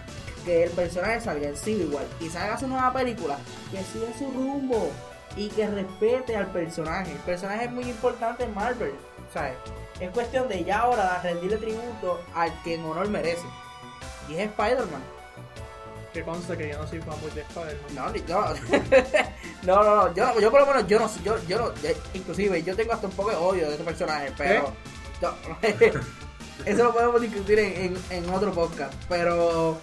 que 0.44 0.64
el 0.64 0.70
personaje 0.70 1.20
salga 1.20 1.48
en 1.48 1.56
Civil 1.56 1.90
War 1.92 2.04
y 2.20 2.28
salga 2.28 2.58
su 2.58 2.68
nueva 2.68 2.92
película, 2.92 3.38
que 3.70 3.78
siga 3.78 4.06
su 4.18 4.30
rumbo 4.30 4.90
y 5.38 5.48
que 5.48 5.66
respete 5.68 6.36
al 6.36 6.48
personaje. 6.48 7.12
El 7.12 7.18
personaje 7.18 7.66
es 7.66 7.70
muy 7.70 7.84
importante 7.84 8.44
en 8.44 8.54
Marvel, 8.54 8.92
¿sabes? 9.32 9.54
Es 10.00 10.10
cuestión 10.10 10.48
de 10.48 10.64
ya 10.64 10.80
ahora 10.80 11.20
rendirle 11.22 11.56
tributo 11.56 12.20
al 12.34 12.52
que 12.62 12.74
en 12.74 12.84
honor 12.84 13.08
merece. 13.08 13.46
Y 14.28 14.34
es 14.34 14.50
Spider-Man 14.50 15.02
que 16.12 16.22
consta 16.22 16.56
que 16.56 16.70
yo 16.70 16.78
no 16.78 16.86
soy 16.86 17.00
fanboy 17.00 17.30
de 17.30 17.42
Spider-Man. 17.42 17.94
No, 17.94 18.14
yo, 18.14 18.54
no, 19.62 19.82
no, 19.84 19.96
no, 19.96 20.14
yo, 20.14 20.40
yo 20.40 20.50
por 20.50 20.60
lo 20.60 20.66
menos, 20.66 20.86
yo 20.86 20.98
no, 20.98 21.10
yo, 21.22 21.36
yo 21.46 21.58
no, 21.58 21.72
inclusive 22.14 22.62
yo 22.62 22.74
tengo 22.74 22.92
hasta 22.92 23.06
un 23.06 23.12
poco 23.12 23.30
de 23.30 23.36
odio 23.36 23.66
de 23.66 23.72
este 23.72 23.84
personaje, 23.84 24.32
pero 24.36 24.72
eso 26.64 26.84
lo 26.84 26.92
podemos 26.92 27.20
discutir 27.20 27.58
en, 27.58 27.96
en, 28.10 28.30
otro 28.30 28.52
podcast, 28.52 28.94
pero 29.08 29.78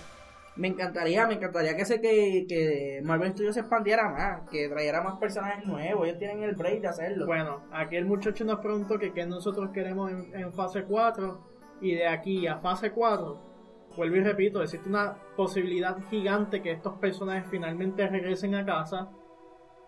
me 0.55 0.69
encantaría, 0.69 1.27
me 1.27 1.35
encantaría 1.35 1.75
que, 1.75 1.85
se, 1.85 1.99
que, 1.99 2.45
que 2.47 3.01
Marvel 3.03 3.33
Studios 3.33 3.55
se 3.55 3.61
expandiera 3.61 4.09
más, 4.09 4.49
que 4.49 4.69
trayera 4.69 5.01
más 5.01 5.19
personajes 5.19 5.65
nuevos, 5.65 6.07
ellos 6.07 6.19
tienen 6.19 6.43
el 6.43 6.55
break 6.55 6.81
de 6.81 6.87
hacerlo. 6.87 7.25
Bueno, 7.25 7.63
aquí 7.71 7.95
el 7.97 8.05
muchacho 8.05 8.45
nos 8.45 8.59
preguntó 8.59 8.97
que 8.97 9.11
qué 9.13 9.25
nosotros 9.25 9.71
queremos 9.71 10.11
en, 10.11 10.33
en 10.33 10.53
fase 10.53 10.83
4 10.83 11.39
y 11.81 11.95
de 11.95 12.07
aquí 12.07 12.47
a 12.47 12.57
fase 12.57 12.91
4 12.91 13.55
vuelvo 13.95 14.15
y 14.17 14.21
repito, 14.21 14.61
existe 14.61 14.89
una 14.89 15.15
posibilidad 15.35 15.97
gigante 16.09 16.61
que 16.61 16.71
estos 16.71 16.97
personajes 16.97 17.49
finalmente 17.49 18.07
regresen 18.07 18.55
a 18.55 18.65
casa 18.65 19.09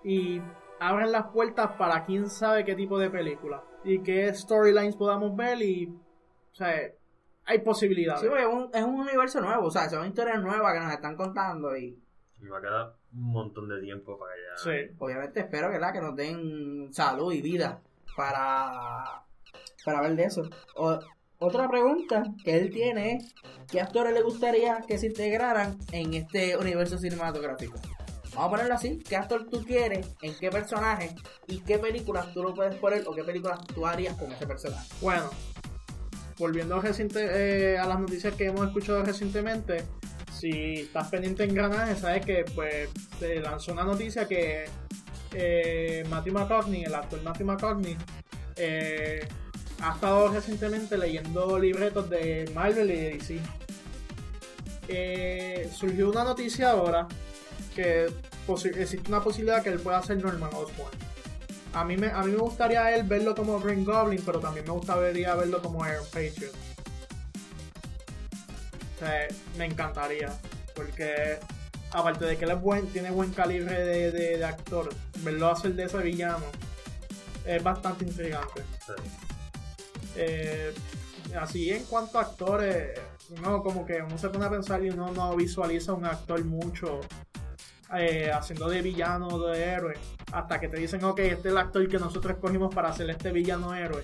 y 0.03 0.41
abran 0.80 1.11
las 1.11 1.28
puertas 1.28 1.72
para 1.78 2.05
quién 2.05 2.30
sabe 2.30 2.63
qué 2.63 2.76
tipo 2.76 2.99
de 2.99 3.09
película 3.09 3.63
y 3.84 3.99
qué 3.99 4.34
storylines 4.34 4.95
podamos 4.95 5.36
ver 5.36 5.61
y, 5.61 5.88
o 5.88 6.55
sea, 6.55 6.74
hay 7.48 7.60
posibilidades. 7.60 8.22
Sí, 8.22 8.28
es 8.28 8.45
un, 8.45 8.70
es 8.74 8.84
un 8.84 9.00
universo 9.00 9.41
nuevo, 9.41 9.68
o 9.68 9.72
sea, 9.72 9.89
son 9.89 10.06
historias 10.06 10.41
nuevas 10.41 10.74
que 10.74 10.80
nos 10.80 10.93
están 10.93 11.16
contando 11.16 11.76
y... 11.76 11.98
Y 12.39 12.48
va 12.48 12.60
a 12.60 12.62
quedar 12.62 12.93
un 13.14 13.32
montón 13.32 13.68
de 13.68 13.82
tiempo 13.82 14.20
para 14.20 14.34
allá. 14.34 14.58
Sí. 14.58 14.95
Obviamente 15.00 15.39
espero 15.39 15.72
que, 15.72 15.80
que 15.80 16.02
nos 16.02 16.16
den 16.16 16.93
salud 16.93 17.34
y 17.34 17.41
vida 17.41 17.82
para, 18.16 19.24
para 19.84 20.02
ver 20.02 20.16
de 20.16 20.26
eso. 20.26 20.43
O, 20.76 21.00
otra 21.39 21.68
pregunta 21.70 22.24
que 22.43 22.58
él 22.58 22.70
tiene 22.70 23.14
es, 23.14 23.34
¿qué 23.72 23.80
actores 23.80 24.14
le 24.14 24.22
gustaría 24.22 24.82
que 24.88 24.98
se 24.98 25.08
integraran 25.08 25.78
en 25.91 26.14
este 26.14 26.58
universo 26.58 26.98
cinematográfico? 26.98 27.80
Vamos 28.36 28.48
a 28.48 28.50
ponerlo 28.52 28.74
así, 28.76 29.00
¿qué 29.00 29.16
actor 29.16 29.48
tú 29.50 29.64
quieres, 29.64 30.16
en 30.22 30.38
qué 30.38 30.50
personaje 30.52 31.16
y 31.48 31.60
qué 31.62 31.80
películas 31.80 32.32
tú 32.34 32.43
lo 32.43 32.54
puedes 32.54 32.76
poner 32.76 33.04
o 33.08 33.14
qué 33.14 33.24
películas 33.24 33.60
tú 33.74 33.88
harías 33.88 34.16
con 34.16 34.32
ese 34.32 34.45
personaje? 34.45 34.88
Bueno, 35.02 35.30
volviendo 36.38 36.81
eh, 36.83 37.77
a 37.79 37.85
las 37.85 37.99
noticias 37.99 38.33
que 38.35 38.45
hemos 38.45 38.67
escuchado 38.67 39.03
recientemente, 39.03 39.83
si 40.31 40.81
estás 40.81 41.09
pendiente 41.09 41.43
en 41.43 41.53
Granaje, 41.53 41.95
sabes 41.95 42.25
que 42.25 42.45
pues 42.53 42.89
se 43.19 43.39
lanzó 43.39 43.73
una 43.73 43.83
noticia 43.83 44.27
que 44.27 44.65
eh, 45.33 46.03
Matthew 46.09 46.33
McConaughey, 46.33 46.83
el 46.83 46.95
actor 46.95 47.21
Matthew 47.23 47.47
McConaughey, 47.47 47.97
eh, 48.55 49.27
ha 49.81 49.93
estado 49.93 50.29
recientemente 50.29 50.97
leyendo 50.97 51.59
libretos 51.59 52.09
de 52.09 52.49
Marvel 52.53 52.91
y 52.91 52.95
de 52.95 53.09
DC. 53.11 53.39
Eh, 54.88 55.69
surgió 55.73 56.09
una 56.09 56.23
noticia 56.23 56.71
ahora 56.71 57.07
que 57.75 58.07
existe 58.47 59.09
una 59.09 59.21
posibilidad 59.21 59.61
que 59.61 59.69
él 59.69 59.79
pueda 59.79 60.01
ser 60.01 60.17
Norman 60.23 60.49
Osborn. 60.53 60.91
A 61.74 61.84
mí, 61.84 61.97
me, 61.97 62.07
a 62.07 62.24
mí 62.24 62.32
me 62.32 62.38
gustaría 62.38 62.95
él 62.95 63.03
verlo 63.03 63.36
como 63.36 63.59
Green 63.59 63.86
Goblin, 63.86 64.22
pero 64.26 64.39
también 64.39 64.65
me 64.65 64.72
gustaría 64.72 65.36
verlo 65.36 65.61
como 65.61 65.86
Iron 65.88 66.05
Patriot. 66.05 66.53
O 68.95 68.99
sea, 68.99 69.28
me 69.57 69.65
encantaría. 69.65 70.34
Porque 70.74 71.39
aparte 71.91 72.26
de 72.26 72.38
que 72.38 72.45
él 72.45 72.51
es 72.51 72.61
buen, 72.61 72.88
tiene 72.88 73.11
buen 73.11 73.32
calibre 73.32 73.74
de, 73.74 74.11
de, 74.11 74.45
actor, 74.45 74.89
verlo 75.20 75.51
hacer 75.51 75.74
de 75.74 75.84
ese 75.84 75.97
villano 75.99 76.45
es 77.45 77.63
bastante 77.63 78.05
intrigante. 78.05 78.63
Eh, 80.15 80.74
así 81.39 81.70
en 81.72 81.84
cuanto 81.86 82.20
a 82.20 82.24
actores, 82.24 82.99
uno 83.38 83.63
como 83.63 83.86
que 83.86 84.01
uno 84.01 84.18
se 84.18 84.30
pone 84.30 84.45
a 84.45 84.49
pensar 84.49 84.84
y 84.84 84.89
uno 84.89 85.11
no 85.11 85.36
visualiza 85.36 85.93
un 85.93 86.05
actor 86.05 86.43
mucho 86.43 87.01
eh, 87.95 88.31
haciendo 88.33 88.67
de 88.69 88.81
villano 88.81 89.27
o 89.27 89.47
de 89.47 89.63
héroe. 89.63 89.95
Hasta 90.31 90.59
que 90.59 90.67
te 90.67 90.77
dicen, 90.77 91.03
ok, 91.03 91.19
este 91.19 91.47
es 91.49 91.53
el 91.53 91.57
actor 91.57 91.88
que 91.88 91.97
nosotros 91.97 92.35
escogimos 92.35 92.73
para 92.73 92.89
hacer 92.89 93.09
este 93.09 93.31
villano 93.31 93.73
héroe. 93.73 94.03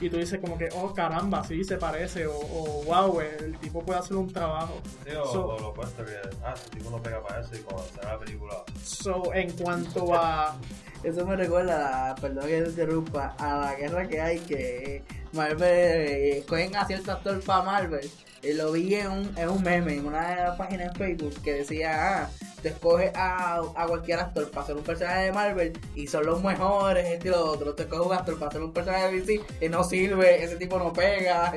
Y 0.00 0.08
tú 0.08 0.16
dices 0.16 0.38
como 0.40 0.56
que, 0.56 0.68
oh 0.76 0.94
caramba, 0.94 1.42
sí 1.42 1.64
se 1.64 1.76
parece, 1.76 2.24
o, 2.28 2.84
wow, 2.86 3.20
el 3.20 3.58
tipo 3.58 3.82
puede 3.82 3.98
hacer 3.98 4.16
un 4.16 4.32
trabajo. 4.32 4.80
Sí, 5.04 5.10
o, 5.12 5.58
lo 5.58 5.68
opuesto 5.70 6.04
que, 6.04 6.12
ah, 6.44 6.54
el 6.54 6.70
tipo 6.70 6.90
no 6.90 7.02
pega 7.02 7.20
para 7.20 7.40
eso 7.40 7.56
y 7.56 7.58
cuando 7.58 7.84
se 7.84 8.02
la 8.02 8.18
película. 8.18 8.62
So, 8.84 9.34
en 9.34 9.50
cuanto 9.52 10.14
a... 10.14 10.56
Eso 11.04 11.24
me 11.24 11.36
recuerda, 11.36 12.12
perdón 12.20 12.46
que 12.48 12.60
se 12.60 12.70
interrumpa, 12.70 13.36
a 13.38 13.56
la 13.56 13.74
guerra 13.76 14.08
que 14.08 14.20
hay 14.20 14.40
que 14.40 15.04
Marvel 15.32 15.62
eh, 15.62 16.38
escogen 16.38 16.74
a 16.74 16.84
cierto 16.86 17.12
actor 17.12 17.40
para 17.42 17.62
Marvel. 17.62 18.10
Y 18.42 18.52
lo 18.52 18.70
vi 18.72 18.94
en 18.94 19.10
un, 19.10 19.38
en 19.38 19.48
un 19.48 19.62
meme, 19.62 19.94
en 19.94 20.06
una 20.06 20.54
página 20.56 20.84
en 20.84 20.94
Facebook 20.94 21.34
que 21.42 21.54
decía, 21.54 22.22
ah, 22.22 22.30
te 22.62 22.68
escoges 22.68 23.12
a, 23.14 23.56
a 23.74 23.86
cualquier 23.86 24.20
actor 24.20 24.48
para 24.50 24.66
ser 24.66 24.76
un 24.76 24.84
personaje 24.84 25.24
de 25.24 25.32
Marvel 25.32 25.72
y 25.94 26.06
son 26.06 26.24
los 26.24 26.42
mejores, 26.42 27.06
este 27.06 27.28
y 27.28 27.30
lo 27.32 27.44
otro. 27.44 27.74
Te 27.74 27.82
escoges 27.82 28.06
un 28.06 28.12
actor 28.12 28.38
para 28.38 28.52
ser 28.52 28.62
un 28.62 28.72
personaje 28.72 29.12
de 29.12 29.20
DC 29.20 29.40
y 29.60 29.68
no 29.68 29.82
sirve, 29.82 30.44
ese 30.44 30.56
tipo 30.56 30.78
no 30.78 30.92
pega. 30.92 31.52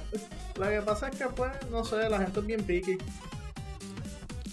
Lo 0.56 0.68
que 0.68 0.80
pasa 0.82 1.08
es 1.08 1.18
que, 1.18 1.26
pues, 1.26 1.52
no 1.70 1.84
sé, 1.84 2.08
la 2.08 2.18
gente 2.18 2.40
es 2.40 2.46
bien 2.46 2.62
picky. 2.64 2.98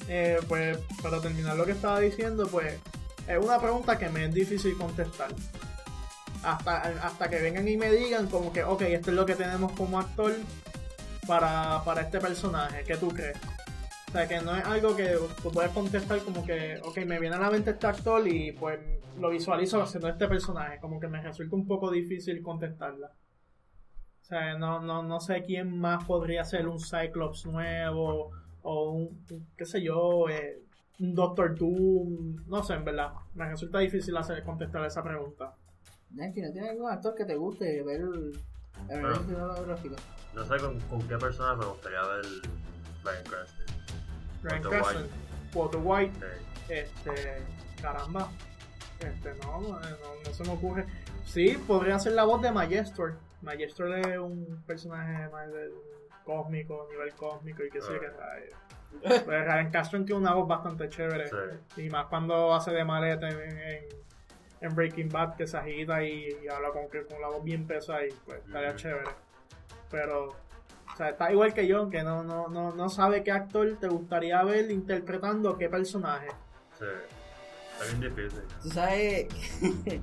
Eh, 0.10 0.40
pues, 0.50 0.78
para 1.02 1.22
terminar 1.22 1.56
lo 1.56 1.66
que 1.66 1.72
estaba 1.72 2.02
diciendo, 2.02 2.46
pues, 2.48 2.78
es 3.26 3.38
una 3.38 3.58
pregunta 3.58 3.98
que 3.98 4.10
me 4.10 4.26
es 4.26 4.34
difícil 4.34 4.78
contestar 4.78 5.30
hasta, 6.44 6.78
hasta 7.06 7.30
que 7.30 7.40
vengan 7.40 7.68
y 7.68 7.78
me 7.78 7.90
digan 7.90 8.28
como 8.28 8.52
que, 8.52 8.64
ok, 8.64 8.82
esto 8.82 9.12
es 9.12 9.16
lo 9.16 9.26
que 9.26 9.36
tenemos 9.36 9.72
como 9.72 10.00
actor 10.00 10.34
para, 11.28 12.02
este 12.02 12.20
personaje, 12.20 12.84
¿qué 12.84 12.98
tú 12.98 13.10
crees? 13.10 13.38
O 14.10 14.12
sea, 14.12 14.28
que 14.28 14.42
no 14.42 14.56
es 14.56 14.64
algo 14.66 14.96
que 14.96 15.18
tú 15.42 15.52
puedes 15.52 15.72
contestar 15.72 16.20
como 16.20 16.46
que, 16.46 16.80
ok, 16.84 16.98
me 17.06 17.20
viene 17.20 17.36
a 17.36 17.40
la 17.40 17.50
mente 17.50 17.72
este 17.72 17.88
actor 17.88 18.28
y 18.28 18.52
pues 18.52 18.80
lo 19.20 19.30
visualizo 19.30 19.82
haciendo 19.82 20.08
este 20.08 20.28
personaje, 20.28 20.80
como 20.80 21.00
que 21.00 21.08
me 21.08 21.22
resulta 21.22 21.56
un 21.56 21.66
poco 21.66 21.90
difícil 21.92 22.42
contestarla. 22.44 23.08
O 24.22 24.26
sea, 24.26 24.58
no, 24.58 24.80
no, 24.80 25.04
no 25.04 25.20
sé 25.20 25.44
quién 25.44 25.78
más 25.78 26.06
podría 26.06 26.44
ser 26.46 26.68
un 26.68 26.80
Cyclops 26.80 27.46
nuevo 27.46 28.32
o 28.62 28.92
un, 28.92 29.26
qué 29.58 29.66
sé 29.66 29.82
yo, 29.82 30.30
eh, 30.30 30.62
un 31.00 31.14
Doctor 31.14 31.58
Doom, 31.58 32.46
no 32.48 32.64
sé, 32.64 32.76
en 32.76 32.86
verdad. 32.86 33.14
Me 33.34 33.50
resulta 33.50 33.80
difícil 33.80 34.16
hacer, 34.16 34.44
contestar 34.44 34.86
esa 34.86 35.04
pregunta. 35.04 35.56
Nancy, 36.12 36.42
¿no 36.42 36.52
tiene 36.52 36.70
algún 36.70 36.90
actor 36.90 37.16
que 37.16 37.26
te 37.26 37.36
guste 37.36 37.82
ver 37.84 38.02
el, 38.02 38.40
el 38.90 39.16
cinematográfico? 39.26 39.96
No 40.36 40.46
sé 40.46 40.58
con, 40.58 40.80
con, 40.82 41.08
qué 41.08 41.18
persona 41.18 41.56
me 41.56 41.66
gustaría 41.66 42.02
ver 42.02 42.26
Brian 43.04 43.24
Cranston. 43.24 43.66
Brian 44.42 44.62
Cranston, 44.64 45.08
Walter 45.54 45.80
White, 45.84 46.26
este, 46.70 47.44
caramba, 47.82 48.30
este, 49.00 49.34
no, 49.36 49.62
no, 49.62 49.80
no, 49.80 50.34
se 50.34 50.44
me 50.44 50.52
ocurre. 50.52 50.86
Sí, 51.26 51.58
podría 51.68 52.00
ser 52.00 52.14
la 52.14 52.24
voz 52.24 52.42
de 52.42 52.52
Majestor. 52.52 53.16
Majestor 53.42 53.94
es 54.00 54.18
un 54.18 54.64
personaje 54.66 55.30
más 55.30 55.52
del 55.52 55.72
cósmico, 56.24 56.88
nivel 56.90 57.14
cósmico 57.14 57.64
y 57.64 57.70
que 57.70 57.82
sé 57.82 58.00
que 58.00 59.20
Pues 59.26 59.26
Ryan 59.26 59.72
Castro 59.72 60.04
tiene 60.04 60.22
una 60.22 60.34
voz 60.34 60.48
bastante 60.48 60.90
chévere. 60.90 61.30
Y 61.78 61.90
más 61.90 62.08
cuando 62.08 62.54
hace 62.54 62.72
de 62.72 62.84
maleta 62.84 63.30
en, 63.30 63.88
en, 64.62 64.76
Breaking 64.76 65.10
Bad, 65.10 65.36
que 65.36 65.46
se 65.46 65.58
agita 65.58 66.04
y, 66.04 66.48
habla 66.48 66.70
con, 66.70 66.88
con 66.88 67.22
la 67.22 67.28
voz 67.28 67.44
bien 67.44 67.68
pesada 67.68 68.06
y 68.06 68.12
pues 68.26 68.40
estaría 68.46 68.76
chévere. 68.76 69.10
Pero, 69.94 70.30
o 70.30 70.98
sea, 70.98 71.10
está 71.10 71.32
igual 71.32 71.54
que 71.54 71.68
yo, 71.68 71.88
que 71.91 72.02
no, 72.02 72.24
no, 72.24 72.48
no, 72.48 72.74
no 72.74 72.89
sabe 72.89 73.24
qué 73.24 73.32
actor 73.32 73.78
te 73.80 73.88
gustaría 73.88 74.44
ver 74.44 74.72
interpretando 74.72 75.56
qué 75.56 75.70
personaje. 75.70 76.30
Sí, 76.80 76.86
está 77.74 77.86
bien 77.96 78.02
difícil. 78.02 78.41
Tú 78.64 78.70
sabes. 78.72 79.28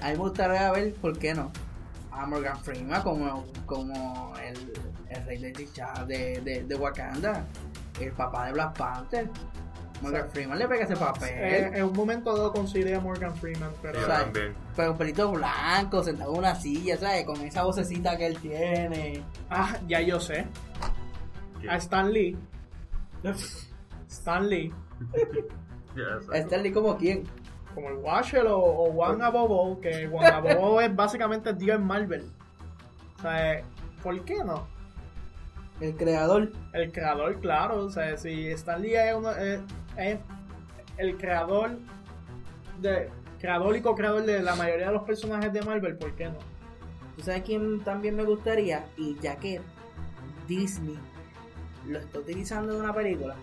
a 0.00 0.06
mí 0.06 0.12
me 0.12 0.16
gustaría 0.16 0.70
ver, 0.70 0.94
¿por 0.94 1.18
qué 1.18 1.34
no? 1.34 1.50
A 2.12 2.24
Morgan 2.24 2.60
Freeman 2.60 3.02
como, 3.02 3.44
como 3.66 4.34
el, 4.38 4.72
el 5.08 5.26
rey 5.26 5.38
de, 5.38 5.52
de, 6.06 6.40
de, 6.40 6.62
de 6.62 6.74
Wakanda, 6.76 7.44
el 8.00 8.12
papá 8.12 8.46
de 8.46 8.52
Black 8.52 8.78
Panther. 8.78 9.28
Morgan 10.00 10.28
Freeman 10.30 10.58
le 10.58 10.68
pega 10.68 10.84
ese 10.84 10.96
papel. 10.96 11.28
Eh, 11.28 11.70
en 11.74 11.84
un 11.84 11.92
momento 11.92 12.36
dado 12.36 12.52
consideré 12.52 12.94
a 12.94 13.00
Morgan 13.00 13.34
Freeman, 13.36 13.70
pero. 13.82 13.98
Pero 14.76 14.92
un 14.92 14.98
pelito 14.98 15.30
blanco, 15.32 16.02
sentado 16.02 16.32
en 16.32 16.38
una 16.38 16.54
silla, 16.54 16.96
¿sabes? 16.96 17.24
Con 17.24 17.40
esa 17.40 17.64
vocecita 17.64 18.16
que 18.16 18.26
él 18.26 18.38
tiene. 18.38 19.22
Ah, 19.50 19.76
ya 19.86 20.00
yo 20.00 20.20
sé. 20.20 20.46
A 21.68 21.76
Stan 21.76 22.12
Lee. 22.12 22.36
Stan 24.08 24.48
Lee. 24.48 24.72
¿Stan 26.32 26.62
Lee 26.62 26.72
como 26.72 26.96
quién? 26.96 27.24
Como 27.74 27.88
el 27.88 27.96
Watcher 27.96 28.46
o, 28.46 28.58
o 28.58 28.92
Juan 28.92 29.20
Abobo, 29.22 29.80
que 29.80 30.06
Juan 30.06 30.32
Abobo 30.34 30.80
es 30.80 30.94
básicamente 30.94 31.52
Dios 31.52 31.76
en 31.78 31.86
Marvel. 31.86 32.30
O 33.18 33.22
sea, 33.22 33.62
¿por 34.02 34.24
qué 34.24 34.44
no? 34.44 34.66
El 35.80 35.96
creador. 35.96 36.52
El 36.72 36.92
creador, 36.92 37.38
claro. 37.40 37.84
O 37.84 37.90
sea, 37.90 38.16
si 38.16 38.48
Stan 38.48 38.80
Lee 38.80 38.94
es, 38.94 39.14
uno, 39.14 39.30
es 39.32 39.60
el 39.98 41.16
creador 41.16 41.78
de 42.80 43.10
creador 43.40 43.76
y 43.76 43.80
co-creador 43.80 44.24
de 44.24 44.42
la 44.42 44.54
mayoría 44.54 44.86
de 44.88 44.92
los 44.92 45.02
personajes 45.02 45.52
de 45.52 45.62
Marvel, 45.62 45.96
¿por 45.96 46.12
qué 46.14 46.26
no? 46.26 46.38
¿Tú 47.16 47.22
sabes 47.22 47.42
quién 47.42 47.80
también 47.80 48.16
me 48.16 48.24
gustaría? 48.24 48.84
Y 48.96 49.16
ya 49.20 49.36
que 49.36 49.60
Disney 50.46 50.98
lo 51.86 51.98
está 51.98 52.18
utilizando 52.18 52.72
en 52.74 52.80
una 52.80 52.92
película, 52.92 53.34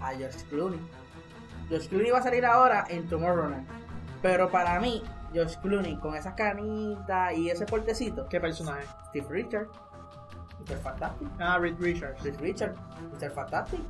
a 0.00 0.10
George 0.12 0.38
Clooney. 0.48 0.80
George 1.68 1.88
Clooney 1.88 2.10
va 2.10 2.18
a 2.18 2.22
salir 2.22 2.44
ahora 2.46 2.84
en 2.88 3.06
Tomorrowland. 3.08 3.66
Pero 4.22 4.50
para 4.50 4.78
mí, 4.80 5.02
George 5.32 5.56
Clooney 5.62 5.96
con 5.96 6.14
esas 6.14 6.34
canitas 6.34 7.36
y 7.36 7.50
ese 7.50 7.66
portecito. 7.66 8.26
¿Qué 8.28 8.40
personaje? 8.40 8.86
Steve 9.08 9.26
Richard. 9.28 9.68
Mr. 10.60 10.76
Fantastic. 10.82 11.28
Ah, 11.38 11.58
Reed 11.58 11.76
Richards. 11.78 12.22
Reed 12.22 12.38
Richard. 12.40 12.74
Mr. 13.12 13.30
Fantastic. 13.30 13.80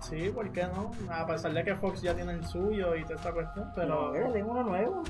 Sí, 0.00 0.30
¿por 0.30 0.50
qué 0.52 0.64
no? 0.64 0.90
A 1.10 1.26
pesar 1.26 1.52
de 1.52 1.64
que 1.64 1.74
Fox 1.74 2.02
ya 2.02 2.14
tiene 2.14 2.32
el 2.32 2.46
suyo 2.46 2.94
y 2.94 3.02
toda 3.02 3.16
esta 3.16 3.32
cuestión, 3.32 3.70
pero. 3.74 4.12
No, 4.12 4.32
tengo 4.32 4.52
uno 4.52 4.62
nuevo. 4.62 5.02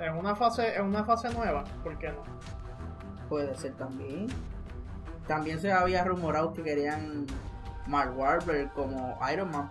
En 0.00 0.16
una 0.16 0.34
fase, 0.34 0.74
en 0.74 0.86
una 0.86 1.04
fase 1.04 1.30
nueva, 1.30 1.64
¿por 1.82 1.96
qué 1.98 2.08
no? 2.08 2.22
Puede 3.28 3.54
ser 3.54 3.74
también. 3.74 4.26
También 5.26 5.60
se 5.60 5.72
había 5.72 6.04
rumorado 6.04 6.52
que 6.52 6.62
querían 6.62 7.26
Mark 7.86 8.12
Wahlberg 8.16 8.72
como 8.72 9.18
Iron 9.32 9.50
Man. 9.50 9.70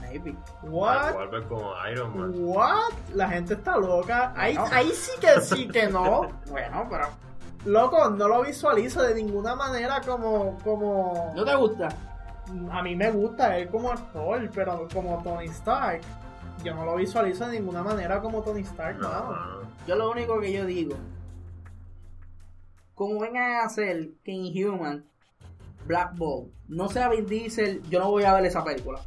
Maybe. 0.00 0.36
What? 0.62 0.96
Mark 0.96 1.16
Wahlberg 1.16 1.48
como 1.48 1.72
Iron 1.90 2.18
Man. 2.18 2.32
What? 2.36 2.92
La 3.14 3.28
gente 3.28 3.54
está 3.54 3.78
loca. 3.78 4.32
Ahí, 4.36 4.56
ahí 4.70 4.90
sí 4.90 5.12
que 5.20 5.40
sí 5.40 5.68
que 5.68 5.88
no. 5.88 6.28
bueno, 6.50 6.86
pero. 6.90 7.06
Loco, 7.64 8.10
no 8.10 8.28
lo 8.28 8.42
visualizo 8.42 9.02
de 9.02 9.14
ninguna 9.14 9.54
manera 9.54 10.02
como. 10.02 10.58
como. 10.62 11.32
¿No 11.34 11.44
te 11.44 11.54
gusta? 11.54 11.88
A 12.70 12.82
mí 12.82 12.96
me 12.96 13.10
gusta 13.10 13.56
él 13.58 13.68
como 13.68 13.90
actor, 13.90 14.50
pero 14.54 14.88
como 14.92 15.22
Tony 15.22 15.46
Stark, 15.46 16.02
yo 16.62 16.74
no 16.74 16.84
lo 16.84 16.96
visualizo 16.96 17.46
de 17.46 17.58
ninguna 17.58 17.82
manera 17.82 18.20
como 18.20 18.42
Tony 18.42 18.62
Stark, 18.62 18.98
no. 18.98 19.62
Yo 19.86 19.96
lo 19.96 20.10
único 20.10 20.40
que 20.40 20.52
yo 20.52 20.64
digo, 20.64 20.96
como 22.94 23.20
vengan 23.20 23.52
a 23.52 23.64
hacer 23.64 24.10
que 24.24 24.32
Inhuman, 24.32 25.04
Black 25.86 26.16
Bolt, 26.16 26.52
no 26.68 26.88
sea 26.88 27.08
Vin 27.08 27.26
Diesel, 27.26 27.82
yo 27.90 27.98
no 27.98 28.10
voy 28.10 28.24
a 28.24 28.34
ver 28.34 28.46
esa 28.46 28.64
película. 28.64 29.00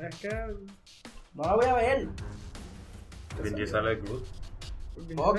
Es 0.00 0.16
que... 0.16 0.30
No 1.34 1.42
la 1.42 1.56
voy 1.56 1.66
a 1.66 1.74
ver. 1.74 2.08
Vin 3.42 3.54
Diesel 3.54 3.88
es 3.88 4.08
good. 4.08 4.22
Ok, 5.16 5.38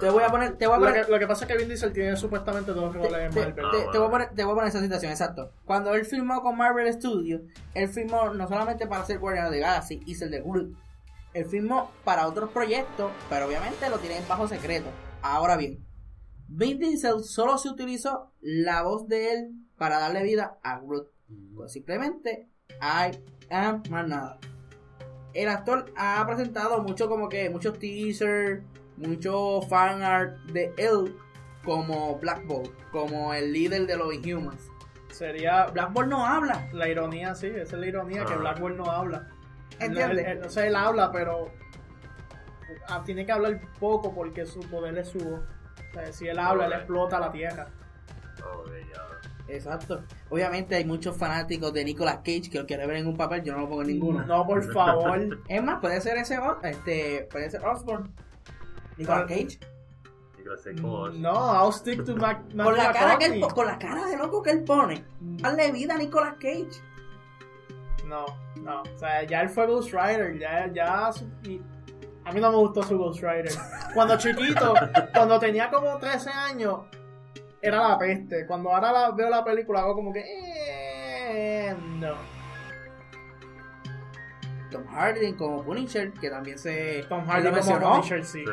te 0.00 0.10
voy 0.10 0.22
a 0.22 0.28
poner. 0.28 0.56
Te 0.58 0.66
voy 0.66 0.76
a 0.76 0.78
poner... 0.78 1.08
Lo, 1.08 1.18
que, 1.18 1.26
pasa 1.26 1.44
es 1.44 1.50
que 1.50 1.56
Vin 1.56 1.68
Diesel 1.68 1.92
tiene 1.92 2.16
supuestamente 2.16 2.72
dos 2.72 2.94
roles 2.94 3.20
en 3.20 3.34
Marvel. 3.34 3.54
Te, 3.90 3.98
voy 3.98 4.06
a 4.06 4.10
poner, 4.10 4.28
te 4.34 4.44
voy 4.44 4.52
a 4.52 4.54
poner 4.54 4.68
esa 4.68 4.80
situación, 4.80 5.10
exacto. 5.10 5.50
Cuando 5.64 5.94
él 5.94 6.04
filmó 6.04 6.42
con 6.42 6.56
Marvel 6.56 6.92
Studios, 6.92 7.40
él 7.74 7.88
filmó 7.88 8.34
no 8.34 8.46
solamente 8.48 8.86
para 8.86 9.02
hacer 9.02 9.18
Guardian 9.18 9.50
de 9.50 9.60
Galaxy, 9.60 10.00
hizo 10.06 10.26
el 10.26 10.30
de 10.30 10.40
Groot. 10.42 10.76
Él 11.32 11.46
filmó 11.46 11.90
para 12.04 12.26
otros 12.26 12.50
proyectos, 12.50 13.10
pero 13.30 13.46
obviamente 13.46 13.88
lo 13.88 13.98
tiene 13.98 14.18
en 14.18 14.28
bajo 14.28 14.46
secreto. 14.46 14.90
Ahora 15.22 15.56
bien, 15.56 15.84
Vin 16.48 16.78
Diesel 16.78 17.24
solo 17.24 17.56
se 17.56 17.70
utilizó 17.70 18.32
la 18.40 18.82
voz 18.82 19.08
de 19.08 19.32
él 19.32 19.52
para 19.78 19.98
darle 19.98 20.22
vida 20.22 20.58
a 20.62 20.80
Groot. 20.80 21.08
Pues 21.54 21.72
simplemente, 21.72 22.50
I 22.82 23.18
am 23.50 23.82
más 23.88 24.06
nada. 24.06 24.38
El 25.32 25.48
actor 25.48 25.90
ha 25.96 26.22
presentado 26.26 26.82
mucho 26.82 27.08
como 27.08 27.30
que 27.30 27.48
muchos 27.48 27.78
teasers 27.78 28.62
mucho 29.06 29.62
fan 29.62 30.02
art 30.02 30.36
de 30.52 30.72
él 30.76 31.16
como 31.64 32.18
Black 32.18 32.46
Bolt, 32.46 32.70
como 32.90 33.32
el 33.34 33.52
líder 33.52 33.86
de 33.86 33.96
los 33.96 34.12
Inhumans. 34.12 34.70
Sería. 35.10 35.66
Black 35.66 35.92
Bolt 35.92 36.08
no 36.08 36.26
habla. 36.26 36.68
La 36.72 36.88
ironía, 36.88 37.34
sí, 37.34 37.46
esa 37.46 37.62
es 37.62 37.72
la 37.72 37.86
ironía, 37.86 38.24
que 38.24 38.34
ah. 38.34 38.38
Black 38.38 38.60
Bolt 38.60 38.76
no 38.76 38.86
habla. 38.86 39.28
¿Entiendes? 39.78 40.40
no 40.40 40.48
sé, 40.48 40.68
él 40.68 40.76
habla, 40.76 41.10
pero 41.12 41.50
ah, 42.88 43.02
tiene 43.04 43.26
que 43.26 43.32
hablar 43.32 43.60
poco 43.78 44.14
porque 44.14 44.46
su 44.46 44.60
poder 44.60 44.98
es 44.98 45.08
su 45.08 45.18
voz. 45.18 45.40
O 45.90 45.94
sea, 45.94 46.12
si 46.12 46.28
él 46.28 46.38
habla, 46.38 46.66
él 46.66 46.72
explota 46.72 47.20
la 47.20 47.30
tierra. 47.30 47.68
Exacto. 49.48 50.02
Obviamente 50.30 50.74
hay 50.74 50.84
muchos 50.84 51.16
fanáticos 51.16 51.72
de 51.72 51.84
Nicolas 51.84 52.16
Cage 52.18 52.48
que 52.50 52.58
lo 52.58 52.66
quieren 52.66 52.88
ver 52.88 52.98
en 52.98 53.06
un 53.06 53.16
papel, 53.16 53.42
yo 53.42 53.52
no 53.52 53.60
lo 53.60 53.68
pongo 53.68 53.82
en 53.82 53.88
ninguno. 53.88 54.24
No, 54.24 54.46
por 54.46 54.62
favor. 54.72 55.40
es 55.48 55.62
más, 55.62 55.80
puede 55.80 56.00
ser 56.00 56.16
ese, 56.16 56.38
este, 56.62 57.28
puede 57.30 57.50
ser 57.50 57.64
Osborne. 57.64 58.08
Nicolas 59.02 59.28
Cage. 59.28 59.58
No, 61.18 61.32
I'll 61.32 61.72
stick 61.72 62.04
to 62.04 62.16
Mac, 62.16 62.42
con, 62.50 62.76
la 62.76 62.92
cara 62.92 63.18
que 63.18 63.26
él, 63.26 63.40
con 63.40 63.66
la 63.66 63.78
cara 63.78 64.06
de 64.06 64.16
loco 64.16 64.42
que 64.42 64.50
él 64.50 64.64
pone. 64.64 65.04
Hazle 65.42 65.70
mm. 65.70 65.72
vida 65.72 65.94
a 65.94 65.98
Nicolas 65.98 66.34
Cage. 66.34 66.82
No, 68.06 68.26
no. 68.60 68.82
O 68.82 68.98
sea, 68.98 69.22
ya 69.24 69.42
él 69.42 69.48
fue 69.48 69.66
Ghost 69.66 69.92
Rider. 69.92 70.38
Ya, 70.38 70.70
ya. 70.72 71.08
A 72.24 72.32
mí 72.32 72.40
no 72.40 72.50
me 72.50 72.56
gustó 72.56 72.82
su 72.82 72.98
Ghost 72.98 73.22
Rider. 73.22 73.52
Cuando 73.94 74.16
chiquito, 74.18 74.74
cuando 75.14 75.38
tenía 75.38 75.70
como 75.70 75.96
13 75.98 76.30
años, 76.30 76.80
era 77.60 77.88
la 77.88 77.98
peste. 77.98 78.46
Cuando 78.46 78.74
ahora 78.74 79.10
veo 79.12 79.30
la 79.30 79.44
película, 79.44 79.80
hago 79.80 79.94
como 79.94 80.12
que. 80.12 80.22
Eh, 80.26 81.74
no. 81.98 82.14
Tom 84.72 84.86
Hardy 84.86 85.34
como 85.34 85.62
Punisher, 85.62 86.12
que 86.12 86.30
también 86.30 86.58
se. 86.58 87.04
Tom 87.08 87.24
Hardy 87.26 87.50
como 87.60 87.80
Punisher, 87.80 88.24
sí. 88.24 88.44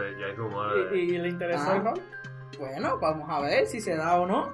¿Y, 0.93 1.17
le 1.17 1.29
interesó 1.29 1.71
ah. 1.71 1.93
Bueno, 2.59 2.99
vamos 2.99 3.29
a 3.29 3.39
ver 3.39 3.65
si 3.65 3.79
se 3.79 3.95
da 3.95 4.19
o 4.19 4.27
no. 4.27 4.51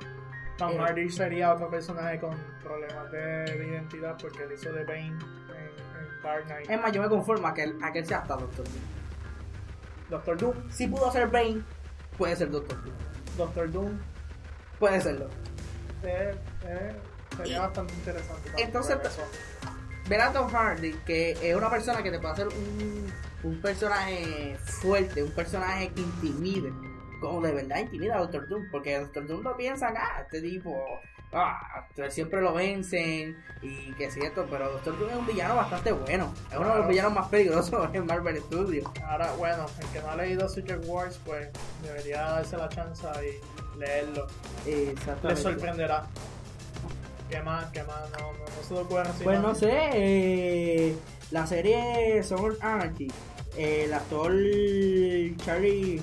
Tom 0.58 0.72
eh, 0.72 0.78
Hardy 0.78 1.10
sería 1.10 1.54
otro 1.54 1.70
personaje 1.70 2.20
con 2.20 2.36
problemas 2.64 3.12
de, 3.12 3.68
identidad 3.68 4.16
porque 4.22 4.44
él 4.44 4.54
hizo 4.54 4.72
de 4.72 4.84
Bane 4.86 5.08
en, 5.08 6.24
Dark 6.24 6.46
Knight. 6.46 6.70
Es 6.70 6.82
más, 6.82 6.92
yo 6.92 7.02
me 7.02 7.10
conformo 7.10 7.48
a 7.48 7.54
que 7.54 7.64
él, 7.64 7.78
a 7.84 7.92
que 7.92 8.06
sea 8.06 8.20
hasta 8.20 8.36
Doctor 8.36 8.66
Doom. 8.66 8.84
Doctor 10.10 10.38
Doom. 10.38 10.70
Si 10.70 10.88
pudo 10.88 11.12
ser 11.12 11.28
Bane, 11.28 11.64
puede 12.18 12.36
ser 12.36 12.52
Doctor 12.52 12.82
Doom. 12.84 12.96
Doctor 13.38 13.72
Doom. 13.72 14.00
Puede 14.80 15.02
serlo. 15.02 15.30
Eh, 16.04 16.36
eh, 16.66 16.96
sería 17.38 17.62
bastante 17.62 17.94
interesante. 17.94 18.52
Entonces, 18.58 18.98
ver 20.08 20.22
a 20.22 20.32
Tom 20.32 20.50
Hardy, 20.50 20.94
que 21.06 21.32
es 21.42 21.56
una 21.56 21.70
persona 21.70 22.04
que 22.04 22.12
te 22.12 22.20
puede 22.20 22.34
hacer 22.34 22.48
un, 22.48 23.12
un 23.44 23.62
personaje 23.62 24.58
fuerte, 24.64 25.24
un 25.24 25.32
personaje 25.32 25.90
que 25.90 26.02
intimide, 26.02 26.72
como 27.20 27.42
de 27.42 27.54
verdad 27.54 27.80
intimida 27.80 28.16
a 28.16 28.20
Doctor 28.20 28.48
Doom, 28.48 28.70
porque 28.72 29.00
Doctor 29.00 29.28
Doom 29.28 29.44
no 29.44 29.56
piensa, 29.56 29.94
ah, 29.96 30.22
este 30.22 30.42
tipo, 30.42 30.76
ah, 31.34 31.88
siempre 32.10 32.42
lo 32.42 32.54
vencen 32.54 33.38
y 33.62 33.94
que 33.94 34.06
es 34.06 34.14
cierto, 34.14 34.46
pero 34.50 34.72
Doctor 34.72 34.98
Doom 35.00 35.10
es 35.10 35.16
un 35.18 35.26
villano 35.28 35.56
bastante 35.56 35.92
bueno, 35.92 36.34
es 36.52 36.58
uno 36.58 36.70
de 36.70 36.80
los 36.80 36.88
villanos 36.88 37.14
más 37.14 37.28
peligrosos 37.30 37.90
en 37.94 38.06
Marvel 38.06 38.40
Studios. 38.42 38.88
Ahora, 39.04 39.32
bueno, 39.34 39.66
el 39.80 39.88
que 39.88 40.00
no 40.02 40.10
ha 40.10 40.16
leído 40.16 40.48
Secret 40.48 40.84
Wars, 40.86 41.20
pues 41.26 41.50
debería 41.84 42.22
darse 42.22 42.58
la 42.58 42.70
chance 42.70 43.08
y 43.24 43.80
leerlo. 43.80 44.28
Exactamente. 44.66 45.28
Le 45.30 45.36
sorprenderá. 45.36 46.08
¿Qué 47.30 47.42
más? 47.42 47.66
¿Qué 47.72 47.84
más? 47.84 48.10
No, 48.12 48.34
no, 48.34 48.40
no 48.40 48.68
se 48.68 48.74
lo 48.74 48.88
pueden 48.88 49.12
Pues 49.24 49.40
no 49.40 49.56
sé, 49.56 49.70
eh, 49.72 50.96
la 51.32 51.48
serie 51.48 52.24
Son 52.24 52.56
Anarchy, 52.62 53.12
el 53.58 53.94
actor 53.94 54.32
Charlie 55.44 56.02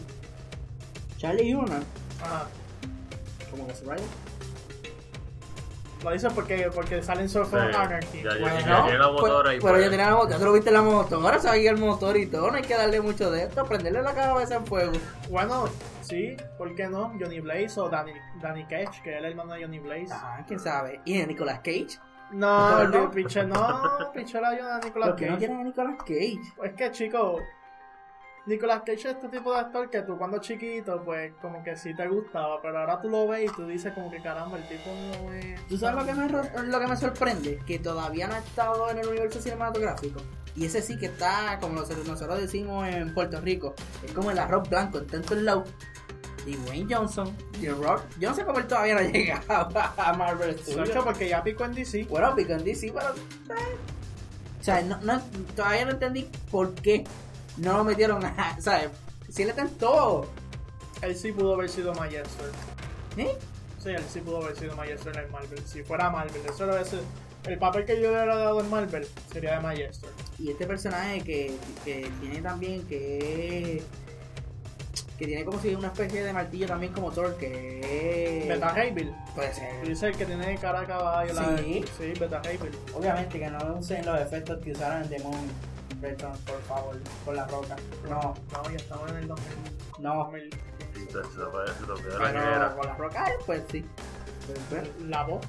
Charlie 1.17 1.55
Una, 1.55 1.81
Ajá. 2.21 2.47
¿cómo 3.51 3.67
que 3.67 3.75
se 3.75 3.85
vaya? 3.85 4.03
Lo 6.03 6.11
dices 6.11 6.33
porque, 6.35 6.69
porque 6.75 7.01
salen 7.01 7.29
Surf 7.29 7.55
Anarchy. 7.55 8.23
Ya, 8.25 8.37
ya, 8.37 8.61
ya, 8.61 8.83
tiene 8.83 8.99
la 8.99 9.11
pues, 9.11 9.23
motora 9.23 9.51
ahí. 9.51 9.59
Pero 9.61 9.73
pues. 9.75 9.85
ya 9.85 9.91
tenía 9.91 10.07
la 10.07 10.17
motora, 10.17 10.39
tú 10.39 10.45
lo 10.45 10.53
viste 10.53 10.71
la 10.73 10.83
motora, 10.83 11.39
sabía 11.39 11.71
el 11.71 11.79
motor 11.79 12.17
y 12.17 12.27
todo, 12.27 12.51
no 12.51 12.57
hay 12.57 12.63
que 12.63 12.75
darle 12.75 13.01
mucho 13.01 13.31
de 13.31 13.45
esto, 13.45 13.65
prenderle 13.67 14.03
la 14.03 14.13
cabeza 14.13 14.57
en 14.57 14.67
fuego. 14.67 14.93
Bueno, 15.31 15.67
sí, 16.13 16.37
¿por 16.59 16.75
qué 16.75 16.89
no? 16.89 17.13
Johnny 17.19 17.41
Blaze 17.41 17.81
o 17.81 17.89
Danny, 17.89 18.13
Danny 18.41 18.65
Cage, 18.65 19.03
que 19.03 19.13
es 19.13 19.19
el 19.19 19.25
hermano 19.25 19.55
de 19.55 19.63
Johnny 19.63 19.79
Blaze. 19.79 20.13
Ah, 20.13 20.45
quién 20.47 20.61
sabe. 20.61 21.01
¿Y 21.05 21.19
de 21.19 21.27
Nicolas 21.27 21.59
Cage? 21.61 21.99
No, 22.33 22.85
¿No? 22.89 23.03
el 23.05 23.11
piche 23.11 23.45
no, 23.45 23.57
piche 24.15 24.41
la 24.41 24.49
ayuda 24.51 24.79
de 24.79 24.87
Nicolas 24.87 25.09
¿Por 25.11 25.17
qué 25.19 25.25
Cage. 25.27 25.33
no 25.33 25.39
quieren 25.39 25.61
a 25.61 25.65
Nicolas 25.65 25.97
Cage? 25.99 26.39
Es 26.65 26.73
que, 26.75 26.91
chico, 26.91 27.39
Nicolas 28.47 28.81
Cage 28.81 28.95
es 28.95 29.05
este 29.07 29.29
tipo 29.29 29.53
de 29.53 29.61
actor 29.61 29.89
que 29.89 30.03
tú 30.03 30.19
cuando 30.19 30.39
chiquito, 30.39 31.01
pues, 31.05 31.33
como 31.41 31.63
que 31.63 31.77
sí 31.77 31.95
te 31.95 32.09
gustaba, 32.09 32.61
pero 32.61 32.79
ahora 32.81 33.01
tú 33.01 33.09
lo 33.09 33.29
ves 33.29 33.49
y 33.51 33.55
tú 33.55 33.67
dices 33.69 33.93
como 33.93 34.11
que 34.11 34.21
caramba, 34.21 34.59
el 34.59 34.67
tipo 34.67 34.91
no 34.91 35.33
es... 35.33 35.65
¿Tú 35.69 35.77
sabes 35.79 35.95
lo 36.01 36.05
que, 36.07 36.15
me, 36.15 36.63
lo 36.65 36.81
que 36.81 36.87
me 36.89 36.97
sorprende? 36.97 37.61
Que 37.67 37.79
todavía 37.79 38.27
no 38.27 38.35
ha 38.35 38.39
estado 38.39 38.91
en 38.91 38.99
el 38.99 39.07
universo 39.07 39.41
cinematográfico. 39.41 40.21
Y 40.57 40.67
ese 40.67 40.83
sí 40.83 40.99
que 40.99 41.07
está, 41.07 41.59
como 41.61 41.77
nosotros, 41.81 42.41
decimos 42.41 42.87
en 42.89 43.15
Puerto 43.15 43.41
Rico, 43.41 43.75
es 44.05 44.13
como 44.13 44.33
el 44.33 44.39
arroz 44.39 44.69
blanco, 44.69 44.99
en 44.99 45.07
tanto 45.07 45.35
el 45.35 45.45
lado. 45.45 45.65
Y 46.45 46.57
Wayne 46.69 46.93
Johnson, 46.93 47.35
y 47.61 47.67
el 47.67 47.81
Rock, 47.81 48.03
yo 48.19 48.31
no 48.31 48.35
sé 48.35 48.45
cómo 48.45 48.59
él 48.59 48.67
todavía 48.67 48.95
no 48.95 49.01
ha 49.01 49.05
llegado 49.13 49.69
a 49.97 50.13
Marvel 50.15 50.59
Studios. 50.59 50.91
porque 51.05 51.29
ya 51.29 51.45
picó 51.45 51.65
en 51.65 51.75
DC. 51.75 52.07
Bueno, 52.11 52.35
pico 52.35 52.53
en 52.55 52.65
DC, 52.65 52.93
pero... 52.93 53.15
eh. 53.61 53.77
O 54.61 54.65
sea, 54.65 54.83
no, 54.83 54.97
no- 55.03 55.23
todavía 55.55 55.85
no 55.85 55.93
entendí 55.93 56.29
por 56.51 56.75
qué 56.75 57.05
no 57.59 57.79
lo 57.79 57.85
metieron 57.85 58.25
a... 58.25 58.57
¿Sabes? 58.61 58.91
Si 59.29 59.45
le 59.45 59.53
tentó. 59.53 60.27
Él 61.01 61.17
sí 61.17 61.33
pudo 61.33 61.55
haber 61.55 61.69
sido 61.69 61.93
Majestor. 61.95 62.51
¿Eh? 63.17 63.37
Sí, 63.83 63.89
él 63.91 64.05
sí 64.09 64.21
pudo 64.21 64.43
haber 64.45 64.57
sido 64.57 64.77
Majestor 64.77 65.17
en 65.19 65.31
Marvel. 65.33 65.59
Si 65.67 65.83
fuera 65.83 66.11
Marvel, 66.11 66.43
eso 66.49 66.65
era 66.65 66.81
ese... 66.81 66.99
El 67.45 67.59
papel 67.59 67.85
que 67.85 67.97
yo 67.97 68.03
le 68.03 68.09
hubiera 68.11 68.37
dado 68.37 68.61
en 68.61 68.71
Marvel 68.71 69.07
sería 69.33 69.55
de 69.57 69.61
Majestor. 69.61 70.11
Y 70.39 70.51
este 70.51 70.65
personaje 70.67 71.21
que, 71.23 71.53
que 71.85 72.09
tiene 72.21 72.41
también 72.41 72.87
que 72.87 73.83
que 75.19 75.27
tiene 75.27 75.45
como 75.45 75.61
si 75.61 75.75
una 75.75 75.89
especie 75.89 76.25
de 76.25 76.33
martillo 76.33 76.67
también 76.67 76.93
como 76.93 77.11
Thor 77.13 77.37
que 77.37 78.45
Beta 78.49 78.71
Ray 78.75 78.91
Bill. 78.93 79.13
puede 79.35 79.55
ser 79.55 79.87
Dice 79.87 80.09
el 80.09 80.17
que 80.17 80.25
tiene 80.27 80.57
cara 80.59 80.81
de 80.81 80.87
caballo. 80.87 81.33
la- 81.35 81.59
Sí. 81.59 81.85
sí, 81.99 82.13
Beta 82.19 82.41
Ray 82.43 82.57
Bill. 82.57 82.73
obviamente 82.95 83.39
que 83.39 83.51
no 83.51 83.77
usen 83.79 84.05
los 84.07 84.21
efectos 84.21 84.59
que 84.63 84.73
usaron 84.73 85.03
en 85.05 85.11
Demon 85.11 85.35
Por 86.03 86.63
favor 86.63 86.97
con 87.25 87.37
la 87.37 87.47
roca 87.47 87.77
no 88.09 88.35
No, 88.53 88.71
ya 88.71 88.77
estamos 88.77 89.09
en 89.11 89.17
el 89.19 89.29
2000. 89.29 89.47
no 90.01 90.15
2000. 90.17 90.51
Sí, 90.95 91.01
se- 91.07 91.13
se 91.13 91.47
parece, 91.53 91.87
lo 91.87 91.97
era 91.97 92.19
pero 92.19 92.29
era. 92.57 92.75
con 92.75 92.87
la 92.87 92.95
roca 92.97 93.29
eh, 93.29 93.35
pues 93.47 93.63
sí 93.71 93.85
Pues, 94.47 94.59
pues, 94.69 94.89
La 95.09 95.23
voz. 95.25 95.47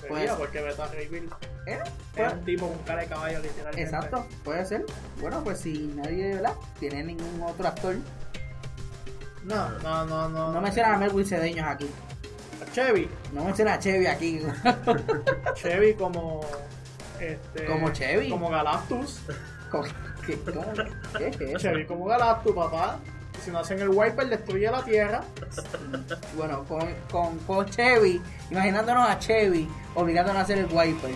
Sería 0.00 0.28
ser. 0.28 0.38
porque 0.38 0.62
Beta 0.62 0.86
Ray 0.86 1.08
Bill 1.08 1.30
¿eh? 1.66 1.78
es 1.84 1.90
Pues, 2.16 2.32
un 2.32 2.44
tipo 2.46 2.68
con 2.68 2.78
cara 2.78 3.02
de 3.02 3.08
caballo 3.08 3.38
literalmente. 3.40 3.82
exacto 3.82 4.26
puede 4.42 4.64
ser 4.64 4.86
bueno 5.20 5.44
pues 5.44 5.60
si 5.60 5.92
nadie 5.94 6.34
¿verdad? 6.36 6.54
tiene 6.78 7.04
ningún 7.04 7.42
otro 7.42 7.68
actor 7.68 7.96
No, 9.44 9.68
no, 9.80 10.06
no, 10.06 10.28
no. 10.30 10.52
no 10.52 10.60
mencionan 10.62 10.94
a 10.94 10.96
Melvin 10.98 11.26
Cedeños 11.26 11.66
aquí 11.66 11.90
Chevy. 12.72 13.08
no 13.34 13.44
mencionan 13.44 13.74
a 13.74 13.78
Chevy 13.78 14.06
aquí 14.06 14.40
Chevy 15.56 15.94
como. 15.94 16.40
Este, 17.18 17.66
Como 17.66 17.90
Chevy. 17.90 18.30
Como 18.30 18.48
Galactus. 18.48 19.20
¿Cómo- 19.70 19.84
¿Qué, 20.26 21.28
es 21.28 21.40
eso? 21.40 21.58
Chevy 21.58 21.86
como 21.86 22.06
Galactus, 22.06 22.54
papá. 22.54 22.98
Si 23.42 23.50
no 23.50 23.58
hacen 23.60 23.78
el 23.80 23.88
wiper, 23.88 24.28
destruye 24.28 24.70
la 24.70 24.84
tierra. 24.84 25.24
Bueno, 26.36 26.64
con, 26.68 26.86
con, 27.10 27.38
con 27.40 27.66
Chevy, 27.66 28.20
imaginándonos 28.50 29.08
a 29.08 29.18
Chevy 29.18 29.68
obligándonos 29.94 30.40
a 30.40 30.42
hacer 30.44 30.58
el 30.58 30.66
wiper 30.66 31.10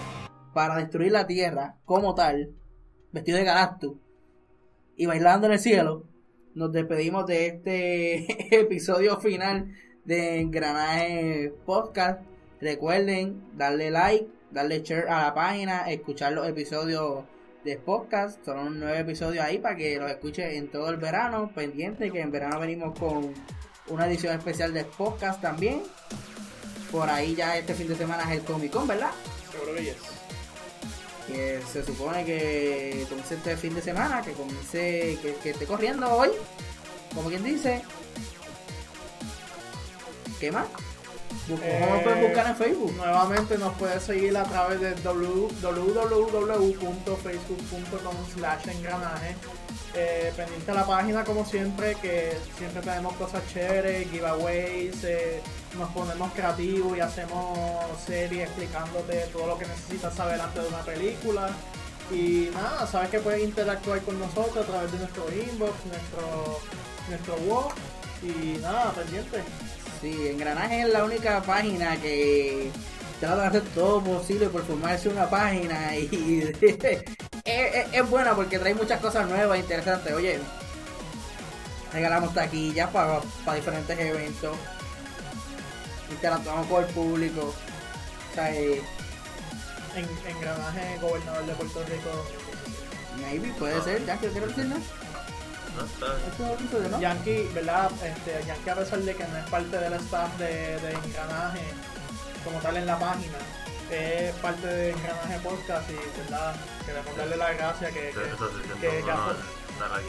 para 0.52 0.76
destruir 0.76 1.12
la 1.12 1.26
tierra 1.26 1.76
como 1.84 2.14
tal, 2.14 2.50
vestido 3.12 3.38
de 3.38 3.44
Galactus 3.44 3.92
y 4.96 5.07
bailando 5.07 5.46
en 5.46 5.55
el 5.55 5.59
cielo, 5.59 6.05
nos 6.55 6.72
despedimos 6.72 7.26
de 7.26 7.46
este 7.46 8.57
episodio 8.61 9.18
final 9.20 9.74
de 10.05 10.40
Engranaje 10.40 11.52
Podcast. 11.64 12.20
Recuerden 12.61 13.42
darle 13.57 13.90
like, 13.90 14.28
darle 14.50 14.82
share 14.82 15.09
a 15.09 15.22
la 15.22 15.34
página, 15.34 15.90
escuchar 15.90 16.32
los 16.32 16.46
episodios 16.48 17.24
de 17.64 17.76
podcast. 17.78 18.44
Son 18.44 18.78
nueve 18.78 19.00
episodios 19.00 19.44
ahí 19.44 19.58
para 19.58 19.76
que 19.76 19.98
los 19.98 20.10
escuche 20.10 20.56
en 20.56 20.68
todo 20.68 20.90
el 20.90 20.98
verano. 20.98 21.50
Pendiente 21.54 22.10
que 22.10 22.20
en 22.20 22.30
verano 22.30 22.60
venimos 22.60 22.98
con 22.98 23.32
una 23.88 24.06
edición 24.06 24.36
especial 24.36 24.72
de 24.72 24.84
podcast 24.84 25.40
también. 25.40 25.82
Por 26.92 27.08
ahí 27.08 27.34
ya 27.34 27.56
este 27.56 27.74
fin 27.74 27.88
de 27.88 27.96
semana 27.96 28.22
es 28.24 28.38
el 28.40 28.44
Comic 28.44 28.70
Con, 28.70 28.86
¿verdad? 28.86 29.10
Seguro 29.50 29.74
que. 29.74 29.94
Que 31.26 31.60
se 31.72 31.82
supone 31.82 32.22
que 32.26 33.06
comience 33.08 33.34
este 33.36 33.56
fin 33.56 33.74
de 33.74 33.80
semana, 33.80 34.20
que 34.20 34.32
comience, 34.32 35.18
que, 35.22 35.34
que 35.42 35.50
esté 35.50 35.64
corriendo 35.64 36.06
hoy, 36.14 36.28
como 37.14 37.30
quien 37.30 37.42
dice. 37.42 37.82
¿Qué 40.38 40.52
más? 40.52 40.66
¿Cómo 41.47 41.59
Eh, 41.62 41.86
nos 41.90 42.03
pueden 42.03 42.22
buscar 42.22 42.47
en 42.47 42.57
Facebook? 42.57 42.92
Nuevamente 42.97 43.59
nos 43.59 43.74
puedes 43.74 44.03
seguir 44.03 44.36
a 44.36 44.45
través 44.45 44.80
de 44.80 44.97
www- 44.97 45.51
www.facebook.com 46.84 48.14
slash 48.34 48.68
engranaje. 48.68 49.36
Eh, 49.97 50.32
pendiente 50.36 50.70
a 50.70 50.74
la 50.74 50.86
página 50.86 51.22
como 51.24 51.45
siempre, 51.45 51.95
que 52.03 52.36
siempre 52.59 52.80
tenemos 52.82 53.12
cosas 53.14 53.42
chéveres, 53.53 54.11
giveaways, 54.11 55.05
eh, 55.05 55.40
nos 55.78 55.88
ponemos 55.90 56.32
creativos 56.32 56.97
y 56.97 57.01
hacemos 57.01 57.57
series 58.05 58.45
explicándote 58.49 59.26
todo 59.32 59.47
lo 59.47 59.59
que 59.59 59.66
necesitas 59.66 60.14
saber 60.14 60.40
antes 60.40 60.62
de 60.62 60.68
una 60.68 60.80
película. 60.82 61.51
Y 62.11 62.51
nada, 62.55 62.86
sabes 62.86 63.11
que 63.11 63.20
puedes 63.20 63.42
interactuar 63.42 64.01
con 64.01 64.18
nosotros 64.18 64.57
a 64.64 64.68
través 64.68 64.90
de 64.92 64.99
nuestro 64.99 65.26
inbox, 65.32 65.72
nuestro, 65.86 66.59
nuestro 67.09 67.36
blog. 67.47 67.68
Y 68.22 68.59
nada, 68.62 68.90
pendiente. 68.92 69.38
Sí, 70.01 70.28
Engranaje 70.28 70.82
es 70.82 70.88
la 70.90 71.05
única 71.05 71.42
página 71.42 71.97
que 72.01 72.70
trata 73.20 73.42
de 73.42 73.47
hacer 73.47 73.62
todo 73.74 74.03
posible 74.03 74.49
por 74.49 74.64
formarse 74.66 75.09
una 75.09 75.28
página 75.30 75.97
y 75.97 76.42
es, 76.62 77.03
es- 77.45 77.86
es 77.92 78.11
buena 78.11 78.34
porque 78.34 78.59
trae 78.59 78.74
muchas 78.74 79.01
cosas 79.01 79.26
nuevas, 79.28 79.59
interesantes. 79.59 80.12
Oye, 80.12 80.38
regalamos 81.92 82.34
taquillas 82.34 82.90
para, 82.90 83.20
para 83.45 83.57
diferentes 83.57 83.99
eventos, 83.99 84.57
interactuamos 86.11 86.66
con 86.66 86.84
el 86.84 86.90
público. 86.90 87.55
O 88.30 88.34
sea, 88.34 88.53
eh, 88.55 88.82
En, 89.97 90.09
engranaje 90.36 90.99
gobernador 91.01 91.47
de 91.47 91.53
Puerto 91.55 91.84
Rico. 91.84 92.26
maybe 93.22 93.53
puede 93.59 93.80
ser, 93.82 94.05
ya 94.05 94.18
que 94.18 94.28
quiero 94.28 94.49
decir, 94.49 94.66
¿no? 94.66 94.76
No, 95.76 95.84
está 95.84 96.06
Este 96.28 96.84
es 96.84 96.90
¿no? 96.90 97.00
Yankee, 97.00 97.50
¿verdad? 97.54 97.90
Este, 98.02 98.46
Yankee 98.46 98.70
a 98.70 98.74
pesar 98.76 98.98
de 99.00 99.14
que 99.14 99.24
no 99.26 99.36
es 99.38 99.44
parte 99.50 99.76
del 99.78 99.92
staff 99.94 100.38
de, 100.38 100.46
de 100.80 100.92
engranaje 100.92 101.62
como 102.44 102.58
tal 102.60 102.76
en 102.76 102.86
la 102.86 102.98
página, 102.98 103.38
es 103.90 104.32
parte 104.36 104.66
de 104.66 104.90
engranaje 104.90 105.38
podcast 105.42 105.90
y 105.90 106.20
verdad 106.20 106.54
queremos 106.86 107.16
darle 107.16 107.36
las 107.36 107.56
gracias 107.56 107.92
que, 107.92 108.00
que, 108.00 108.80
que 108.80 109.00
un 109.00 109.06
ya 109.06 109.14
honor 109.14 109.36
fue- 109.36 109.72
estar 109.74 109.98
aquí. 109.98 110.08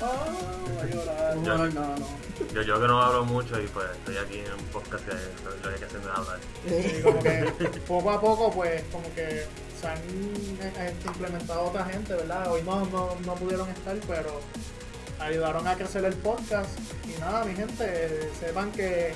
Oh, 0.00 0.76
va 0.76 0.82
a 0.82 0.86
llorar. 0.86 1.36
No, 1.36 1.56
no, 1.58 1.66
no. 1.66 1.96
no. 1.96 2.06
Yo, 2.52 2.62
yo 2.62 2.80
que 2.80 2.88
no 2.88 3.00
hablo 3.00 3.24
mucho 3.24 3.60
y 3.60 3.66
pues 3.68 3.86
estoy 3.92 4.16
aquí 4.16 4.38
en 4.40 4.52
un 4.52 4.64
podcast 4.72 5.04
que 5.06 5.12
lo, 5.12 5.70
lo 5.70 5.78
que 5.78 5.86
se 5.88 5.98
me 5.98 6.10
hablar. 6.10 6.38
Sí, 6.66 7.00
como 7.02 7.20
que 7.22 7.52
poco 7.86 8.10
a 8.10 8.20
poco, 8.20 8.50
pues, 8.52 8.82
como 8.90 9.04
que 9.14 9.46
se 9.80 9.86
han 9.86 9.98
eh, 9.98 10.88
este, 10.88 11.06
implementado 11.06 11.62
otra 11.66 11.84
gente, 11.84 12.12
¿verdad? 12.12 12.50
Hoy 12.50 12.62
no, 12.62 12.84
no, 12.86 13.16
no 13.24 13.34
pudieron 13.36 13.68
estar, 13.68 13.96
pero 14.08 14.40
ayudaron 15.24 15.66
a 15.66 15.74
crecer 15.74 16.04
el 16.04 16.14
podcast. 16.14 16.70
Y 17.06 17.18
nada, 17.20 17.44
mi 17.44 17.54
gente, 17.54 18.30
sepan 18.38 18.70
que 18.72 19.12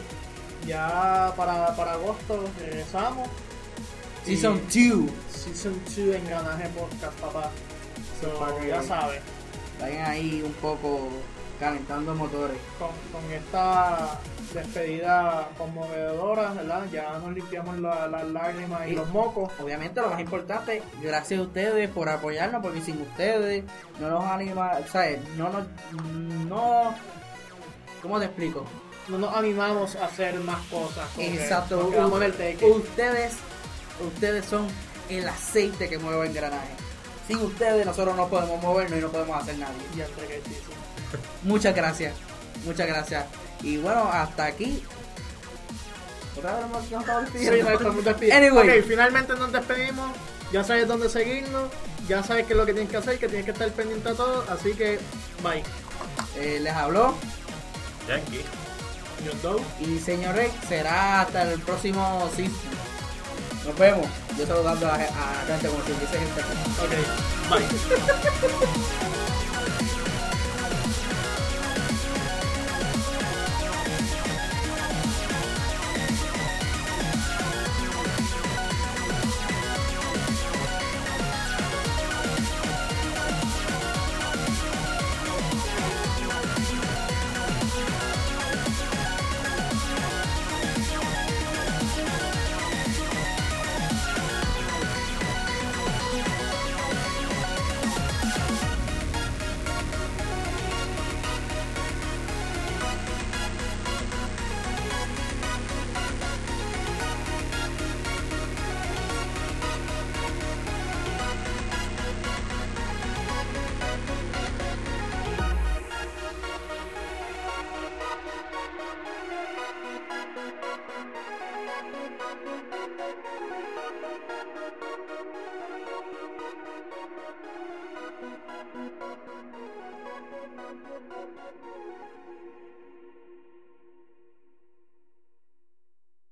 ya 0.67 1.33
para, 1.37 1.75
para 1.77 1.93
agosto 1.93 2.45
regresamos. 2.61 3.29
Season 4.25 4.61
2. 4.67 5.11
Season 5.31 5.81
2 5.85 6.17
Engranaje 6.17 6.69
Podcast, 6.71 7.19
papá. 7.21 7.51
So, 8.21 8.67
ya 8.67 8.83
saben, 8.83 9.21
Vayan 9.81 10.11
ahí 10.11 10.43
un 10.45 10.53
poco 10.55 11.09
calentando 11.61 12.15
motores. 12.15 12.59
con, 12.79 12.91
con 13.13 13.33
esta 13.33 14.19
despedida 14.55 15.49
conmovedora, 15.59 16.53
¿verdad? 16.53 16.83
Ya 16.93 17.19
nos 17.19 17.33
limpiamos 17.33 17.79
la- 17.79 18.09
las 18.09 18.25
lágrimas 18.29 18.87
y 18.87 18.91
Y- 18.91 18.95
los 18.95 19.09
mocos. 19.11 19.51
Obviamente 19.63 20.01
lo 20.01 20.09
más 20.11 20.21
importante, 20.21 20.83
gracias 21.03 21.41
a 21.41 21.43
ustedes 21.43 21.89
por 21.91 22.09
apoyarnos, 22.09 22.63
porque 22.63 22.81
sin 22.81 23.01
ustedes 23.03 23.65
no 24.01 24.11
nos 24.11 24.25
anima, 24.25 24.73
¿sabes? 24.91 25.19
No 25.37 25.49
nos, 25.51 25.65
no, 26.49 26.95
¿cómo 28.03 28.19
te 28.19 28.27
explico? 28.27 28.65
no 29.09 29.17
nos 29.17 29.35
animamos 29.35 29.97
a 29.97 30.05
hacer 30.05 30.35
más 30.41 30.61
cosas. 30.67 31.09
Exacto, 31.17 31.91
ustedes, 32.67 33.33
ustedes 34.07 34.45
son 34.45 34.69
el 35.09 35.27
aceite 35.27 35.89
que 35.89 35.97
mueve 35.99 36.25
el 36.27 36.31
engranaje. 36.33 36.69
Sin 37.27 37.39
ustedes 37.39 37.87
nosotros 37.87 38.15
no 38.17 38.29
podemos 38.29 38.63
movernos 38.63 38.99
y 38.99 39.03
no 39.03 39.09
podemos 39.09 39.43
hacer 39.43 39.57
nada. 39.59 39.73
Muchas 41.43 41.75
gracias, 41.75 42.15
muchas 42.67 42.87
gracias. 42.87 43.25
Y 43.63 43.77
bueno, 43.79 44.09
hasta 44.13 44.47
aquí 44.47 44.83
Otra 46.37 46.57
vez 46.57 46.67
nos 46.69 46.85
estamos 46.85 47.23
despidiendo. 47.23 47.57
Sí, 47.57 47.63
nos 47.63 47.73
estamos 47.73 48.05
despidiendo. 48.05 48.47
Anyway. 48.61 48.79
Ok, 48.79 48.85
finalmente 48.87 49.35
nos 49.35 49.53
despedimos. 49.53 50.17
Ya 50.53 50.65
sabes 50.65 50.89
dónde 50.89 51.09
seguirnos. 51.09 51.71
Ya 52.09 52.23
sabes 52.23 52.47
qué 52.47 52.53
es 52.55 52.57
lo 52.57 52.65
que 52.65 52.73
tienes 52.73 52.91
que 52.91 52.97
hacer, 52.97 53.19
que 53.19 53.29
tienes 53.29 53.45
que 53.45 53.51
estar 53.51 53.71
pendiente 53.73 54.09
a 54.09 54.15
todo. 54.15 54.45
Así 54.49 54.73
que, 54.73 54.99
bye. 55.43 55.63
Eh, 56.37 56.61
les 56.61 56.73
habló. 56.73 57.15
Yankee. 58.09 58.45
Y 59.81 59.99
señor 59.99 60.37
Rex, 60.37 60.53
será 60.69 61.23
hasta 61.23 61.53
el 61.53 61.61
próximo 61.61 62.31
season. 62.35 62.55
Nos 63.67 63.79
vemos. 63.79 64.07
Yo 64.39 64.47
saludando 64.47 64.87
a, 64.87 64.95
a 64.95 65.45
gente 65.47 65.69
como 65.69 65.83
si 65.85 65.93
dice 65.93 66.19
gente. 66.19 66.41
Ok, 66.81 66.93
bye. 67.51 69.29